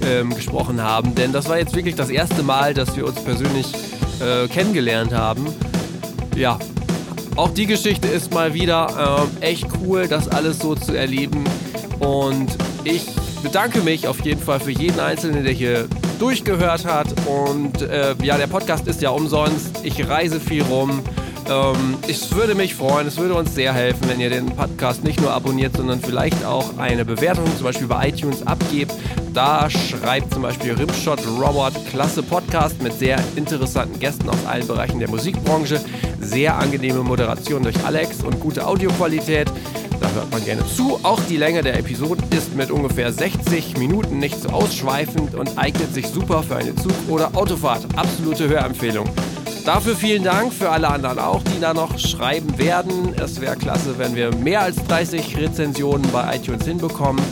ähm, 0.06 0.34
gesprochen 0.34 0.82
haben. 0.82 1.14
Denn 1.14 1.32
das 1.32 1.48
war 1.48 1.58
jetzt 1.58 1.74
wirklich 1.74 1.94
das 1.94 2.10
erste 2.10 2.42
Mal, 2.42 2.74
dass 2.74 2.94
wir 2.94 3.06
uns 3.06 3.18
persönlich 3.24 3.72
äh, 4.20 4.46
kennengelernt 4.48 5.14
haben. 5.14 5.46
Ja, 6.36 6.58
auch 7.36 7.50
die 7.50 7.66
Geschichte 7.66 8.08
ist 8.08 8.32
mal 8.32 8.54
wieder 8.54 9.28
äh, 9.40 9.46
echt 9.46 9.66
cool, 9.80 10.06
das 10.08 10.28
alles 10.28 10.58
so 10.58 10.74
zu 10.74 10.94
erleben. 10.94 11.44
Und 11.98 12.56
ich 12.84 13.06
bedanke 13.42 13.80
mich 13.80 14.06
auf 14.06 14.20
jeden 14.24 14.40
Fall 14.40 14.60
für 14.60 14.70
jeden 14.70 15.00
Einzelnen, 15.00 15.44
der 15.44 15.52
hier 15.52 15.88
durchgehört 16.18 16.84
hat. 16.84 17.08
Und 17.26 17.82
äh, 17.82 18.14
ja, 18.22 18.36
der 18.36 18.46
Podcast 18.46 18.86
ist 18.86 19.02
ja 19.02 19.10
umsonst. 19.10 19.84
Ich 19.84 20.08
reise 20.08 20.40
viel 20.40 20.62
rum. 20.62 21.02
Ähm, 21.48 21.96
es 22.08 22.32
würde 22.32 22.54
mich 22.54 22.74
freuen, 22.74 23.06
es 23.06 23.18
würde 23.18 23.34
uns 23.34 23.54
sehr 23.54 23.72
helfen, 23.72 24.08
wenn 24.08 24.20
ihr 24.20 24.30
den 24.30 24.46
Podcast 24.46 25.02
nicht 25.02 25.20
nur 25.20 25.32
abonniert, 25.32 25.76
sondern 25.76 26.00
vielleicht 26.00 26.44
auch 26.44 26.78
eine 26.78 27.04
Bewertung, 27.04 27.44
zum 27.56 27.64
Beispiel 27.64 27.88
bei 27.88 28.08
iTunes, 28.08 28.46
abgebt. 28.46 28.92
Da 29.34 29.70
schreibt 29.70 30.34
zum 30.34 30.42
Beispiel 30.42 30.74
Rimshot 30.74 31.20
Robert, 31.26 31.74
klasse 31.88 32.22
Podcast 32.22 32.82
mit 32.82 32.92
sehr 32.92 33.18
interessanten 33.34 33.98
Gästen 33.98 34.28
aus 34.28 34.44
allen 34.46 34.66
Bereichen 34.66 34.98
der 34.98 35.08
Musikbranche. 35.08 35.80
Sehr 36.20 36.58
angenehme 36.58 37.02
Moderation 37.02 37.62
durch 37.62 37.82
Alex 37.84 38.22
und 38.22 38.38
gute 38.40 38.66
Audioqualität. 38.66 39.50
Da 40.00 40.10
hört 40.10 40.30
man 40.30 40.44
gerne 40.44 40.66
zu. 40.66 41.00
Auch 41.02 41.20
die 41.30 41.38
Länge 41.38 41.62
der 41.62 41.78
Episoden 41.78 42.24
ist 42.30 42.54
mit 42.54 42.70
ungefähr 42.70 43.10
60 43.10 43.78
Minuten 43.78 44.18
nicht 44.18 44.38
so 44.38 44.50
ausschweifend 44.50 45.34
und 45.34 45.56
eignet 45.56 45.94
sich 45.94 46.08
super 46.08 46.42
für 46.42 46.56
eine 46.56 46.74
Zug- 46.76 47.08
oder 47.08 47.34
Autofahrt. 47.34 47.86
Absolute 47.96 48.48
Hörempfehlung. 48.48 49.08
Dafür 49.64 49.96
vielen 49.96 50.24
Dank 50.24 50.52
für 50.52 50.68
alle 50.68 50.88
anderen 50.88 51.18
auch, 51.18 51.42
die 51.44 51.60
da 51.60 51.72
noch 51.72 51.98
schreiben 51.98 52.58
werden. 52.58 53.14
Es 53.14 53.40
wäre 53.40 53.56
klasse, 53.56 53.96
wenn 53.96 54.14
wir 54.14 54.34
mehr 54.34 54.60
als 54.60 54.76
30 54.88 55.38
Rezensionen 55.38 56.04
bei 56.12 56.36
iTunes 56.36 56.66
hinbekommen. 56.66 57.22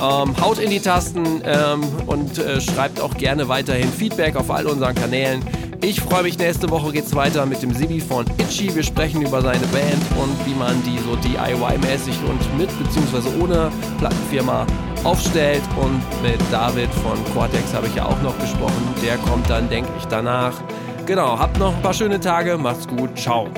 Ähm, 0.00 0.40
haut 0.40 0.58
in 0.58 0.70
die 0.70 0.80
Tasten 0.80 1.42
ähm, 1.44 1.80
und 2.06 2.38
äh, 2.38 2.60
schreibt 2.60 3.00
auch 3.00 3.16
gerne 3.16 3.48
weiterhin 3.48 3.92
Feedback 3.92 4.36
auf 4.36 4.50
all 4.50 4.66
unseren 4.66 4.94
Kanälen. 4.94 5.42
Ich 5.80 6.00
freue 6.00 6.24
mich, 6.24 6.38
nächste 6.38 6.70
Woche 6.70 6.92
geht 6.92 7.06
es 7.06 7.14
weiter 7.14 7.46
mit 7.46 7.62
dem 7.62 7.72
Sibi 7.72 8.00
von 8.00 8.26
Itchy. 8.38 8.74
Wir 8.74 8.82
sprechen 8.82 9.22
über 9.22 9.40
seine 9.42 9.64
Band 9.68 10.02
und 10.20 10.46
wie 10.46 10.54
man 10.54 10.82
die 10.82 10.98
so 10.98 11.14
DIY-mäßig 11.16 12.16
und 12.28 12.58
mit 12.58 12.68
bzw. 12.78 13.42
ohne 13.42 13.70
Plattenfirma 13.98 14.66
aufstellt. 15.04 15.62
Und 15.76 16.02
mit 16.22 16.40
David 16.50 16.92
von 16.94 17.16
Cortex 17.32 17.72
habe 17.74 17.86
ich 17.86 17.94
ja 17.94 18.06
auch 18.06 18.20
noch 18.22 18.36
gesprochen. 18.40 18.94
Der 19.04 19.16
kommt 19.18 19.48
dann, 19.48 19.68
denke 19.68 19.90
ich, 19.98 20.04
danach. 20.06 20.52
Genau, 21.06 21.38
habt 21.38 21.58
noch 21.58 21.74
ein 21.74 21.82
paar 21.82 21.94
schöne 21.94 22.20
Tage, 22.20 22.58
macht's 22.58 22.86
gut, 22.86 23.16
ciao. 23.16 23.48